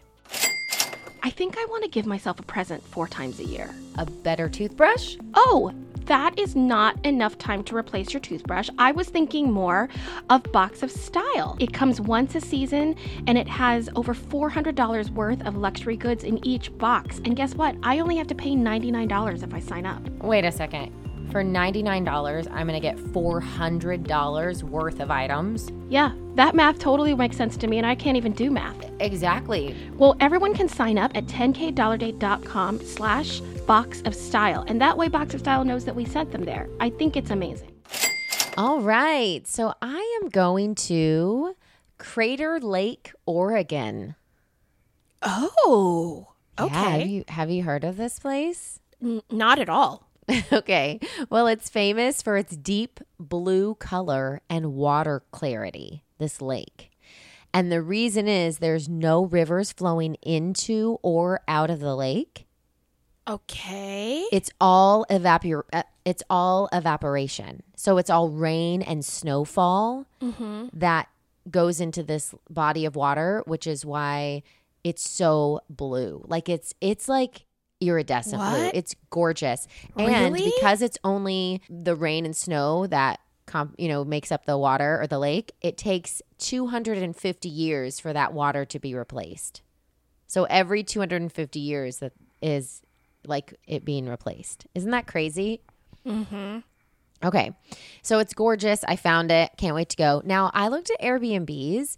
I 1.22 1.28
think 1.28 1.58
I 1.58 1.66
want 1.66 1.84
to 1.84 1.90
give 1.90 2.06
myself 2.06 2.40
a 2.40 2.42
present 2.42 2.82
four 2.82 3.06
times 3.06 3.38
a 3.38 3.44
year. 3.44 3.70
A 3.98 4.06
better 4.06 4.48
toothbrush? 4.48 5.16
Oh, 5.34 5.72
that 6.06 6.38
is 6.38 6.56
not 6.56 7.04
enough 7.04 7.36
time 7.36 7.62
to 7.64 7.76
replace 7.76 8.14
your 8.14 8.20
toothbrush. 8.20 8.70
I 8.78 8.92
was 8.92 9.08
thinking 9.08 9.52
more 9.52 9.90
of 10.30 10.42
Box 10.44 10.82
of 10.82 10.90
Style. 10.90 11.56
It 11.60 11.74
comes 11.74 12.00
once 12.00 12.34
a 12.34 12.40
season 12.40 12.96
and 13.26 13.36
it 13.36 13.46
has 13.46 13.90
over 13.94 14.14
$400 14.14 15.10
worth 15.10 15.46
of 15.46 15.56
luxury 15.56 15.96
goods 15.96 16.24
in 16.24 16.44
each 16.46 16.76
box. 16.78 17.20
And 17.26 17.36
guess 17.36 17.54
what? 17.54 17.76
I 17.82 17.98
only 17.98 18.16
have 18.16 18.26
to 18.28 18.34
pay 18.34 18.52
$99 18.52 19.42
if 19.42 19.52
I 19.52 19.60
sign 19.60 19.84
up. 19.84 20.08
Wait 20.22 20.46
a 20.46 20.50
second. 20.50 20.92
For 21.30 21.44
$99, 21.44 22.48
I'm 22.50 22.66
going 22.66 22.74
to 22.74 22.80
get 22.80 22.96
$400 22.96 24.62
worth 24.64 24.98
of 25.00 25.10
items. 25.12 25.70
Yeah, 25.88 26.12
that 26.34 26.56
math 26.56 26.80
totally 26.80 27.14
makes 27.14 27.36
sense 27.36 27.56
to 27.58 27.68
me, 27.68 27.78
and 27.78 27.86
I 27.86 27.94
can't 27.94 28.16
even 28.16 28.32
do 28.32 28.50
math. 28.50 28.90
Exactly. 29.00 29.76
Well, 29.94 30.16
everyone 30.18 30.54
can 30.54 30.68
sign 30.68 30.98
up 30.98 31.12
at 31.16 31.26
10kdollarday.com 31.26 32.80
slash 32.84 33.38
box 33.66 34.02
of 34.06 34.14
style, 34.16 34.64
and 34.66 34.80
that 34.80 34.98
way 34.98 35.06
Box 35.06 35.32
of 35.34 35.40
Style 35.40 35.64
knows 35.64 35.84
that 35.84 35.94
we 35.94 36.04
sent 36.04 36.32
them 36.32 36.44
there. 36.44 36.68
I 36.80 36.90
think 36.90 37.16
it's 37.16 37.30
amazing. 37.30 37.70
All 38.56 38.80
right. 38.80 39.46
So 39.46 39.72
I 39.80 40.18
am 40.22 40.30
going 40.30 40.74
to 40.74 41.54
Crater 41.98 42.58
Lake, 42.58 43.12
Oregon. 43.24 44.16
Oh, 45.22 46.26
Yeah, 46.58 46.66
have 46.68 47.06
you 47.06 47.24
have 47.28 47.50
you 47.50 47.62
heard 47.62 47.84
of 47.84 47.96
this 47.96 48.18
place? 48.18 48.80
N- 49.02 49.22
not 49.30 49.58
at 49.60 49.68
all. 49.68 50.09
okay. 50.52 51.00
Well, 51.28 51.46
it's 51.46 51.68
famous 51.68 52.22
for 52.22 52.36
its 52.36 52.56
deep 52.56 53.00
blue 53.18 53.74
color 53.76 54.40
and 54.48 54.74
water 54.74 55.22
clarity, 55.30 56.04
this 56.18 56.40
lake. 56.40 56.90
And 57.52 57.72
the 57.72 57.82
reason 57.82 58.28
is 58.28 58.58
there's 58.58 58.88
no 58.88 59.24
rivers 59.24 59.72
flowing 59.72 60.14
into 60.22 60.98
or 61.02 61.40
out 61.48 61.70
of 61.70 61.80
the 61.80 61.96
lake. 61.96 62.46
Okay. 63.28 64.24
It's 64.32 64.50
all 64.60 65.04
evapor 65.10 65.62
uh, 65.72 65.82
it's 66.04 66.22
all 66.30 66.68
evaporation. 66.72 67.62
So 67.76 67.98
it's 67.98 68.10
all 68.10 68.28
rain 68.28 68.82
and 68.82 69.04
snowfall 69.04 70.06
that 70.72 71.08
goes 71.50 71.80
into 71.80 72.02
this 72.02 72.34
body 72.48 72.84
of 72.84 72.96
water, 72.96 73.42
which 73.46 73.66
is 73.66 73.84
why 73.84 74.42
it's 74.82 75.08
so 75.08 75.60
blue. 75.68 76.24
Like 76.26 76.48
it's 76.48 76.74
it's 76.80 77.08
like 77.08 77.44
iridescent 77.80 78.40
blue. 78.42 78.70
It's 78.74 78.94
gorgeous. 79.10 79.66
And 79.96 80.34
Really? 80.34 80.52
because 80.56 80.82
it's 80.82 80.98
only 81.04 81.62
the 81.68 81.94
rain 81.96 82.24
and 82.24 82.36
snow 82.36 82.86
that 82.86 83.20
comp, 83.46 83.74
you 83.78 83.88
know 83.88 84.04
makes 84.04 84.30
up 84.30 84.46
the 84.46 84.56
water 84.56 85.00
or 85.00 85.06
the 85.06 85.18
lake, 85.18 85.52
it 85.60 85.76
takes 85.76 86.22
250 86.38 87.48
years 87.48 87.98
for 87.98 88.12
that 88.12 88.32
water 88.32 88.64
to 88.64 88.78
be 88.78 88.94
replaced. 88.94 89.62
So 90.26 90.44
every 90.44 90.84
250 90.84 91.58
years 91.58 91.98
that 91.98 92.12
is 92.40 92.82
like 93.26 93.54
it 93.66 93.84
being 93.84 94.06
replaced. 94.08 94.66
Isn't 94.74 94.92
that 94.92 95.06
crazy? 95.06 95.60
Mm-hmm. 96.06 96.58
Okay. 97.22 97.52
So 98.02 98.18
it's 98.18 98.32
gorgeous. 98.32 98.82
I 98.84 98.96
found 98.96 99.30
it. 99.30 99.50
Can't 99.58 99.74
wait 99.74 99.90
to 99.90 99.96
go. 99.96 100.22
Now, 100.24 100.50
I 100.54 100.68
looked 100.68 100.90
at 100.90 101.00
Airbnbs 101.00 101.96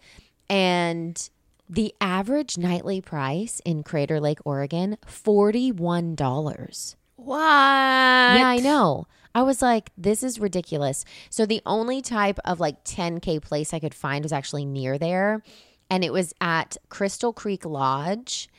and 0.48 1.30
the 1.72 1.94
average 2.02 2.58
nightly 2.58 3.00
price 3.00 3.62
in 3.64 3.82
Crater 3.82 4.20
Lake, 4.20 4.40
Oregon, 4.44 4.98
$41. 5.06 6.96
What? 7.16 7.38
Yeah, 7.38 8.46
I 8.46 8.58
know. 8.58 9.06
I 9.34 9.40
was 9.40 9.62
like, 9.62 9.90
this 9.96 10.22
is 10.22 10.38
ridiculous. 10.38 11.06
So 11.30 11.46
the 11.46 11.62
only 11.64 12.02
type 12.02 12.38
of 12.44 12.60
like 12.60 12.84
10K 12.84 13.40
place 13.40 13.72
I 13.72 13.78
could 13.78 13.94
find 13.94 14.22
was 14.22 14.32
actually 14.32 14.66
near 14.66 14.98
there. 14.98 15.42
And 15.88 16.04
it 16.04 16.12
was 16.12 16.34
at 16.42 16.76
Crystal 16.90 17.32
Creek 17.32 17.64
Lodge. 17.64 18.50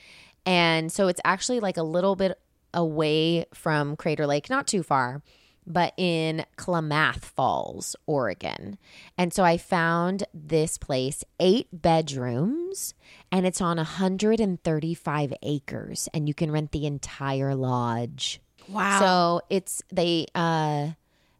And 0.43 0.91
so 0.91 1.07
it's 1.07 1.21
actually 1.23 1.59
like 1.59 1.77
a 1.77 1.83
little 1.83 2.15
bit 2.15 2.39
away 2.73 3.45
from 3.53 3.95
Crater 3.95 4.25
Lake, 4.25 4.49
not 4.49 4.65
too 4.65 4.81
far, 4.81 5.21
but 5.65 5.93
in 5.97 6.45
Klamath 6.55 7.25
Falls, 7.25 7.95
Oregon. 8.05 8.77
And 9.17 9.33
so 9.33 9.43
I 9.43 9.57
found 9.57 10.23
this 10.33 10.77
place, 10.77 11.23
eight 11.39 11.67
bedrooms, 11.71 12.93
and 13.31 13.45
it's 13.45 13.61
on 13.61 13.77
135 13.77 15.33
acres, 15.41 16.09
and 16.13 16.27
you 16.27 16.33
can 16.33 16.51
rent 16.51 16.71
the 16.71 16.85
entire 16.85 17.55
lodge. 17.55 18.41
Wow. 18.69 18.99
So 18.99 19.41
it's 19.49 19.81
they 19.91 20.27
uh 20.35 20.91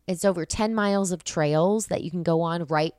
it's 0.08 0.26
over 0.26 0.46
10 0.46 0.76
miles 0.76 1.14
of 1.14 1.24
trails 1.24 1.88
that 1.88 2.04
you 2.04 2.12
can 2.12 2.24
go 2.24 2.42
on 2.42 2.66
right 2.66 2.94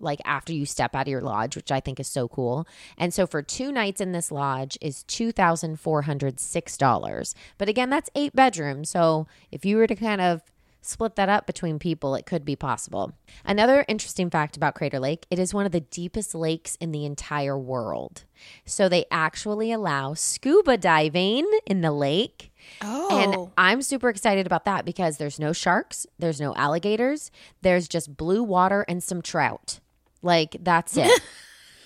like 0.00 0.20
after 0.24 0.52
you 0.52 0.64
step 0.64 0.94
out 0.94 1.02
of 1.02 1.08
your 1.08 1.20
lodge, 1.20 1.56
which 1.56 1.72
I 1.72 1.80
think 1.80 1.98
is 1.98 2.06
so 2.06 2.28
cool. 2.28 2.68
And 2.96 3.12
so 3.12 3.26
for 3.26 3.42
two 3.42 3.72
nights 3.72 4.00
in 4.00 4.12
this 4.12 4.30
lodge 4.30 4.78
is 4.80 5.04
$2,406. 5.08 7.34
But 7.58 7.68
again, 7.68 7.90
that's 7.90 8.08
eight 8.14 8.32
bedrooms. 8.34 8.90
So 8.90 9.26
if 9.50 9.64
you 9.64 9.76
were 9.76 9.88
to 9.88 9.96
kind 9.96 10.20
of 10.20 10.42
split 10.80 11.16
that 11.16 11.28
up 11.28 11.46
between 11.46 11.78
people, 11.78 12.14
it 12.14 12.26
could 12.26 12.44
be 12.44 12.56
possible. 12.56 13.12
Another 13.44 13.84
interesting 13.88 14.30
fact 14.30 14.56
about 14.56 14.74
Crater 14.74 14.98
Lake, 14.98 15.26
it 15.30 15.38
is 15.38 15.52
one 15.52 15.66
of 15.66 15.72
the 15.72 15.80
deepest 15.80 16.34
lakes 16.34 16.76
in 16.76 16.92
the 16.92 17.04
entire 17.04 17.58
world. 17.58 18.24
So 18.64 18.88
they 18.88 19.04
actually 19.10 19.72
allow 19.72 20.14
scuba 20.14 20.76
diving 20.76 21.48
in 21.66 21.80
the 21.80 21.92
lake. 21.92 22.52
oh. 22.82 23.08
And 23.10 23.52
I'm 23.58 23.82
super 23.82 24.08
excited 24.08 24.46
about 24.46 24.64
that 24.64 24.84
because 24.84 25.16
there's 25.16 25.38
no 25.38 25.52
sharks, 25.52 26.06
there's 26.18 26.40
no 26.40 26.54
alligators, 26.54 27.30
there's 27.62 27.88
just 27.88 28.16
blue 28.16 28.42
water 28.42 28.84
and 28.88 29.02
some 29.02 29.22
trout. 29.22 29.80
Like 30.22 30.56
that's 30.60 30.96
it. 30.96 31.20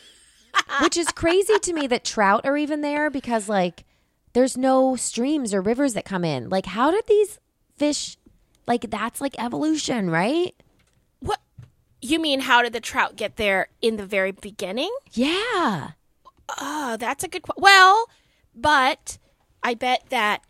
Which 0.82 0.96
is 0.96 1.08
crazy 1.08 1.58
to 1.58 1.72
me 1.72 1.86
that 1.86 2.04
trout 2.04 2.44
are 2.44 2.56
even 2.56 2.82
there 2.82 3.10
because 3.10 3.48
like 3.48 3.84
there's 4.32 4.56
no 4.56 4.96
streams 4.96 5.52
or 5.52 5.60
rivers 5.60 5.94
that 5.94 6.04
come 6.04 6.24
in. 6.24 6.48
Like 6.48 6.66
how 6.66 6.90
did 6.90 7.06
these 7.06 7.38
fish 7.76 8.16
like 8.66 8.90
that's 8.90 9.20
like 9.20 9.34
evolution, 9.42 10.10
right? 10.10 10.54
what? 11.20 11.40
You 12.00 12.18
mean 12.20 12.40
how 12.40 12.62
did 12.62 12.72
the 12.72 12.80
trout 12.80 13.16
get 13.16 13.36
there 13.36 13.68
in 13.80 13.96
the 13.96 14.06
very 14.06 14.32
beginning? 14.32 14.90
Yeah. 15.12 15.92
Oh, 16.60 16.96
that's 16.98 17.22
a 17.24 17.28
good 17.28 17.42
question. 17.42 17.62
Well, 17.62 18.08
but 18.54 19.18
I 19.62 19.74
bet 19.74 20.04
that 20.10 20.42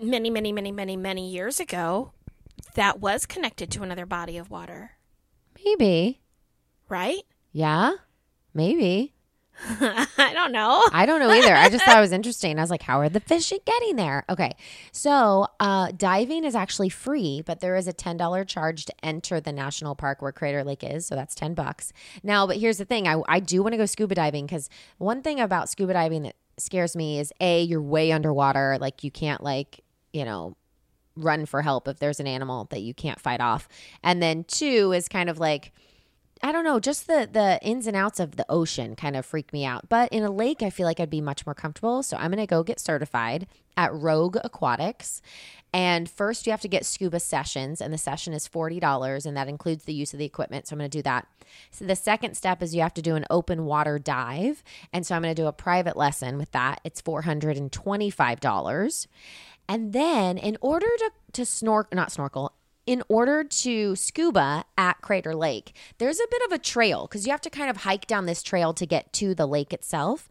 many, 0.00 0.30
many, 0.30 0.52
many, 0.52 0.70
many, 0.72 0.96
many 0.96 1.30
years 1.30 1.60
ago, 1.60 2.12
that 2.74 3.00
was 3.00 3.26
connected 3.26 3.70
to 3.72 3.82
another 3.82 4.06
body 4.06 4.36
of 4.36 4.50
water, 4.50 4.92
Maybe. 5.64 6.20
right? 6.88 7.22
Yeah. 7.52 7.92
Maybe. 8.54 9.14
I 9.80 10.30
don't 10.32 10.52
know. 10.52 10.82
I 10.92 11.06
don't 11.06 11.20
know 11.20 11.30
either. 11.30 11.54
I 11.54 11.68
just 11.68 11.84
thought 11.84 11.98
it 11.98 12.00
was 12.00 12.12
interesting. 12.20 12.58
I 12.58 12.62
was 12.62 12.70
like, 12.70 12.82
how 12.82 13.00
are 13.00 13.08
the 13.08 13.20
fish 13.20 13.52
getting 13.64 13.96
there? 13.96 14.24
Okay. 14.28 14.56
So, 14.92 15.46
uh, 15.58 15.92
diving 15.96 16.44
is 16.44 16.54
actually 16.54 16.88
free, 16.88 17.42
but 17.44 17.60
there 17.60 17.76
is 17.76 17.86
a 17.86 17.92
$10 17.92 18.46
charge 18.46 18.86
to 18.86 18.94
enter 19.04 19.40
the 19.40 19.52
national 19.52 19.94
park 19.94 20.22
where 20.22 20.32
Crater 20.32 20.64
Lake 20.64 20.82
is. 20.82 21.06
So 21.06 21.14
that's 21.14 21.34
10 21.34 21.54
bucks. 21.54 21.92
Now, 22.22 22.46
but 22.46 22.56
here's 22.56 22.78
the 22.78 22.84
thing 22.84 23.06
I, 23.06 23.20
I 23.28 23.40
do 23.40 23.62
want 23.62 23.74
to 23.74 23.76
go 23.76 23.86
scuba 23.86 24.14
diving 24.14 24.46
because 24.46 24.70
one 24.98 25.22
thing 25.22 25.40
about 25.40 25.68
scuba 25.68 25.92
diving 25.92 26.22
that 26.22 26.36
scares 26.58 26.96
me 26.96 27.18
is 27.18 27.32
A, 27.40 27.62
you're 27.62 27.82
way 27.82 28.12
underwater. 28.12 28.78
Like, 28.80 29.04
you 29.04 29.10
can't, 29.10 29.42
like, 29.42 29.80
you 30.12 30.24
know, 30.24 30.56
run 31.16 31.44
for 31.44 31.60
help 31.62 31.86
if 31.86 31.98
there's 31.98 32.20
an 32.20 32.26
animal 32.26 32.66
that 32.70 32.80
you 32.80 32.94
can't 32.94 33.20
fight 33.20 33.40
off. 33.40 33.68
And 34.02 34.22
then 34.22 34.44
two 34.44 34.92
is 34.92 35.08
kind 35.08 35.28
of 35.28 35.38
like, 35.38 35.72
I 36.42 36.52
don't 36.52 36.64
know, 36.64 36.80
just 36.80 37.06
the 37.06 37.28
the 37.30 37.58
ins 37.62 37.86
and 37.86 37.96
outs 37.96 38.18
of 38.18 38.36
the 38.36 38.46
ocean 38.48 38.96
kind 38.96 39.14
of 39.14 39.26
freak 39.26 39.52
me 39.52 39.64
out. 39.64 39.88
But 39.88 40.10
in 40.10 40.22
a 40.22 40.30
lake, 40.30 40.62
I 40.62 40.70
feel 40.70 40.86
like 40.86 40.98
I'd 40.98 41.10
be 41.10 41.20
much 41.20 41.44
more 41.44 41.54
comfortable. 41.54 42.02
So 42.02 42.16
I'm 42.16 42.30
going 42.30 42.38
to 42.38 42.46
go 42.46 42.62
get 42.62 42.80
certified 42.80 43.46
at 43.76 43.92
Rogue 43.92 44.38
Aquatics. 44.42 45.20
And 45.72 46.10
first, 46.10 46.46
you 46.46 46.50
have 46.50 46.60
to 46.62 46.68
get 46.68 46.84
scuba 46.84 47.20
sessions, 47.20 47.80
and 47.80 47.94
the 47.94 47.98
session 47.98 48.32
is 48.32 48.48
$40, 48.48 49.24
and 49.24 49.36
that 49.36 49.48
includes 49.48 49.84
the 49.84 49.94
use 49.94 50.12
of 50.12 50.18
the 50.18 50.24
equipment. 50.24 50.66
So 50.66 50.74
I'm 50.74 50.78
going 50.78 50.90
to 50.90 50.98
do 50.98 51.02
that. 51.02 51.28
So 51.70 51.84
the 51.84 51.94
second 51.94 52.36
step 52.36 52.62
is 52.62 52.74
you 52.74 52.82
have 52.82 52.94
to 52.94 53.02
do 53.02 53.14
an 53.14 53.26
open 53.30 53.64
water 53.64 53.98
dive. 53.98 54.64
And 54.92 55.06
so 55.06 55.14
I'm 55.14 55.22
going 55.22 55.34
to 55.34 55.40
do 55.40 55.46
a 55.46 55.52
private 55.52 55.96
lesson 55.96 56.38
with 56.38 56.50
that. 56.52 56.80
It's 56.82 57.00
$425. 57.00 59.06
And 59.68 59.92
then, 59.92 60.38
in 60.38 60.58
order 60.60 60.88
to, 60.98 61.10
to 61.34 61.46
snorkel, 61.46 61.94
not 61.94 62.10
snorkel, 62.10 62.52
in 62.86 63.02
order 63.08 63.44
to 63.44 63.94
scuba 63.94 64.64
at 64.76 65.00
Crater 65.00 65.34
Lake, 65.34 65.74
there's 65.98 66.18
a 66.18 66.26
bit 66.30 66.42
of 66.46 66.52
a 66.52 66.58
trail 66.58 67.06
because 67.06 67.26
you 67.26 67.30
have 67.30 67.40
to 67.42 67.50
kind 67.50 67.70
of 67.70 67.78
hike 67.78 68.06
down 68.06 68.26
this 68.26 68.42
trail 68.42 68.72
to 68.74 68.86
get 68.86 69.12
to 69.14 69.34
the 69.34 69.46
lake 69.46 69.72
itself. 69.72 70.28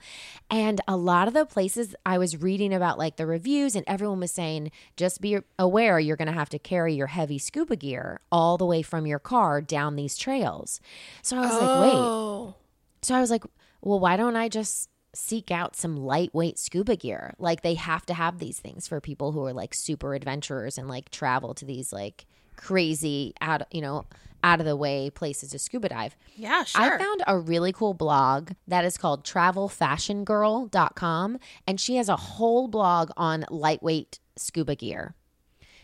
And 0.49 0.81
a 0.87 0.97
lot 0.97 1.27
of 1.27 1.33
the 1.33 1.45
places 1.45 1.95
I 2.05 2.17
was 2.17 2.41
reading 2.41 2.73
about, 2.73 2.97
like 2.97 3.17
the 3.17 3.27
reviews, 3.27 3.75
and 3.75 3.85
everyone 3.87 4.19
was 4.19 4.31
saying, 4.31 4.71
just 4.97 5.21
be 5.21 5.37
aware 5.57 5.99
you're 5.99 6.17
going 6.17 6.27
to 6.27 6.33
have 6.33 6.49
to 6.49 6.59
carry 6.59 6.93
your 6.95 7.07
heavy 7.07 7.37
scuba 7.37 7.75
gear 7.75 8.19
all 8.31 8.57
the 8.57 8.65
way 8.65 8.81
from 8.81 9.05
your 9.05 9.19
car 9.19 9.61
down 9.61 9.95
these 9.95 10.17
trails. 10.17 10.81
So 11.21 11.37
I 11.37 11.41
was 11.41 11.51
like, 11.51 11.61
wait. 11.61 11.93
Oh. 11.95 12.55
So 13.01 13.15
I 13.15 13.21
was 13.21 13.31
like, 13.31 13.43
well, 13.81 13.99
why 13.99 14.17
don't 14.17 14.35
I 14.35 14.49
just 14.49 14.89
seek 15.13 15.49
out 15.51 15.75
some 15.75 15.95
lightweight 15.97 16.59
scuba 16.59 16.95
gear? 16.95 17.33
Like 17.39 17.61
they 17.61 17.75
have 17.75 18.05
to 18.07 18.13
have 18.13 18.39
these 18.39 18.59
things 18.59 18.87
for 18.87 18.99
people 18.99 19.31
who 19.31 19.45
are 19.45 19.53
like 19.53 19.73
super 19.73 20.13
adventurers 20.13 20.77
and 20.77 20.87
like 20.87 21.09
travel 21.09 21.53
to 21.55 21.65
these 21.65 21.93
like 21.93 22.25
crazy 22.59 23.33
out, 23.41 23.63
you 23.71 23.81
know, 23.81 24.05
out 24.43 24.59
of 24.59 24.65
the 24.65 24.75
way 24.75 25.09
places 25.09 25.51
to 25.51 25.59
scuba 25.59 25.87
dive. 25.89 26.15
Yeah, 26.35 26.63
sure. 26.63 26.81
I 26.81 26.97
found 26.97 27.21
a 27.27 27.37
really 27.39 27.71
cool 27.71 27.93
blog 27.93 28.53
that 28.67 28.83
is 28.85 28.97
called 28.97 29.23
travelfashiongirl.com 29.23 31.37
and 31.67 31.79
she 31.79 31.95
has 31.95 32.09
a 32.09 32.15
whole 32.15 32.67
blog 32.67 33.11
on 33.17 33.45
lightweight 33.49 34.19
scuba 34.35 34.75
gear. 34.75 35.15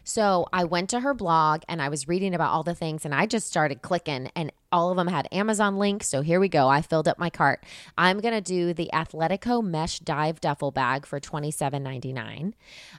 So 0.08 0.46
I 0.54 0.66
went 0.66 0.92
to 0.92 1.00
her 1.00 1.16
blog 1.16 1.64
and 1.68 1.82
I 1.82 1.90
was 1.90 2.08
reading 2.08 2.36
about 2.36 2.52
all 2.52 2.62
the 2.62 2.76
things 2.76 3.06
and 3.06 3.14
I 3.14 3.26
just 3.26 3.48
started 3.48 3.82
clicking 3.82 4.30
and 4.36 4.52
all 4.72 4.92
of 4.92 4.98
them 4.98 5.08
had 5.08 5.28
Amazon 5.32 5.78
links. 5.78 6.08
So 6.08 6.22
here 6.22 6.40
we 6.40 6.48
go. 6.48 6.68
I 6.68 6.84
filled 6.84 7.08
up 7.08 7.18
my 7.18 7.32
cart. 7.32 7.64
I'm 7.98 8.20
going 8.20 8.36
to 8.36 8.40
do 8.40 8.72
the 8.74 8.90
Athletico 8.94 9.64
mesh 9.64 9.98
dive 10.00 10.40
duffel 10.40 10.70
bag 10.70 11.08
for 11.08 11.20
$27.99. 11.20 12.54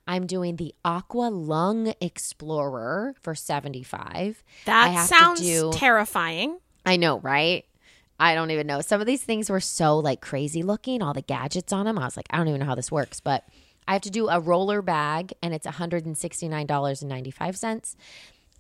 I'm 0.09 0.27
doing 0.27 0.57
the 0.57 0.75
Aqua 0.85 1.29
Lung 1.29 1.95
Explorer 2.01 3.15
for 3.23 3.37
75. 3.37 4.43
I 4.67 4.95
that 4.95 5.09
sounds 5.09 5.41
do- 5.41 5.71
terrifying. 5.73 6.59
I 6.85 6.97
know, 6.97 7.21
right? 7.21 7.65
I 8.19 8.35
don't 8.35 8.51
even 8.51 8.67
know. 8.67 8.81
Some 8.81 9.01
of 9.01 9.07
these 9.07 9.23
things 9.23 9.49
were 9.49 9.61
so 9.61 9.99
like 9.99 10.21
crazy 10.21 10.65
looking, 10.65 11.03
all 11.03 11.13
the 11.15 11.23
gadgets 11.23 11.73
on 11.73 11.87
them. 11.87 11.99
I 11.99 12.05
was 12.05 12.17
like, 12.17 12.27
I 12.31 12.39
don't 12.39 12.49
even 12.49 12.61
know 12.61 12.67
how 12.67 12.75
this 12.75 12.91
works, 12.91 13.21
but 13.21 13.45
I 13.89 13.93
have 13.93 14.03
to 14.03 14.11
do 14.11 14.28
a 14.28 14.41
roller 14.41 14.82
bag 14.82 15.32
and 15.43 15.55
it's 15.55 15.66
$169.95. 15.66 17.97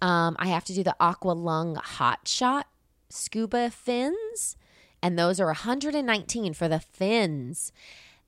Um, 0.02 0.36
I 0.38 0.48
have 0.48 0.64
to 0.64 0.74
do 0.74 0.82
the 0.82 0.96
Aqua 1.00 1.32
Lung 1.32 1.76
Hot 1.76 2.26
Shot 2.26 2.66
scuba 3.08 3.70
fins, 3.70 4.56
and 5.02 5.18
those 5.18 5.40
are 5.40 5.46
119 5.46 6.54
for 6.54 6.68
the 6.68 6.80
fins. 6.80 7.72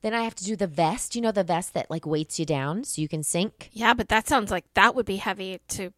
Then 0.01 0.14
I 0.14 0.22
have 0.22 0.34
to 0.36 0.44
do 0.44 0.57
the 0.57 0.66
vest, 0.66 1.16
you 1.16 1.20
know, 1.20 1.32
the 1.32 1.44
vest 1.44 1.74
that 1.74 1.90
like 1.90 2.07
weights 2.07 2.38
you 2.38 2.46
down 2.46 2.84
so 2.84 3.03
you 3.03 3.09
can 3.09 3.22
sink. 3.22 3.68
Yeah, 3.72 3.94
but 3.94 4.09
that 4.09 4.28
sounds 4.28 4.51
like 4.51 4.64
that 4.74 4.94
would 4.94 5.07
be 5.07 5.16
heavy 5.16 5.61
to. 5.68 5.92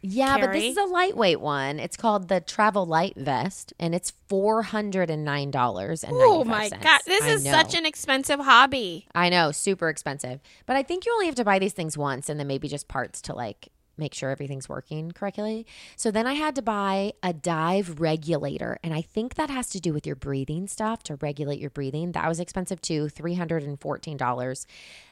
Yeah, 0.00 0.38
but 0.38 0.52
this 0.52 0.64
is 0.64 0.76
a 0.76 0.84
lightweight 0.84 1.40
one. 1.40 1.80
It's 1.80 1.96
called 1.96 2.28
the 2.28 2.40
Travel 2.40 2.86
Light 2.86 3.14
Vest, 3.16 3.72
and 3.80 3.94
it's 3.94 4.12
four 4.28 4.62
hundred 4.62 5.10
and 5.10 5.24
nine 5.24 5.50
dollars 5.50 6.04
Oh 6.08 6.44
my 6.44 6.68
god, 6.68 7.00
this 7.06 7.26
is 7.26 7.42
such 7.44 7.74
an 7.74 7.84
expensive 7.84 8.38
hobby. 8.40 9.08
I 9.14 9.28
know, 9.28 9.50
super 9.50 9.88
expensive. 9.88 10.40
But 10.66 10.76
I 10.76 10.82
think 10.82 11.04
you 11.04 11.12
only 11.12 11.26
have 11.26 11.34
to 11.36 11.44
buy 11.44 11.58
these 11.58 11.72
things 11.72 11.98
once, 11.98 12.28
and 12.28 12.38
then 12.38 12.46
maybe 12.46 12.68
just 12.68 12.86
parts 12.86 13.20
to 13.22 13.34
like 13.34 13.70
make 13.96 14.14
sure 14.14 14.30
everything's 14.30 14.68
working 14.68 15.10
correctly. 15.10 15.66
So 15.96 16.12
then 16.12 16.24
I 16.24 16.34
had 16.34 16.54
to 16.54 16.62
buy 16.62 17.14
a 17.20 17.32
dive 17.32 18.00
regulator, 18.00 18.78
and 18.84 18.94
I 18.94 19.02
think 19.02 19.34
that 19.34 19.50
has 19.50 19.68
to 19.70 19.80
do 19.80 19.92
with 19.92 20.06
your 20.06 20.14
breathing 20.14 20.68
stuff 20.68 21.02
to 21.04 21.16
regulate 21.16 21.58
your 21.58 21.70
breathing. 21.70 22.12
That 22.12 22.28
was 22.28 22.38
expensive 22.38 22.80
too, 22.80 23.08
three 23.08 23.34
hundred 23.34 23.64
and 23.64 23.80
fourteen 23.80 24.16
dollars. 24.16 24.64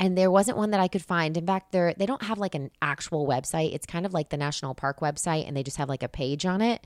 and 0.00 0.16
there 0.16 0.30
wasn't 0.30 0.56
one 0.56 0.70
that 0.70 0.80
I 0.80 0.88
could 0.88 1.04
find. 1.04 1.36
In 1.36 1.46
fact, 1.46 1.72
they're 1.72 1.94
they 1.94 2.06
don't 2.06 2.22
have 2.22 2.38
like 2.38 2.54
an 2.54 2.70
actual 2.80 3.28
website. 3.28 3.74
It's 3.74 3.86
kind 3.86 4.06
of 4.06 4.14
like 4.14 4.30
the 4.30 4.38
national 4.38 4.74
park 4.74 5.00
website 5.00 5.46
and 5.46 5.56
they 5.56 5.62
just 5.62 5.76
have 5.76 5.90
like 5.90 6.02
a 6.02 6.08
page 6.08 6.46
on 6.46 6.62
it. 6.62 6.84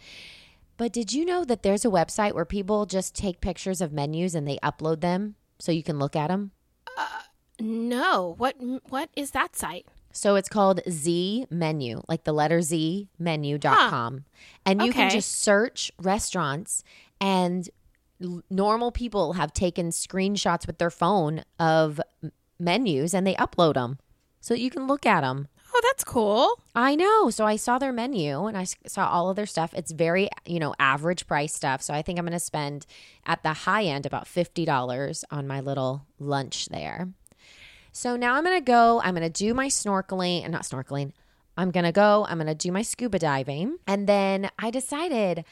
But 0.76 0.92
did 0.92 1.12
you 1.12 1.24
know 1.24 1.44
that 1.44 1.62
there's 1.62 1.84
a 1.84 1.88
website 1.88 2.32
where 2.32 2.44
people 2.44 2.84
just 2.84 3.14
take 3.14 3.40
pictures 3.40 3.80
of 3.80 3.92
menus 3.92 4.34
and 4.34 4.48
they 4.48 4.58
upload 4.58 5.00
them 5.00 5.36
so 5.60 5.70
you 5.70 5.84
can 5.84 6.00
look 6.00 6.16
at 6.16 6.26
them? 6.26 6.50
Uh, 6.98 7.20
no. 7.60 8.34
What 8.36 8.56
what 8.88 9.08
is 9.14 9.30
that 9.30 9.54
site? 9.54 9.86
So 10.10 10.34
it's 10.34 10.48
called 10.48 10.80
Z 10.88 11.46
Menu, 11.50 12.02
like 12.08 12.24
the 12.24 12.32
letter 12.32 12.62
Z 12.62 13.08
menu.com. 13.18 14.24
And 14.66 14.82
you 14.82 14.92
can 14.92 15.10
just 15.10 15.40
search 15.40 15.92
restaurants 16.00 16.82
and 17.20 17.68
normal 18.50 18.90
people 18.90 19.34
have 19.34 19.52
taken 19.52 19.90
screenshots 19.90 20.66
with 20.66 20.78
their 20.78 20.90
phone 20.90 21.44
of 21.58 22.00
menus 22.58 23.14
and 23.14 23.26
they 23.26 23.34
upload 23.34 23.74
them 23.74 23.98
so 24.40 24.54
that 24.54 24.60
you 24.60 24.70
can 24.70 24.86
look 24.86 25.06
at 25.06 25.22
them. 25.22 25.48
Oh, 25.74 25.80
that's 25.82 26.04
cool. 26.04 26.60
I 26.74 26.94
know. 26.94 27.30
So 27.30 27.44
I 27.44 27.56
saw 27.56 27.78
their 27.78 27.92
menu 27.92 28.46
and 28.46 28.56
I 28.56 28.64
saw 28.86 29.08
all 29.08 29.28
of 29.28 29.36
their 29.36 29.46
stuff. 29.46 29.74
It's 29.74 29.90
very, 29.90 30.28
you 30.46 30.60
know, 30.60 30.72
average 30.78 31.26
price 31.26 31.52
stuff. 31.52 31.82
So 31.82 31.92
I 31.92 32.02
think 32.02 32.18
I'm 32.18 32.24
going 32.24 32.32
to 32.32 32.38
spend 32.38 32.86
at 33.26 33.42
the 33.42 33.52
high 33.52 33.84
end 33.84 34.06
about 34.06 34.26
$50 34.26 35.24
on 35.32 35.46
my 35.48 35.60
little 35.60 36.06
lunch 36.20 36.66
there. 36.66 37.08
So 37.90 38.16
now 38.16 38.34
I'm 38.34 38.44
going 38.44 38.58
to 38.58 38.64
go, 38.64 39.00
I'm 39.02 39.14
going 39.14 39.30
to 39.30 39.44
do 39.44 39.52
my 39.52 39.66
snorkeling 39.66 40.42
and 40.42 40.52
not 40.52 40.62
snorkeling. 40.62 41.12
I'm 41.56 41.70
going 41.70 41.84
to 41.84 41.92
go, 41.92 42.26
I'm 42.28 42.38
going 42.38 42.46
to 42.46 42.54
do 42.54 42.70
my 42.70 42.82
scuba 42.82 43.18
diving. 43.18 43.78
And 43.86 44.08
then 44.08 44.50
I 44.58 44.70
decided 44.70 45.44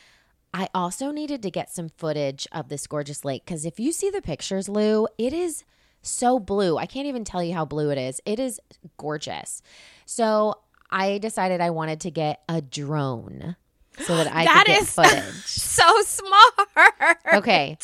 I 0.54 0.68
also 0.74 1.10
needed 1.10 1.42
to 1.42 1.50
get 1.50 1.70
some 1.70 1.88
footage 1.88 2.46
of 2.52 2.68
this 2.68 2.86
gorgeous 2.86 3.24
lake 3.24 3.44
because 3.44 3.64
if 3.64 3.80
you 3.80 3.90
see 3.90 4.10
the 4.10 4.22
pictures, 4.22 4.68
Lou, 4.68 5.08
it 5.18 5.32
is 5.32 5.64
so 6.02 6.38
blue. 6.38 6.76
I 6.78 6.86
can't 6.86 7.06
even 7.06 7.24
tell 7.24 7.42
you 7.42 7.54
how 7.54 7.64
blue 7.64 7.90
it 7.90 7.98
is. 7.98 8.20
It 8.26 8.38
is 8.38 8.60
gorgeous. 8.96 9.62
So 10.04 10.54
I 10.90 11.18
decided 11.18 11.60
I 11.60 11.70
wanted 11.70 12.00
to 12.00 12.10
get 12.10 12.42
a 12.48 12.60
drone 12.60 13.56
so 13.98 14.16
that 14.16 14.26
I 14.34 14.44
That 14.44 14.64
could 14.66 14.72
get 14.72 14.82
is- 14.82 14.90
footage. 14.90 15.34
So 15.46 16.02
smart. 16.02 17.16
Okay. 17.34 17.76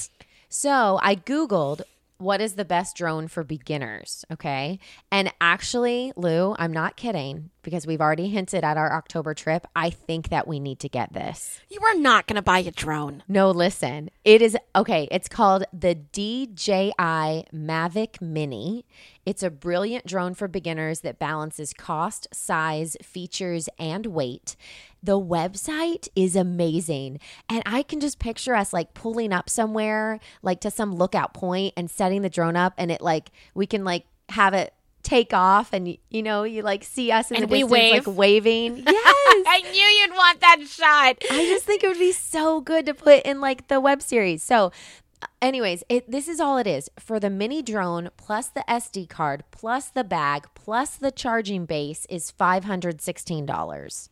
So 0.48 0.98
I 1.02 1.14
Googled 1.16 1.82
what 2.18 2.40
is 2.40 2.54
the 2.54 2.64
best 2.64 2.96
drone 2.96 3.28
for 3.28 3.44
beginners. 3.44 4.24
Okay. 4.32 4.78
And 5.12 5.32
actually, 5.40 6.12
Lou, 6.16 6.54
I'm 6.58 6.72
not 6.72 6.96
kidding 6.96 7.50
because 7.68 7.86
we've 7.86 8.00
already 8.00 8.28
hinted 8.28 8.64
at 8.64 8.78
our 8.78 8.90
October 8.94 9.34
trip. 9.34 9.66
I 9.76 9.90
think 9.90 10.30
that 10.30 10.48
we 10.48 10.58
need 10.58 10.78
to 10.78 10.88
get 10.88 11.12
this. 11.12 11.60
You 11.68 11.80
are 11.82 11.98
not 11.98 12.26
going 12.26 12.36
to 12.36 12.42
buy 12.42 12.60
a 12.60 12.70
drone. 12.70 13.22
No, 13.28 13.50
listen. 13.50 14.08
It 14.24 14.40
is 14.40 14.56
okay. 14.74 15.06
It's 15.10 15.28
called 15.28 15.64
the 15.70 15.94
DJI 15.94 16.94
Mavic 16.96 18.22
Mini. 18.22 18.86
It's 19.26 19.42
a 19.42 19.50
brilliant 19.50 20.06
drone 20.06 20.32
for 20.32 20.48
beginners 20.48 21.00
that 21.00 21.18
balances 21.18 21.74
cost, 21.74 22.26
size, 22.32 22.96
features, 23.02 23.68
and 23.78 24.06
weight. 24.06 24.56
the 25.02 25.20
website 25.20 26.08
is 26.16 26.34
amazing. 26.34 27.20
And 27.48 27.62
I 27.66 27.82
can 27.82 28.00
just 28.00 28.18
picture 28.18 28.54
us 28.54 28.72
like 28.72 28.94
pulling 28.94 29.32
up 29.32 29.48
somewhere, 29.50 30.20
like 30.42 30.60
to 30.62 30.70
some 30.70 30.94
lookout 30.94 31.34
point 31.34 31.74
and 31.76 31.90
setting 31.90 32.22
the 32.22 32.30
drone 32.30 32.56
up 32.56 32.74
and 32.78 32.90
it 32.90 33.00
like 33.00 33.30
we 33.54 33.66
can 33.66 33.84
like 33.84 34.06
have 34.30 34.54
it 34.54 34.74
take 35.08 35.32
off 35.32 35.72
and 35.72 35.96
you 36.10 36.22
know 36.22 36.42
you 36.42 36.60
like 36.62 36.84
see 36.84 37.10
us 37.10 37.30
in 37.30 37.38
And 37.38 37.44
the 37.44 37.48
we 37.48 37.62
distance 37.62 37.72
wave. 37.72 38.06
like 38.06 38.16
waving 38.16 38.76
yes 38.86 39.14
I 39.50 39.62
knew 39.72 39.82
you'd 39.82 40.12
want 40.14 40.40
that 40.40 40.58
shot. 40.68 41.16
I 41.30 41.46
just 41.46 41.64
think 41.64 41.82
it 41.82 41.88
would 41.88 41.98
be 41.98 42.12
so 42.12 42.60
good 42.60 42.84
to 42.86 42.92
put 42.94 43.22
in 43.22 43.40
like 43.40 43.68
the 43.68 43.80
web 43.80 44.02
series. 44.02 44.42
So, 44.42 44.72
uh, 45.22 45.26
anyways, 45.40 45.82
it, 45.88 46.10
this 46.10 46.28
is 46.28 46.40
all 46.40 46.58
it 46.58 46.66
is 46.66 46.90
for 46.98 47.18
the 47.18 47.30
mini 47.30 47.62
drone 47.62 48.10
plus 48.16 48.48
the 48.48 48.64
SD 48.68 49.08
card 49.08 49.44
plus 49.50 49.88
the 49.88 50.04
bag 50.04 50.46
plus 50.54 50.96
the 50.96 51.10
charging 51.10 51.64
base 51.66 52.06
is 52.10 52.30
five 52.30 52.64
hundred 52.64 53.00
sixteen 53.00 53.46
dollars. 53.46 54.10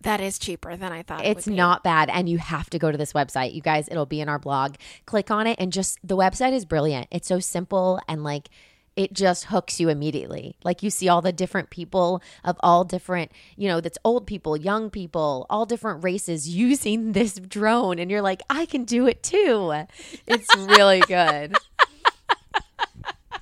That 0.00 0.20
is 0.20 0.38
cheaper 0.38 0.76
than 0.76 0.92
I 0.92 1.02
thought. 1.02 1.24
it 1.24 1.28
It's 1.36 1.46
would 1.46 1.52
be. 1.52 1.56
not 1.56 1.82
bad, 1.84 2.10
and 2.10 2.28
you 2.28 2.38
have 2.38 2.68
to 2.70 2.78
go 2.78 2.90
to 2.92 2.98
this 2.98 3.12
website, 3.12 3.54
you 3.54 3.60
guys. 3.62 3.88
It'll 3.88 4.06
be 4.06 4.20
in 4.20 4.28
our 4.28 4.38
blog. 4.38 4.74
Click 5.06 5.30
on 5.30 5.46
it, 5.46 5.56
and 5.58 5.72
just 5.72 5.98
the 6.02 6.16
website 6.16 6.52
is 6.52 6.64
brilliant. 6.64 7.06
It's 7.10 7.28
so 7.28 7.38
simple 7.38 8.00
and 8.08 8.24
like. 8.24 8.48
It 8.96 9.12
just 9.12 9.44
hooks 9.44 9.78
you 9.78 9.88
immediately. 9.90 10.56
Like 10.64 10.82
you 10.82 10.90
see 10.90 11.08
all 11.08 11.20
the 11.20 11.32
different 11.32 11.70
people 11.70 12.22
of 12.42 12.56
all 12.60 12.82
different, 12.82 13.30
you 13.56 13.68
know, 13.68 13.80
that's 13.80 13.98
old 14.04 14.26
people, 14.26 14.56
young 14.56 14.88
people, 14.90 15.46
all 15.50 15.66
different 15.66 16.02
races 16.02 16.48
using 16.48 17.12
this 17.12 17.34
drone. 17.34 17.98
And 17.98 18.10
you're 18.10 18.22
like, 18.22 18.42
I 18.48 18.66
can 18.66 18.84
do 18.84 19.06
it 19.06 19.22
too. 19.22 19.84
It's 20.26 20.56
really 20.56 21.00
good. 21.00 21.54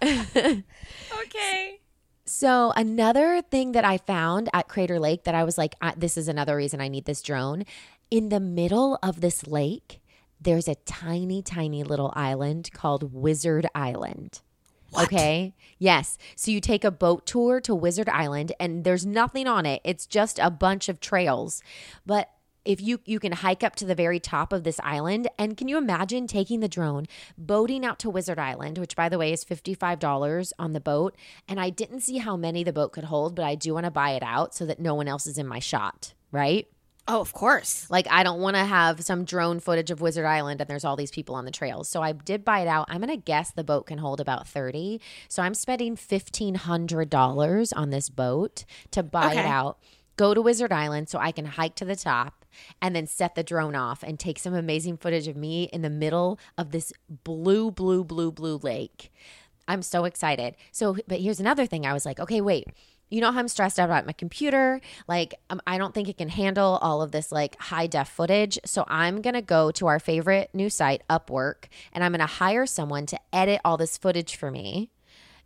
Okay. 1.25 1.81
So 2.27 2.73
another 2.77 3.43
thing 3.43 3.73
that 3.73 3.85
I 3.85 3.99
found 3.99 4.49
at 4.53 4.69
Crater 4.69 4.99
Lake 4.99 5.25
that 5.25 5.35
I 5.35 5.45
was 5.45 5.57
like, 5.57 5.77
this 5.97 6.17
is 6.17 6.29
another 6.29 6.57
reason 6.57 6.81
I 6.81 6.89
need 6.89 7.05
this 7.05 7.23
drone. 7.23 7.65
In 8.11 8.29
the 8.29 8.41
middle 8.41 8.99
of 9.03 9.21
this 9.21 9.47
lake, 9.47 10.01
there's 10.41 10.69
a 10.69 10.75
tiny, 10.75 11.43
tiny 11.43 11.83
little 11.85 12.13
island 12.15 12.71
called 12.73 13.15
Wizard 13.15 13.67
Island. 13.75 14.41
Okay. 14.99 15.55
Yes. 15.79 16.19
So 16.37 16.51
you 16.51 16.61
take 16.61 16.85
a 16.85 16.91
boat 16.91 17.27
tour 17.27 17.61
to 17.63 17.75
Wizard 17.75 18.09
Island 18.09 18.53
and 18.61 18.85
there's 18.85 19.05
nothing 19.05 19.47
on 19.47 19.67
it. 19.67 19.81
It's 19.85 20.07
just 20.07 20.39
a 20.39 20.51
bunch 20.51 20.89
of 20.89 21.01
trails. 21.01 21.63
But 22.07 22.31
if 22.65 22.81
you 22.81 23.01
you 23.05 23.21
can 23.21 23.33
hike 23.33 23.63
up 23.63 23.77
to 23.77 23.85
the 23.85 23.95
very 23.95 24.19
top 24.19 24.53
of 24.53 24.65
this 24.65 24.81
island 24.83 25.29
and 25.39 25.57
can 25.57 25.69
you 25.69 25.77
imagine 25.77 26.27
taking 26.27 26.61
the 26.61 26.69
drone 26.69 27.07
boating 27.37 27.85
out 27.85 27.99
to 27.99 28.11
Wizard 28.11 28.39
Island 28.39 28.79
which 28.79 28.97
by 28.97 29.09
the 29.09 29.19
way 29.19 29.33
is 29.33 29.45
$55 29.45 30.53
on 30.59 30.73
the 30.73 30.81
boat 30.81 31.15
and 31.47 31.61
I 31.61 31.71
didn't 31.71 32.01
see 32.01 32.19
how 32.19 32.37
many 32.37 32.65
the 32.65 32.73
boat 32.73 32.93
could 32.93 33.05
hold 33.05 33.35
but 33.35 33.45
I 33.45 33.55
do 33.55 33.75
want 33.75 33.85
to 33.85 33.91
buy 33.91 34.13
it 34.13 34.23
out 34.23 34.55
so 34.55 34.65
that 34.67 34.81
no 34.81 34.95
one 34.95 35.09
else 35.09 35.27
is 35.27 35.37
in 35.37 35.47
my 35.47 35.59
shot 35.59 36.15
right 36.33 36.67
Oh, 37.07 37.21
of 37.21 37.35
course. 37.35 37.91
like 37.91 38.07
I 38.11 38.23
don't 38.23 38.41
want 38.41 38.57
to 38.57 38.65
have 38.65 39.03
some 39.03 39.25
drone 39.25 39.61
footage 39.61 39.91
of 39.91 40.01
Wizard 40.01 40.25
Island 40.25 40.61
and 40.61 40.71
there's 40.71 40.87
all 40.87 40.97
these 40.97 41.11
people 41.11 41.35
on 41.35 41.45
the 41.45 41.51
trails. 41.51 41.89
So 41.89 42.01
I 42.03 42.13
did 42.13 42.45
buy 42.45 42.61
it 42.61 42.69
out. 42.69 42.87
I'm 42.89 43.03
going 43.03 43.11
to 43.11 43.17
guess 43.17 43.51
the 43.51 43.65
boat 43.65 43.87
can 43.87 43.99
hold 43.99 44.21
about 44.21 44.49
30. 44.49 45.01
So 45.29 45.43
I'm 45.43 45.55
spending 45.55 45.97
$1500 45.97 47.73
on 47.77 47.91
this 47.91 48.09
boat 48.09 48.65
to 48.93 49.03
buy 49.03 49.35
it 49.35 49.45
out. 49.45 49.79
Go 50.17 50.33
to 50.33 50.41
Wizard 50.41 50.73
Island 50.73 51.09
so 51.09 51.19
I 51.19 51.33
can 51.33 51.45
hike 51.45 51.75
to 51.77 51.85
the 51.85 51.97
top 51.97 52.45
and 52.81 52.95
then 52.95 53.07
set 53.07 53.35
the 53.35 53.43
drone 53.43 53.75
off 53.75 54.03
and 54.03 54.19
take 54.19 54.39
some 54.39 54.55
amazing 54.55 54.97
footage 54.97 55.29
of 55.29 55.37
me 55.37 55.65
in 55.73 55.83
the 55.83 55.91
middle 55.91 56.39
of 56.57 56.71
this 56.71 56.93
blue 57.09 57.71
blue 57.71 58.05
blue 58.05 58.33
blue 58.33 58.59
lake. 58.63 59.13
I'm 59.67 59.83
so 59.83 60.05
excited. 60.05 60.57
So, 60.73 60.97
but 61.09 61.21
here's 61.21 61.41
another 61.41 61.67
thing. 61.67 61.87
I 61.87 61.93
was 61.93 62.07
like, 62.07 62.21
okay, 62.21 62.41
wait. 62.41 62.69
You 63.11 63.21
know 63.21 63.31
how 63.31 63.39
I'm 63.39 63.49
stressed 63.49 63.79
out 63.79 63.85
about 63.85 64.07
my 64.07 64.13
computer? 64.13 64.81
Like, 65.07 65.35
um, 65.51 65.61
I 65.67 65.79
don't 65.79 65.95
think 65.95 66.09
it 66.09 66.19
can 66.19 66.29
handle 66.31 66.79
all 66.83 67.03
of 67.03 67.13
this 67.13 67.31
like 67.31 67.57
high 67.61 67.87
def 67.87 68.09
footage. 68.09 68.59
So, 68.65 68.85
I'm 68.89 69.21
going 69.21 69.35
to 69.35 69.43
go 69.43 69.71
to 69.73 69.87
our 69.87 70.01
favorite 70.01 70.51
new 70.53 70.69
site, 70.71 71.03
Upwork, 71.09 71.67
and 71.93 72.03
I'm 72.03 72.13
going 72.13 72.21
to 72.21 72.27
hire 72.27 72.67
someone 72.67 73.07
to 73.07 73.19
edit 73.33 73.61
all 73.65 73.77
this 73.77 73.97
footage 73.99 74.37
for 74.37 74.51
me 74.51 74.91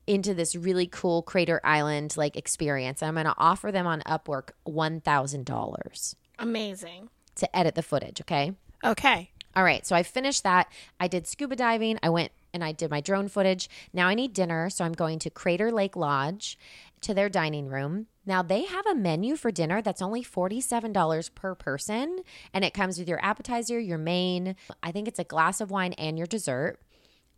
into 0.07 0.33
this 0.33 0.57
really 0.57 0.87
cool 0.87 1.23
Crater 1.23 1.61
Island 1.63 2.17
like 2.17 2.37
experience. 2.37 3.03
And 3.03 3.09
I'm 3.09 3.15
going 3.15 3.27
to 3.27 3.35
offer 3.37 3.71
them 3.71 3.87
on 3.87 4.01
Upwork 4.03 4.51
$1,000 4.67 6.15
Amazing. 6.39 7.11
to 7.37 7.57
edit 7.57 7.75
the 7.75 7.83
footage. 7.83 8.21
Okay. 8.23 8.53
Okay. 8.85 9.31
All 9.57 9.65
right, 9.65 9.85
so 9.85 9.97
I 9.97 10.05
finished 10.05 10.45
that. 10.45 10.71
I 11.01 11.09
did 11.09 11.27
scuba 11.27 11.57
diving. 11.57 11.99
I 12.03 12.11
went 12.11 12.31
and 12.55 12.63
I 12.63 12.73
did 12.73 12.91
my 12.91 13.01
drone 13.01 13.29
footage. 13.29 13.69
Now 13.93 14.07
I 14.07 14.15
need 14.15 14.33
dinner, 14.33 14.71
so 14.71 14.85
I'm 14.85 14.93
going 14.93 15.19
to 15.21 15.31
Crater 15.31 15.73
Lake 15.73 15.97
Lodge 15.97 16.57
to 17.03 17.15
their 17.15 17.29
dining 17.29 17.69
room. 17.69 18.07
Now 18.27 18.43
they 18.43 18.65
have 18.65 18.87
a 18.87 18.95
menu 18.95 19.37
for 19.37 19.51
dinner 19.51 19.81
that's 19.81 20.03
only 20.03 20.23
$47 20.23 21.35
per 21.35 21.55
person, 21.55 22.21
and 22.53 22.65
it 22.65 22.75
comes 22.75 22.99
with 22.99 23.09
your 23.09 23.25
appetizer, 23.25 23.79
your 23.79 23.99
main, 23.99 24.57
I 24.83 24.93
think 24.93 25.09
it's 25.09 25.19
a 25.19 25.25
glass 25.25 25.61
of 25.61 25.71
wine 25.71 25.95
and 25.95 26.19
your 26.19 26.27
dessert. 26.27 26.79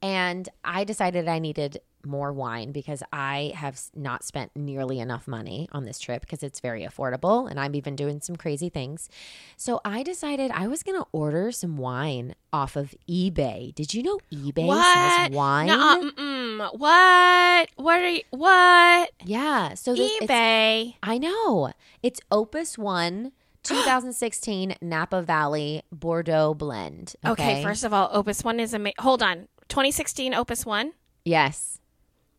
And 0.02 0.48
I 0.64 0.84
decided 0.84 1.28
I 1.28 1.38
needed 1.38 1.80
more 2.06 2.32
wine 2.32 2.72
because 2.72 3.02
I 3.12 3.52
have 3.54 3.78
not 3.94 4.24
spent 4.24 4.52
nearly 4.56 4.98
enough 5.00 5.28
money 5.28 5.68
on 5.72 5.84
this 5.84 5.98
trip 5.98 6.22
because 6.22 6.42
it's 6.42 6.58
very 6.58 6.82
affordable 6.86 7.46
and 7.50 7.60
I'm 7.60 7.74
even 7.74 7.94
doing 7.94 8.22
some 8.22 8.36
crazy 8.36 8.70
things. 8.70 9.10
So 9.58 9.82
I 9.84 10.02
decided 10.02 10.50
I 10.52 10.66
was 10.66 10.82
going 10.82 10.98
to 10.98 11.06
order 11.12 11.52
some 11.52 11.76
wine 11.76 12.34
off 12.54 12.74
of 12.76 12.94
eBay. 13.06 13.74
Did 13.74 13.92
you 13.92 14.02
know 14.02 14.18
eBay 14.32 14.64
What? 14.66 15.18
sells 15.18 15.30
wine? 15.36 15.66
Nuh-uh. 15.66 16.70
What? 16.78 17.68
What 17.76 18.00
are 18.00 18.08
you? 18.08 18.22
What? 18.30 19.10
Yeah. 19.22 19.74
So 19.74 19.94
this, 19.94 20.10
it's- 20.22 20.30
eBay. 20.30 20.94
I 21.02 21.18
know. 21.18 21.72
It's 22.02 22.20
Opus 22.30 22.78
1 22.78 23.32
2016 23.62 24.76
Napa 24.80 25.20
Valley 25.20 25.82
Bordeaux 25.92 26.54
blend. 26.54 27.14
Okay. 27.26 27.62
First 27.62 27.84
of 27.84 27.92
all, 27.92 28.08
Opus 28.10 28.42
One 28.42 28.58
is 28.58 28.72
amazing. 28.72 28.94
Hold 29.00 29.22
on. 29.22 29.48
2016 29.70 30.34
Opus 30.34 30.66
One, 30.66 30.92
Yes. 31.24 31.78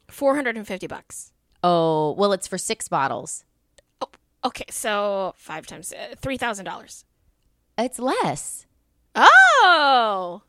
450 0.10 0.88
bucks. 0.88 1.32
Oh, 1.64 2.12
well, 2.18 2.34
it's 2.34 2.48
for 2.48 2.58
six 2.58 2.88
bottles. 2.88 3.44
Oh, 4.02 4.08
Okay, 4.44 4.66
so 4.70 5.34
five 5.38 5.66
times 5.68 5.94
uh, 5.94 6.16
three 6.22 6.38
thousand 6.38 6.66
dollars. 6.66 7.06
It's 7.78 8.00
less. 8.00 8.66
Oh, 9.16 10.42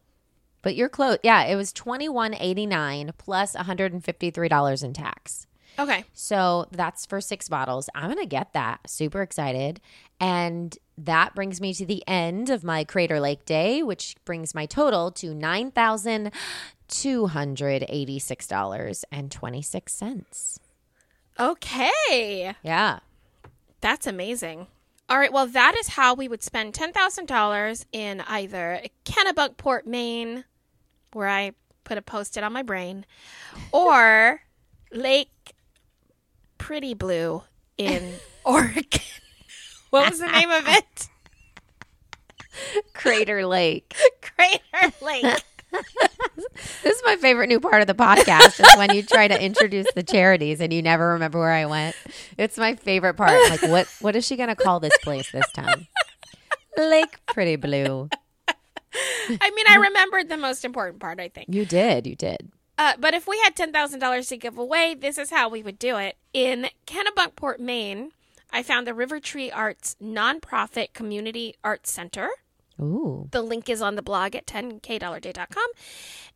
But 0.63 0.75
you're 0.77 0.89
close. 0.89 1.19
Yeah, 1.23 1.45
it 1.45 1.57
was 1.57 1.73
twenty 1.73 2.09
one 2.09 2.35
eighty 2.35 2.67
nine 2.67 3.13
plus 3.19 3.55
one 3.55 3.65
hundred 3.67 3.93
and 3.93 4.03
fifty 4.05 4.31
three 4.31 4.49
dollars 4.49 4.83
in 4.83 4.93
tax. 4.93 5.47
okay. 5.79 6.05
So 6.15 6.67
that's 6.71 7.05
for 7.07 7.21
six 7.21 7.49
bottles. 7.49 7.89
I'm 7.95 8.09
gonna 8.09 8.27
get 8.27 8.53
that. 8.55 8.81
Super 8.89 9.23
excited, 9.23 9.81
and 10.21 10.77
that 10.99 11.35
brings 11.35 11.61
me 11.61 11.73
to 11.75 11.87
the 11.87 12.03
end 12.07 12.51
of 12.51 12.63
my 12.65 12.85
Crater 12.85 13.19
Lake 13.21 13.45
day, 13.45 13.83
which 13.83 14.17
brings 14.25 14.55
my 14.55 14.67
total 14.67 15.11
to 15.13 15.35
nine 15.35 15.71
thousand 15.71 16.31
two 16.89 17.27
hundred 17.29 17.85
eighty 17.89 18.19
six 18.19 18.47
dollars 18.47 19.05
and 19.11 19.31
twenty 19.33 19.63
six 19.63 19.95
cents. 19.95 20.61
Okay, 21.41 22.55
Yeah. 22.63 22.99
that's 23.81 24.07
amazing. 24.07 24.67
All 25.09 25.19
right, 25.19 25.33
well, 25.33 25.47
that 25.47 25.75
is 25.79 25.89
how 25.89 26.15
we 26.15 26.29
would 26.29 26.43
spend 26.43 26.75
ten 26.75 26.93
thousand 26.93 27.27
dollars 27.27 27.87
in 27.93 28.21
either 28.23 28.83
Kennebunkport, 29.05 29.87
Maine, 29.87 30.45
where 31.13 31.29
I 31.29 31.53
put 31.85 31.99
a 31.99 32.03
post-it 32.03 32.45
on 32.45 32.53
my 32.53 32.63
brain, 32.63 33.05
or 33.73 34.43
Lake 34.93 35.55
Pretty 36.59 36.95
Blue 36.95 37.43
in 37.79 38.13
Oregon. 38.45 39.01
What 39.93 40.11
was 40.11 40.21
the 40.21 40.27
name 40.27 40.51
of 40.51 40.65
it? 40.67 41.09
Crater 42.95 43.47
Lake. 43.47 43.95
Crater 44.23 44.95
Lake. 45.03 45.27
This 46.83 46.97
is 46.97 47.03
my 47.05 47.17
favorite 47.17 47.47
new 47.49 47.61
part 47.61 47.81
of 47.81 47.87
the 47.87 47.95
podcast 47.95 48.61
is 48.61 48.77
when 48.77 48.95
you 48.95 49.03
try 49.03 49.27
to 49.27 49.43
introduce 49.43 49.87
the 49.95 50.03
charities 50.03 50.61
and 50.61 50.71
you 50.73 50.83
never 50.83 51.13
remember 51.13 51.39
where 51.39 51.53
I 51.53 51.65
went. 51.65 51.97
It's 52.37 52.59
my 52.59 52.75
favorite 52.75 53.15
part. 53.15 53.39
Like 53.49 53.63
what 53.63 53.87
what 54.01 54.17
is 54.17 54.27
she 54.27 54.37
gonna 54.37 54.57
call 54.57 54.81
this 54.81 54.97
place 55.03 55.31
this 55.31 55.51
time? 55.53 55.87
Lake 56.77 57.19
Pretty 57.27 57.57
Blue. 57.57 58.09
I 58.95 59.51
mean, 59.51 59.67
I 59.69 59.77
remembered 59.77 60.29
the 60.29 60.37
most 60.37 60.65
important 60.65 61.01
part. 61.01 61.21
I 61.21 61.29
think. 61.29 61.49
You 61.49 61.65
did, 61.65 62.07
you 62.07 62.17
did. 62.17 62.51
Uh, 62.77 62.95
but 62.99 63.15
if 63.15 63.27
we 63.27 63.39
had 63.41 63.55
ten 63.57 63.73
thousand 63.73 64.01
dollars 64.01 64.27
to 64.29 64.37
give 64.37 64.59
away, 64.59 64.95
this 64.95 65.17
is 65.17 65.31
how 65.31 65.49
we 65.49 65.63
would 65.63 65.79
do 65.79 65.97
it. 65.97 66.17
In 66.35 66.69
Kennebunkport, 66.87 67.61
Maine, 67.61 68.13
I 68.53 68.63
found 68.63 68.87
the 68.87 68.95
River 68.95 69.19
Tree 69.21 69.51
Arts 69.51 69.97
nonprofit 70.03 70.93
community 70.93 71.55
arts 71.65 71.91
center. 71.91 72.29
Ooh. 72.81 73.29
The 73.31 73.43
link 73.43 73.69
is 73.69 73.81
on 73.83 73.97
the 73.97 74.03
blog 74.03 74.35
at 74.35 74.47
10kdollarday.com. 74.47 75.67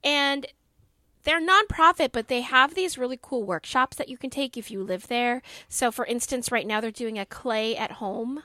And 0.04 0.46
they're 1.24 1.40
nonprofit, 1.44 2.10
but 2.12 2.28
they 2.28 2.42
have 2.42 2.74
these 2.74 2.96
really 2.96 3.18
cool 3.20 3.42
workshops 3.44 3.96
that 3.96 4.08
you 4.08 4.16
can 4.16 4.30
take 4.30 4.56
if 4.56 4.70
you 4.70 4.82
live 4.82 5.08
there. 5.08 5.42
So, 5.68 5.90
for 5.90 6.06
instance, 6.06 6.52
right 6.52 6.66
now 6.66 6.80
they're 6.80 6.90
doing 6.90 7.18
a 7.18 7.26
clay 7.26 7.76
at 7.76 7.92
home 7.92 8.42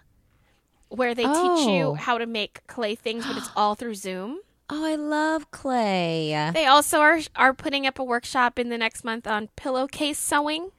where 0.90 1.14
they 1.14 1.24
teach 1.24 1.32
Oh. 1.34 1.74
you 1.78 1.94
how 1.94 2.18
to 2.18 2.26
make 2.26 2.66
clay 2.68 2.96
things, 2.96 3.26
but 3.26 3.38
it's 3.38 3.50
all 3.56 3.76
through 3.76 3.96
Zoom. 3.96 4.40
Oh, 4.70 4.86
I 4.86 4.96
love 4.96 5.52
clay. 5.52 6.52
They 6.54 6.66
also 6.66 7.00
are 7.02 7.20
are 7.36 7.54
putting 7.54 7.86
up 7.86 8.00
a 8.00 8.04
workshop 8.04 8.58
in 8.58 8.70
the 8.70 8.78
next 8.78 9.04
month 9.04 9.28
on 9.28 9.50
pillowcase 9.56 10.18
sewing. 10.18 10.72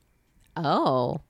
Oh. 0.56 1.20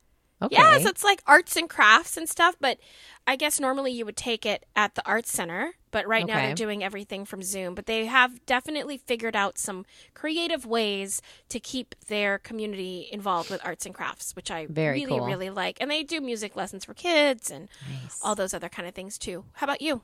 Okay. 0.42 0.56
Yeah, 0.56 0.78
so 0.78 0.88
it's 0.88 1.04
like 1.04 1.22
arts 1.26 1.56
and 1.56 1.68
crafts 1.68 2.16
and 2.16 2.28
stuff, 2.28 2.56
but 2.60 2.78
I 3.26 3.36
guess 3.36 3.60
normally 3.60 3.92
you 3.92 4.04
would 4.04 4.16
take 4.16 4.44
it 4.44 4.66
at 4.74 4.94
the 4.96 5.06
arts 5.06 5.30
center, 5.32 5.72
but 5.92 6.06
right 6.08 6.26
now 6.26 6.36
they're 6.36 6.54
doing 6.54 6.82
everything 6.82 7.24
from 7.24 7.42
Zoom. 7.42 7.74
But 7.74 7.86
they 7.86 8.06
have 8.06 8.44
definitely 8.46 8.98
figured 8.98 9.36
out 9.36 9.58
some 9.58 9.86
creative 10.14 10.66
ways 10.66 11.22
to 11.50 11.60
keep 11.60 11.94
their 12.08 12.38
community 12.38 13.08
involved 13.12 13.50
with 13.50 13.64
arts 13.64 13.86
and 13.86 13.94
crafts, 13.94 14.34
which 14.34 14.50
I 14.50 14.66
Very 14.66 15.00
really, 15.04 15.18
cool. 15.18 15.26
really 15.26 15.50
like. 15.50 15.78
And 15.80 15.90
they 15.90 16.02
do 16.02 16.20
music 16.20 16.56
lessons 16.56 16.84
for 16.84 16.94
kids 16.94 17.50
and 17.50 17.68
Nice. 18.02 18.18
all 18.22 18.34
those 18.34 18.52
other 18.54 18.68
kind 18.68 18.88
of 18.88 18.94
things 18.94 19.18
too. 19.18 19.44
How 19.54 19.66
about 19.66 19.80
you? 19.82 20.02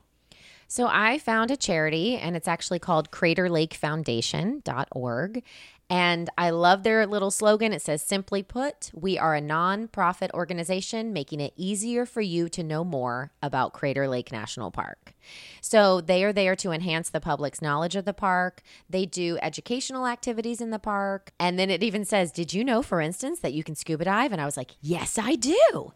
So 0.71 0.87
I 0.87 1.17
found 1.17 1.49
a 1.49 1.57
charity 1.57 2.15
and 2.15 2.35
it's 2.37 2.47
actually 2.47 2.77
called 2.79 3.09
Crater 3.11 3.49
Lake 3.49 3.73
Foundation.org. 3.73 5.43
And 5.89 6.29
I 6.37 6.51
love 6.51 6.83
their 6.83 7.07
little 7.07 7.31
slogan. 7.31 7.73
It 7.73 7.81
says, 7.81 8.03
simply 8.03 8.43
put, 8.43 8.91
we 8.93 9.17
are 9.17 9.35
a 9.35 9.41
nonprofit 9.41 10.29
organization 10.35 11.11
making 11.11 11.39
it 11.39 11.53
easier 11.55 12.05
for 12.05 12.21
you 12.21 12.47
to 12.49 12.63
know 12.63 12.83
more 12.83 13.31
about 13.41 13.73
Crater 13.73 14.07
Lake 14.07 14.31
National 14.31 14.69
Park. 14.69 15.15
So 15.61 15.99
they 15.99 16.23
are 16.23 16.33
there 16.33 16.55
to 16.57 16.71
enhance 16.71 17.09
the 17.09 17.19
public's 17.19 17.61
knowledge 17.61 17.95
of 17.95 18.05
the 18.05 18.13
park. 18.13 18.61
They 18.87 19.07
do 19.07 19.39
educational 19.41 20.05
activities 20.05 20.61
in 20.61 20.69
the 20.69 20.77
park. 20.77 21.31
And 21.39 21.57
then 21.57 21.71
it 21.71 21.81
even 21.81 22.05
says, 22.05 22.31
Did 22.31 22.53
you 22.53 22.63
know, 22.63 22.83
for 22.83 23.01
instance, 23.01 23.39
that 23.39 23.53
you 23.53 23.63
can 23.63 23.75
scuba 23.75 24.05
dive? 24.05 24.31
And 24.31 24.39
I 24.39 24.45
was 24.45 24.57
like, 24.57 24.71
Yes, 24.81 25.17
I 25.17 25.35
do. 25.35 25.93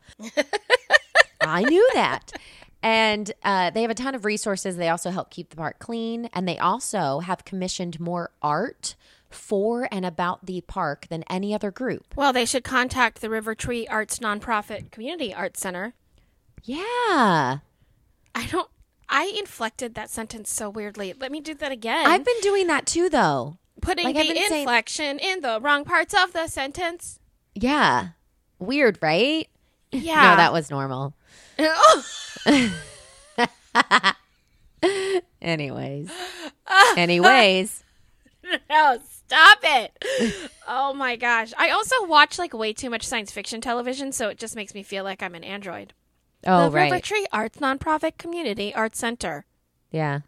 I 1.42 1.64
knew 1.64 1.88
that. 1.94 2.32
And 2.82 3.32
uh, 3.44 3.70
they 3.70 3.82
have 3.82 3.92
a 3.92 3.96
ton 3.96 4.16
of 4.16 4.26
resources. 4.26 4.76
They 4.76 4.90
also 4.90 5.12
help 5.12 5.30
keep 5.30 5.50
the 5.50 5.56
park 5.56 5.80
clean. 5.80 6.30
And 6.34 6.48
they 6.48 6.58
also 6.58 7.20
have 7.20 7.46
commissioned 7.46 8.00
more 8.00 8.32
art 8.42 8.96
for 9.34 9.88
and 9.92 10.06
about 10.06 10.46
the 10.46 10.62
park 10.62 11.08
than 11.10 11.24
any 11.30 11.54
other 11.54 11.72
group. 11.72 12.06
Well, 12.16 12.34
they 12.34 12.46
should 12.46 12.64
contact 12.64 13.22
the 13.22 13.30
River 13.30 13.56
Tree 13.56 13.88
Arts 13.88 14.20
Nonprofit 14.20 14.92
Community 14.92 15.34
Arts 15.34 15.60
Center. 15.60 15.94
Yeah. 16.64 17.58
I 18.36 18.48
don't. 18.50 18.70
I 19.10 19.34
inflected 19.38 19.96
that 19.96 20.10
sentence 20.10 20.52
so 20.52 20.70
weirdly. 20.70 21.14
Let 21.20 21.32
me 21.32 21.42
do 21.42 21.54
that 21.56 21.72
again. 21.72 22.06
I've 22.08 22.26
been 22.26 22.40
doing 22.42 22.68
that 22.68 22.86
too, 22.86 23.10
though. 23.10 23.58
putting 23.82 24.06
like 24.06 24.16
the 24.16 24.34
been 24.34 24.48
saying- 24.48 24.62
inflection 24.62 25.20
in 25.20 25.42
the 25.42 25.60
wrong 25.62 25.84
parts 25.86 26.14
of 26.14 26.34
the 26.34 26.48
sentence. 26.48 27.20
Yeah. 27.54 28.10
Weird, 28.60 28.98
right? 29.02 29.48
Yeah. 29.92 30.32
No, 30.32 30.36
that 30.38 30.54
was 30.54 30.72
normal. 30.72 31.14
Anyways. 35.42 36.10
Anyways. 36.98 37.83
no, 38.70 39.00
stop 39.10 39.60
it. 39.64 40.50
oh 40.68 40.94
my 40.94 41.16
gosh. 41.16 41.54
I 41.58 41.70
also 41.70 42.06
watch 42.06 42.38
like 42.38 42.54
way 42.54 42.74
too 42.74 42.90
much 42.90 43.06
science 43.06 43.32
fiction 43.32 43.62
television, 43.62 44.12
so 44.12 44.30
it 44.30 44.38
just 44.38 44.56
makes 44.56 44.74
me 44.74 44.84
feel 44.84 45.04
like 45.04 45.24
I'm 45.24 45.36
an 45.36 45.44
android. 45.44 45.94
Oh, 46.46 46.70
the 46.70 46.72
River. 46.72 47.00
Tree 47.00 47.26
Arts 47.32 47.60
Nonprofit 47.60 48.18
Community 48.18 48.74
Arts 48.74 49.00
Center. 49.00 49.46
Yeah. 49.92 50.22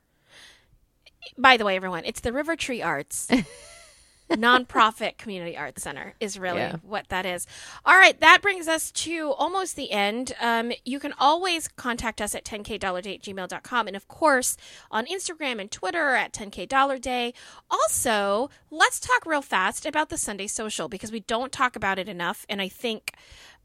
By 1.37 1.57
the 1.57 1.65
way, 1.65 1.75
everyone, 1.75 2.05
it's 2.05 2.21
the 2.21 2.31
River 2.31 2.55
Tree 2.55 2.81
Arts 2.81 3.27
Nonprofit 4.29 5.17
Community 5.17 5.55
Arts 5.55 5.83
Center 5.83 6.15
is 6.19 6.39
really 6.39 6.59
Yeah. 6.59 6.77
what 6.81 7.09
that 7.09 7.25
is. 7.25 7.45
All 7.85 7.95
right, 7.95 8.19
that 8.19 8.41
brings 8.41 8.67
us 8.67 8.91
to 8.91 9.31
almost 9.33 9.75
the 9.75 9.91
end. 9.91 10.33
Um, 10.41 10.71
you 10.83 10.99
can 10.99 11.13
always 11.19 11.67
contact 11.67 12.21
us 12.21 12.33
at 12.33 12.43
10kdollarday 12.43 13.15
at 13.15 13.21
gmail.com. 13.21 13.87
And 13.87 13.95
of 13.95 14.07
course, 14.07 14.57
on 14.89 15.05
Instagram 15.05 15.59
and 15.61 15.69
Twitter 15.71 16.15
at 16.15 16.33
10kdollarday. 16.33 17.33
Also, 17.69 18.49
let's 18.71 18.99
talk 18.99 19.25
real 19.25 19.41
fast 19.41 19.85
about 19.85 20.09
the 20.09 20.17
Sunday 20.17 20.47
Social 20.47 20.87
because 20.87 21.11
we 21.11 21.19
don't 21.21 21.51
talk 21.51 21.75
about 21.75 21.99
it 21.99 22.09
enough. 22.09 22.45
And 22.49 22.61
I 22.61 22.67
think 22.67 23.13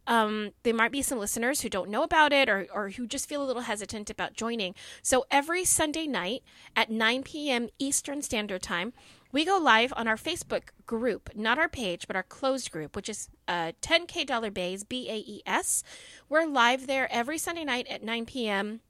um, 0.06 0.52
there 0.62 0.74
might 0.74 0.92
be 0.92 1.02
some 1.02 1.18
listeners 1.18 1.60
who 1.60 1.68
don't 1.68 1.90
know 1.90 2.02
about 2.02 2.32
it 2.32 2.48
or, 2.48 2.66
or 2.74 2.90
who 2.90 3.06
just 3.06 3.28
feel 3.28 3.42
a 3.42 3.46
little 3.46 3.62
hesitant 3.62 4.10
about 4.10 4.34
joining. 4.34 4.74
So 5.02 5.24
every 5.30 5.64
Sunday 5.64 6.06
night 6.06 6.42
at 6.74 6.90
9 6.90 7.22
p.m. 7.22 7.68
Eastern 7.78 8.20
Standard 8.22 8.62
Time, 8.62 8.92
we 9.32 9.44
go 9.44 9.58
live 9.58 9.92
on 9.96 10.08
our 10.08 10.16
Facebook 10.16 10.70
group, 10.86 11.30
not 11.34 11.58
our 11.58 11.68
page, 11.68 12.06
but 12.06 12.16
our 12.16 12.22
closed 12.22 12.70
group, 12.70 12.96
which 12.96 13.08
is 13.08 13.28
uh, 13.46 13.72
10K 13.80 14.26
Dollar 14.26 14.50
Bays, 14.50 14.84
B 14.84 15.08
A 15.08 15.16
E 15.16 15.42
S. 15.46 15.82
We're 16.28 16.46
live 16.46 16.86
there 16.86 17.10
every 17.12 17.38
Sunday 17.38 17.64
night 17.64 17.86
at 17.88 18.02
9 18.02 18.26
p.m. 18.26 18.80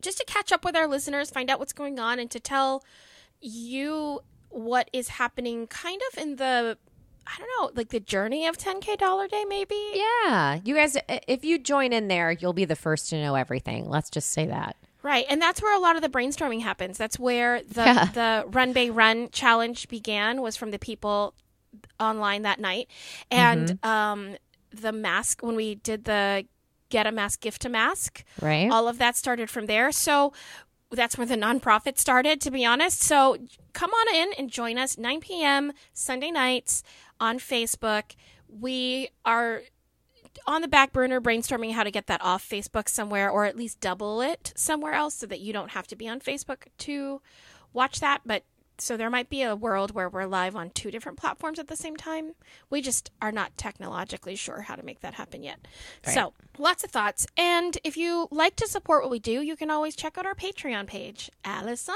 just 0.00 0.18
to 0.18 0.24
catch 0.26 0.52
up 0.52 0.64
with 0.64 0.76
our 0.76 0.86
listeners, 0.86 1.30
find 1.30 1.50
out 1.50 1.58
what's 1.58 1.72
going 1.72 1.98
on, 1.98 2.18
and 2.18 2.30
to 2.30 2.40
tell 2.40 2.84
you 3.40 4.20
what 4.48 4.88
is 4.92 5.08
happening 5.08 5.66
kind 5.66 6.00
of 6.12 6.18
in 6.18 6.36
the 6.36 6.78
I 7.26 7.38
don't 7.38 7.48
know, 7.58 7.70
like 7.74 7.88
the 7.88 8.00
journey 8.00 8.46
of 8.46 8.58
10K 8.58 8.98
Dollar 8.98 9.26
Day, 9.28 9.44
maybe? 9.48 9.92
Yeah. 9.94 10.60
You 10.62 10.74
guys, 10.74 10.96
if 11.08 11.42
you 11.42 11.58
join 11.58 11.92
in 11.92 12.08
there, 12.08 12.30
you'll 12.30 12.52
be 12.52 12.66
the 12.66 12.76
first 12.76 13.08
to 13.10 13.20
know 13.20 13.34
everything. 13.34 13.88
Let's 13.88 14.10
just 14.10 14.30
say 14.30 14.46
that. 14.46 14.76
Right. 15.04 15.26
And 15.28 15.40
that's 15.40 15.60
where 15.62 15.76
a 15.76 15.78
lot 15.78 15.94
of 15.96 16.02
the 16.02 16.08
brainstorming 16.08 16.62
happens. 16.62 16.96
That's 16.98 17.18
where 17.18 17.62
the, 17.62 17.82
Yeah. 17.84 18.04
the 18.06 18.44
Run 18.48 18.72
Bay 18.72 18.88
Run 18.90 19.28
challenge 19.30 19.86
began, 19.88 20.40
was 20.40 20.56
from 20.56 20.70
the 20.72 20.78
people 20.78 21.34
online 22.00 22.42
that 22.42 22.58
night. 22.58 22.88
And 23.30 23.78
um, 23.84 24.36
the 24.72 24.92
mask, 24.92 25.42
when 25.42 25.56
we 25.56 25.74
did 25.76 26.04
the 26.06 26.46
get 26.88 27.06
a 27.06 27.12
mask, 27.12 27.40
gift 27.40 27.64
a 27.64 27.68
mask, 27.68 28.24
Right? 28.40 28.70
all 28.70 28.88
of 28.88 28.98
that 28.98 29.14
started 29.16 29.50
from 29.50 29.66
there. 29.66 29.92
So 29.92 30.32
that's 30.90 31.18
where 31.18 31.26
the 31.26 31.36
nonprofit 31.36 31.98
started, 31.98 32.40
to 32.42 32.50
be 32.50 32.64
honest. 32.64 33.00
So 33.02 33.36
come 33.74 33.90
on 33.90 34.14
in 34.14 34.30
and 34.38 34.48
join 34.50 34.78
us 34.78 34.96
9 34.96 35.20
p.m. 35.20 35.72
Sunday 35.92 36.30
nights 36.30 36.82
on 37.20 37.38
Facebook. 37.38 38.14
We 38.48 39.08
are 39.24 39.62
on 40.46 40.62
the 40.62 40.68
back 40.68 40.92
burner 40.92 41.20
brainstorming 41.20 41.72
how 41.72 41.84
to 41.84 41.90
get 41.90 42.06
that 42.06 42.22
off 42.22 42.48
Facebook 42.48 42.88
somewhere 42.88 43.30
or 43.30 43.44
at 43.44 43.56
least 43.56 43.80
double 43.80 44.20
it 44.20 44.52
somewhere 44.56 44.92
else 44.92 45.14
so 45.14 45.26
that 45.26 45.40
you 45.40 45.52
don't 45.52 45.70
have 45.70 45.86
to 45.88 45.96
be 45.96 46.08
on 46.08 46.20
Facebook 46.20 46.66
to 46.78 47.20
watch 47.72 48.00
that. 48.00 48.22
But 48.24 48.44
so 48.78 48.96
there 48.96 49.10
might 49.10 49.30
be 49.30 49.42
a 49.42 49.54
world 49.54 49.94
where 49.94 50.08
we're 50.08 50.26
live 50.26 50.56
on 50.56 50.70
two 50.70 50.90
different 50.90 51.18
platforms 51.18 51.58
at 51.58 51.68
the 51.68 51.76
same 51.76 51.96
time. 51.96 52.32
We 52.70 52.80
just 52.80 53.10
are 53.22 53.32
not 53.32 53.56
technologically 53.56 54.34
sure 54.34 54.62
how 54.62 54.74
to 54.74 54.84
make 54.84 55.00
that 55.00 55.14
happen 55.14 55.42
yet. 55.42 55.66
So 56.04 56.32
lots 56.58 56.82
of 56.82 56.90
thoughts. 56.90 57.26
And 57.36 57.78
if 57.84 57.96
you 57.96 58.28
like 58.30 58.56
to 58.56 58.66
support 58.66 59.02
what 59.02 59.10
we 59.10 59.20
do, 59.20 59.42
you 59.42 59.56
can 59.56 59.70
always 59.70 59.94
check 59.94 60.18
out 60.18 60.26
our 60.26 60.34
Patreon 60.34 60.86
page. 60.86 61.30
Allison? 61.44 61.94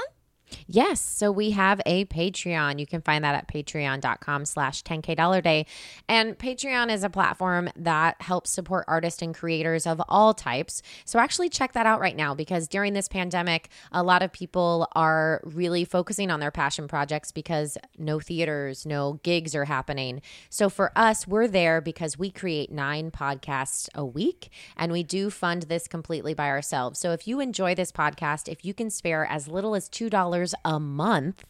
Yes. 0.67 1.01
So 1.01 1.31
we 1.31 1.51
have 1.51 1.81
a 1.85 2.05
Patreon. 2.05 2.79
You 2.79 2.87
can 2.87 3.01
find 3.01 3.23
that 3.23 3.35
at 3.35 3.47
patreon.com 3.47 4.45
slash 4.45 4.83
10K 4.83 5.15
dollar 5.15 5.41
day. 5.41 5.65
And 6.07 6.37
Patreon 6.37 6.91
is 6.91 7.03
a 7.03 7.09
platform 7.09 7.69
that 7.75 8.21
helps 8.21 8.49
support 8.51 8.85
artists 8.87 9.21
and 9.21 9.33
creators 9.33 9.85
of 9.85 10.01
all 10.09 10.33
types. 10.33 10.81
So 11.05 11.19
actually 11.19 11.49
check 11.49 11.73
that 11.73 11.85
out 11.85 11.99
right 11.99 12.15
now 12.15 12.33
because 12.33 12.67
during 12.67 12.93
this 12.93 13.07
pandemic, 13.07 13.69
a 13.91 14.03
lot 14.03 14.21
of 14.21 14.31
people 14.31 14.87
are 14.95 15.41
really 15.43 15.85
focusing 15.85 16.31
on 16.31 16.39
their 16.39 16.51
passion 16.51 16.87
projects 16.87 17.31
because 17.31 17.77
no 17.97 18.19
theaters, 18.19 18.85
no 18.85 19.19
gigs 19.23 19.55
are 19.55 19.65
happening. 19.65 20.21
So 20.49 20.69
for 20.69 20.91
us, 20.95 21.27
we're 21.27 21.47
there 21.47 21.81
because 21.81 22.17
we 22.17 22.31
create 22.31 22.71
nine 22.71 23.11
podcasts 23.11 23.89
a 23.95 24.05
week 24.05 24.49
and 24.77 24.91
we 24.91 25.03
do 25.03 25.29
fund 25.29 25.63
this 25.63 25.87
completely 25.87 26.33
by 26.33 26.49
ourselves. 26.49 26.99
So 26.99 27.11
if 27.11 27.27
you 27.27 27.39
enjoy 27.39 27.75
this 27.75 27.91
podcast, 27.91 28.47
if 28.47 28.63
you 28.63 28.73
can 28.73 28.89
spare 28.89 29.25
as 29.25 29.47
little 29.47 29.75
as 29.75 29.89
$2 29.89 30.38
a 30.65 30.79
month, 30.79 31.43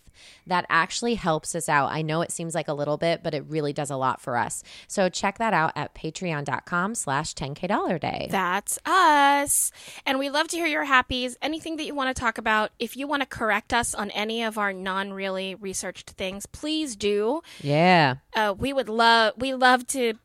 that 0.47 0.65
actually 0.69 1.15
helps 1.15 1.55
us 1.55 1.69
out. 1.69 1.91
I 1.91 2.01
know 2.01 2.21
it 2.21 2.31
seems 2.31 2.53
like 2.53 2.67
a 2.67 2.73
little 2.73 2.97
bit, 2.97 3.23
but 3.23 3.33
it 3.33 3.45
really 3.47 3.71
does 3.71 3.89
a 3.89 3.95
lot 3.95 4.19
for 4.19 4.35
us. 4.35 4.63
So 4.87 5.07
check 5.07 5.37
that 5.37 5.53
out 5.53 5.71
at 5.77 5.95
patreon.com 5.95 6.95
slash 6.95 7.33
10K 7.35 7.67
dollar 7.69 7.97
day. 7.97 8.27
That's 8.29 8.77
us. 8.85 9.71
And 10.05 10.19
we 10.19 10.29
love 10.29 10.49
to 10.49 10.57
hear 10.57 10.67
your 10.67 10.85
happies. 10.85 11.37
Anything 11.41 11.77
that 11.77 11.85
you 11.85 11.95
want 11.95 12.13
to 12.13 12.19
talk 12.19 12.37
about. 12.37 12.71
If 12.79 12.97
you 12.97 13.07
want 13.07 13.21
to 13.21 13.25
correct 13.27 13.73
us 13.73 13.95
on 13.95 14.11
any 14.11 14.43
of 14.43 14.57
our 14.57 14.73
non 14.73 15.13
really 15.13 15.55
researched 15.55 16.09
things, 16.11 16.45
please 16.45 16.97
do. 16.97 17.41
Yeah. 17.61 18.15
Uh, 18.35 18.53
we 18.57 18.73
would 18.73 18.89
love 18.89 19.33
we 19.37 19.53
love 19.53 19.87
to 19.87 20.15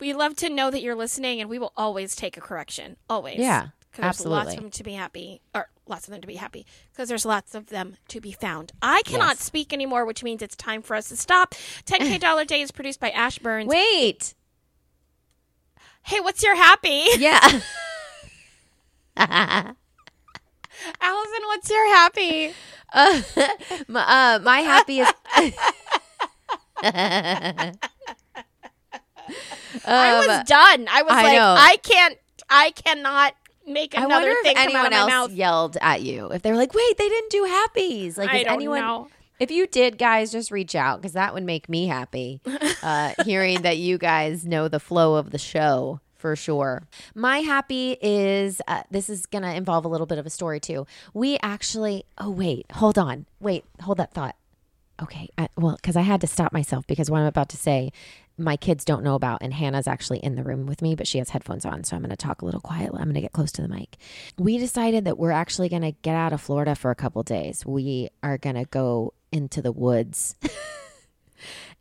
we 0.00 0.14
love 0.14 0.36
to 0.36 0.48
know 0.48 0.70
that 0.70 0.80
you're 0.82 0.94
listening 0.94 1.40
and 1.40 1.50
we 1.50 1.58
will 1.58 1.72
always 1.76 2.16
take 2.16 2.36
a 2.38 2.40
correction. 2.40 2.96
Always. 3.10 3.38
Yeah, 3.38 3.60
'Cause 3.60 3.70
there's 3.92 4.04
lots 4.04 4.20
absolutely. 4.20 4.54
of 4.56 4.60
them 4.62 4.70
to 4.70 4.82
be 4.82 4.92
happy 4.94 5.40
or 5.54 5.68
lots 5.86 6.06
of 6.06 6.12
them 6.12 6.20
to 6.20 6.26
be 6.26 6.34
happy 6.36 6.66
because 6.92 7.08
there's 7.08 7.24
lots 7.26 7.54
of 7.54 7.66
them 7.66 7.96
to 8.08 8.20
be 8.20 8.32
found. 8.32 8.72
I 8.82 9.02
cannot 9.04 9.36
Yes. 9.36 9.40
speak 9.44 9.72
anymore, 9.72 10.04
which 10.04 10.22
means 10.22 10.42
it's 10.42 10.56
time 10.56 10.82
for 10.82 10.94
us 10.96 11.08
to 11.10 11.16
stop. 11.16 11.54
10K 11.86 12.18
Dollar 12.20 12.44
Day 12.44 12.60
is 12.62 12.70
produced 12.70 13.00
by 13.00 13.10
Ash 13.10 13.38
Burns. 13.38 13.68
Wait. 13.68 14.34
Hey, 16.02 16.20
what's 16.20 16.42
your 16.42 16.54
happy? 16.56 17.04
Yeah. 17.18 17.40
Allison, 21.00 21.42
what's 21.46 21.70
your 21.70 21.86
happy? 21.94 22.52
uh, 22.92 23.20
my, 23.88 24.34
uh, 24.34 24.38
my 24.40 24.58
happy 24.60 25.00
is. 25.00 25.08
I 26.82 27.72
Um, 29.86 30.26
was 30.26 30.44
done. 30.46 30.86
I 30.90 31.02
was 31.02 31.12
I 31.12 31.22
like, 31.22 31.36
know. 31.38 31.54
I 31.58 31.76
can't, 31.82 32.18
I 32.50 32.70
cannot 32.72 33.34
make 33.66 33.96
I 33.96 34.04
another 34.04 34.26
wonder 34.28 34.42
thing 34.42 34.52
if 34.56 34.58
anyone 34.58 34.92
else 34.92 35.08
mouth. 35.10 35.32
yelled 35.32 35.76
at 35.80 36.02
you. 36.02 36.30
If 36.30 36.42
they're 36.42 36.56
like, 36.56 36.74
"Wait, 36.74 36.98
they 36.98 37.08
didn't 37.08 37.30
do 37.30 37.44
happies." 37.44 38.16
Like, 38.18 38.30
I 38.30 38.38
is 38.38 38.46
anyone? 38.48 38.80
know. 38.80 39.08
If 39.40 39.50
you 39.50 39.66
did, 39.66 39.98
guys, 39.98 40.30
just 40.30 40.50
reach 40.52 40.74
out 40.74 41.00
because 41.00 41.14
that 41.14 41.34
would 41.34 41.42
make 41.42 41.68
me 41.68 41.86
happy. 41.86 42.40
Uh, 42.82 43.14
hearing 43.24 43.62
that 43.62 43.78
you 43.78 43.98
guys 43.98 44.46
know 44.46 44.68
the 44.68 44.78
flow 44.78 45.16
of 45.16 45.30
the 45.32 45.38
show 45.38 46.00
for 46.14 46.36
sure. 46.36 46.84
My 47.14 47.40
happy 47.40 47.98
is 48.00 48.62
uh, 48.68 48.84
this 48.90 49.10
is 49.10 49.26
going 49.26 49.42
to 49.42 49.54
involve 49.54 49.84
a 49.84 49.88
little 49.88 50.06
bit 50.06 50.18
of 50.18 50.24
a 50.24 50.30
story 50.30 50.60
too. 50.60 50.86
We 51.12 51.38
actually, 51.42 52.04
oh, 52.16 52.30
wait, 52.30 52.64
hold 52.72 52.96
on. 52.96 53.26
Wait, 53.40 53.64
hold 53.82 53.98
that 53.98 54.14
thought. 54.14 54.36
Okay. 55.02 55.28
I, 55.36 55.48
well, 55.56 55.76
because 55.76 55.96
I 55.96 56.02
had 56.02 56.20
to 56.22 56.26
stop 56.26 56.52
myself 56.52 56.86
because 56.86 57.10
what 57.10 57.20
I'm 57.20 57.26
about 57.26 57.48
to 57.50 57.56
say, 57.56 57.92
my 58.36 58.56
kids 58.56 58.84
don't 58.84 59.04
know 59.04 59.14
about, 59.14 59.38
and 59.42 59.54
Hannah's 59.54 59.86
actually 59.86 60.18
in 60.18 60.34
the 60.34 60.42
room 60.42 60.66
with 60.66 60.82
me, 60.82 60.94
but 60.94 61.06
she 61.06 61.18
has 61.18 61.30
headphones 61.30 61.64
on. 61.64 61.84
So 61.84 61.94
I'm 61.96 62.02
going 62.02 62.10
to 62.10 62.16
talk 62.16 62.42
a 62.42 62.44
little 62.44 62.60
quietly. 62.60 62.98
I'm 62.98 63.06
going 63.06 63.14
to 63.14 63.20
get 63.20 63.32
close 63.32 63.52
to 63.52 63.62
the 63.62 63.68
mic. 63.68 63.96
We 64.38 64.58
decided 64.58 65.04
that 65.04 65.18
we're 65.18 65.30
actually 65.30 65.68
going 65.68 65.82
to 65.82 65.92
get 65.92 66.16
out 66.16 66.32
of 66.32 66.40
Florida 66.40 66.74
for 66.74 66.90
a 66.90 66.96
couple 66.96 67.22
days. 67.22 67.64
We 67.64 68.08
are 68.22 68.38
going 68.38 68.56
to 68.56 68.64
go 68.64 69.14
into 69.30 69.62
the 69.62 69.72
woods. 69.72 70.36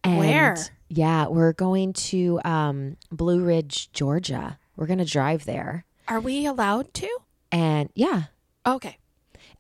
And, 0.04 0.18
Where? 0.20 0.58
Yeah, 0.89 1.28
we're 1.28 1.54
going 1.54 1.93
to 1.93 2.39
um, 2.43 2.97
Blue 3.12 3.43
Ridge, 3.43 3.91
Georgia. 3.93 4.60
We're 4.76 4.88
going 4.88 4.99
to 4.99 5.06
drive 5.06 5.45
there. 5.45 5.86
Are 6.08 6.20
we 6.20 6.45
allowed 6.45 6.93
to? 6.95 7.10
And 7.51 7.89
yeah. 7.95 8.24
Okay. 8.66 8.97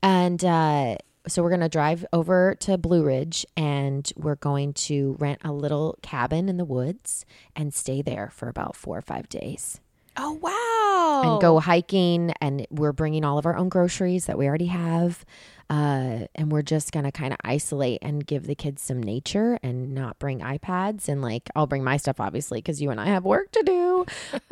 And 0.01 0.43
uh, 0.43 0.97
so 1.27 1.41
we're 1.41 1.49
going 1.49 1.61
to 1.61 1.69
drive 1.69 2.05
over 2.11 2.55
to 2.61 2.77
Blue 2.77 3.03
Ridge 3.03 3.45
and 3.55 4.11
we're 4.17 4.35
going 4.35 4.73
to 4.73 5.15
rent 5.19 5.41
a 5.43 5.51
little 5.51 5.97
cabin 6.01 6.49
in 6.49 6.57
the 6.57 6.65
woods 6.65 7.25
and 7.55 7.73
stay 7.73 8.01
there 8.01 8.29
for 8.33 8.49
about 8.49 8.75
four 8.75 8.97
or 8.97 9.01
five 9.01 9.29
days 9.29 9.79
Oh 10.15 10.33
wow. 10.33 11.31
and 11.33 11.41
go 11.41 11.59
hiking. 11.59 12.33
And 12.39 12.67
we're 12.69 12.91
bringing 12.93 13.23
all 13.25 13.37
of 13.37 13.45
our 13.45 13.55
own 13.55 13.69
groceries 13.69 14.25
that 14.27 14.37
we 14.37 14.47
already 14.47 14.67
have. 14.67 15.25
Uh, 15.69 16.27
and 16.35 16.51
we're 16.51 16.61
just 16.61 16.91
going 16.91 17.05
to 17.05 17.11
kind 17.11 17.33
of 17.33 17.39
isolate 17.43 17.97
and 18.03 18.27
give 18.27 18.45
the 18.45 18.53
kids 18.53 18.81
some 18.81 19.01
nature 19.01 19.57
and 19.63 19.95
not 19.95 20.19
bring 20.19 20.39
iPads. 20.41 21.07
And 21.07 21.21
like, 21.21 21.49
I'll 21.55 21.65
bring 21.65 21.83
my 21.83 21.97
stuff, 21.97 22.19
obviously, 22.19 22.59
because 22.59 22.79
you 22.81 22.91
and 22.91 22.99
I 22.99 23.07
have 23.07 23.23
work 23.25 23.51
to 23.53 23.63
do. 23.63 24.05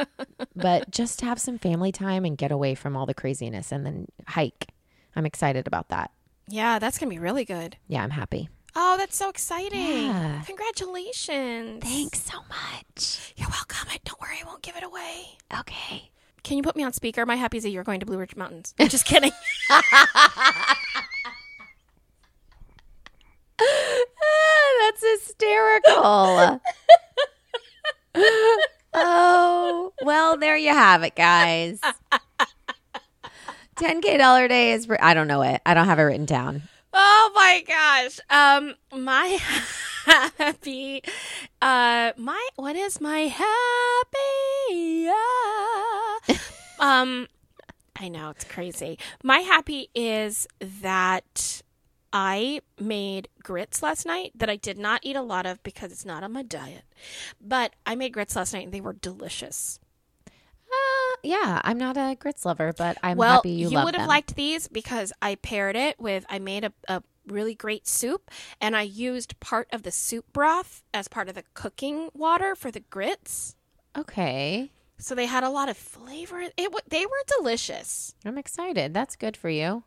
but 0.56 0.90
just 0.90 1.22
have 1.22 1.40
some 1.40 1.60
family 1.60 1.92
time 1.92 2.26
and 2.26 2.38
get 2.38 2.52
away 2.52 2.74
from 2.74 2.96
all 2.98 3.06
the 3.06 3.14
craziness 3.14 3.72
and 3.72 3.86
then 3.86 4.08
hike. 4.28 4.70
I'm 5.16 5.26
excited 5.28 5.68
about 5.68 5.90
that. 5.90 6.10
Yeah, 6.48 6.80
that's 6.80 6.98
gonna 6.98 7.10
be 7.10 7.20
really 7.20 7.46
good. 7.46 7.78
Yeah, 7.88 8.04
I'm 8.04 8.10
happy. 8.12 8.50
Oh, 8.76 8.96
that's 8.98 9.18
so 9.18 9.30
exciting. 9.30 9.80
Yeah. 10.08 10.42
Congratulations. 10.46 11.84
Thanks 11.84 12.22
so 12.22 12.38
much. 12.48 13.34
You're 13.36 13.50
welcome. 13.50 13.88
I- 13.92 14.00
Don't 14.06 14.20
worry, 14.22 14.38
I 14.42 14.46
won't 14.46 14.62
give 14.62 14.78
it 14.78 14.84
away. 14.84 15.38
Okay. 15.60 16.12
Can 16.44 16.58
you 16.58 16.64
put 16.64 16.76
me 16.76 16.84
on 16.84 16.94
speaker? 16.94 17.26
My 17.26 17.36
happy 17.36 17.58
is 17.58 17.64
that 17.64 17.70
you're 17.70 17.84
going 17.84 18.00
to 18.00 18.06
Blue 18.06 18.18
Ridge 18.18 18.36
Mountains. 18.36 18.74
I'm 18.80 18.88
just 18.88 19.06
kidding. 19.06 19.32
That's 24.80 25.04
hysterical. 25.26 25.94
oh, 28.94 29.94
well, 30.04 30.38
there 30.38 30.58
you 30.58 30.70
have 30.70 31.04
it, 31.04 31.16
guys. 31.16 31.80
10K 33.82 34.20
dollar 34.20 34.48
day 34.48 34.74
is, 34.74 34.88
I 35.00 35.16
don't 35.16 35.28
know 35.28 35.42
it. 35.42 35.60
I 35.66 35.74
don't 35.74 35.88
have 35.88 35.98
it 35.98 36.04
written 36.04 36.26
down. 36.26 36.62
oh 36.94 37.32
my 37.34 37.64
gosh. 37.68 38.20
Um, 38.30 38.76
my 38.96 39.40
happy. 40.06 41.02
Uh, 41.60 42.12
my 42.16 42.48
what 42.58 42.76
is 42.76 43.02
my 43.02 43.22
happy? 43.22 45.08
um, 46.80 47.28
I 48.00 48.08
know 48.08 48.30
it's 48.30 48.44
crazy. 48.44 49.00
My 49.24 49.40
happy 49.40 49.90
is 49.96 50.48
that 50.60 51.64
I 52.14 52.62
made 52.80 53.30
grits 53.42 53.82
last 53.82 54.06
night 54.06 54.32
that 54.36 54.50
I 54.50 54.58
did 54.58 54.78
not 54.78 55.02
eat 55.04 55.16
a 55.16 55.24
lot 55.24 55.48
of 55.48 55.64
because 55.64 55.92
it's 55.92 56.06
not 56.06 56.24
on 56.24 56.34
my 56.34 56.44
diet. 56.44 56.84
But 57.42 57.74
I 57.86 57.96
made 57.96 58.14
grits 58.14 58.36
last 58.36 58.54
night 58.54 58.66
and 58.66 58.74
they 58.74 58.82
were 58.82 58.94
delicious. 58.94 59.80
Uh, 60.72 61.18
yeah, 61.24 61.62
I'm 61.64 61.78
not 61.78 61.98
a 61.98 62.16
grits 62.20 62.46
lover, 62.46 62.74
but 62.78 62.98
I'm 63.04 63.18
well, 63.18 63.36
happy 63.36 63.52
you, 63.52 63.70
love 63.70 63.86
would 63.86 63.96
have 63.96 64.08
liked 64.08 64.36
these 64.36 64.68
because 64.68 65.12
I 65.22 65.36
paired 65.36 65.76
it 65.76 66.00
with 66.00 66.26
I 66.30 66.40
made 66.40 66.64
a, 66.64 66.74
a 66.88 67.04
really 67.28 67.56
great 67.56 67.88
soup 67.88 68.32
and 68.60 68.76
I 68.76 68.82
used 68.84 69.40
part 69.40 69.68
of 69.72 69.84
the 69.84 69.92
soup 69.92 70.26
broth 70.34 70.84
as 70.94 71.08
part 71.08 71.30
of 71.30 71.36
the 71.36 71.44
cooking 71.54 72.10
water 72.14 72.56
for 72.56 72.72
the 72.72 72.80
grits. 72.80 73.56
Okay. 73.98 74.72
So 74.98 75.16
they 75.16 75.26
had 75.26 75.44
a 75.44 75.50
lot 75.50 75.68
of 75.68 75.78
flavor. 75.78 76.42
It 76.42 76.56
w- 76.58 76.80
they 76.88 77.06
were 77.06 77.24
delicious. 77.40 78.14
I'm 78.24 78.38
excited. 78.38 78.94
That's 78.94 79.16
good 79.16 79.36
for 79.36 79.50
you. 79.50 79.84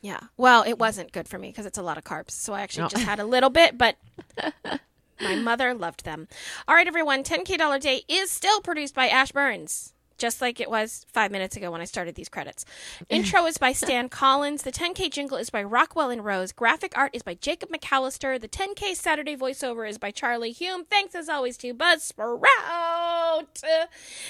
Yeah. 0.00 0.20
Well, 0.36 0.62
it 0.62 0.78
wasn't 0.78 1.12
good 1.12 1.28
for 1.28 1.38
me 1.38 1.48
because 1.48 1.66
it's 1.66 1.78
a 1.78 1.82
lot 1.82 1.98
of 1.98 2.04
carbs. 2.04 2.30
So 2.30 2.52
I 2.52 2.60
actually 2.60 2.88
just 2.88 3.02
had 3.02 3.18
a 3.18 3.24
little 3.24 3.50
bit, 3.50 3.76
but 3.76 3.96
my 5.20 5.34
mother 5.34 5.74
loved 5.74 6.04
them. 6.04 6.28
All 6.68 6.74
right, 6.74 6.86
everyone. 6.86 7.24
10K 7.24 7.58
Dollar 7.58 7.80
Day 7.80 8.02
is 8.08 8.30
still 8.30 8.60
produced 8.60 8.94
by 8.94 9.08
Ash 9.08 9.32
Burns. 9.32 9.92
Just 10.18 10.40
like 10.40 10.60
it 10.60 10.68
was 10.68 11.06
five 11.12 11.30
minutes 11.30 11.56
ago 11.56 11.70
when 11.70 11.80
I 11.80 11.84
started 11.84 12.14
these 12.16 12.28
credits. 12.28 12.64
Intro 13.08 13.46
is 13.46 13.56
by 13.56 13.72
Stan 13.84 14.08
Collins. 14.08 14.62
The 14.62 14.72
10K 14.72 15.10
jingle 15.10 15.38
is 15.38 15.48
by 15.48 15.62
Rockwell 15.62 16.10
and 16.10 16.24
Rose. 16.24 16.52
Graphic 16.52 16.92
art 16.96 17.12
is 17.14 17.22
by 17.22 17.34
Jacob 17.34 17.70
McAllister. 17.70 18.40
The 18.40 18.48
10K 18.48 18.94
Saturday 18.94 19.36
voiceover 19.36 19.88
is 19.88 19.96
by 19.96 20.10
Charlie 20.10 20.52
Hume. 20.52 20.84
Thanks 20.84 21.14
as 21.14 21.28
always 21.28 21.56
to 21.58 21.72
Buzzsprout. 21.72 22.42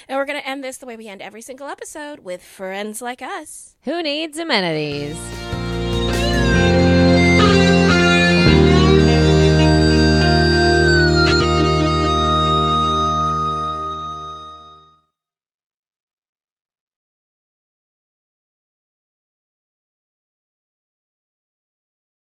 And 0.09 0.16
we're 0.16 0.26
going 0.26 0.41
to 0.41 0.47
end 0.47 0.62
this 0.62 0.76
the 0.76 0.86
way 0.86 0.97
we 0.97 1.09
end 1.09 1.22
every 1.22 1.43
single 1.43 1.68
episode 1.68 2.20
with 2.20 2.43
friends 2.43 3.01
like 3.01 3.22
us. 3.22 3.76
Who 3.82 4.03
needs 4.03 4.39
amenities? 4.39 5.16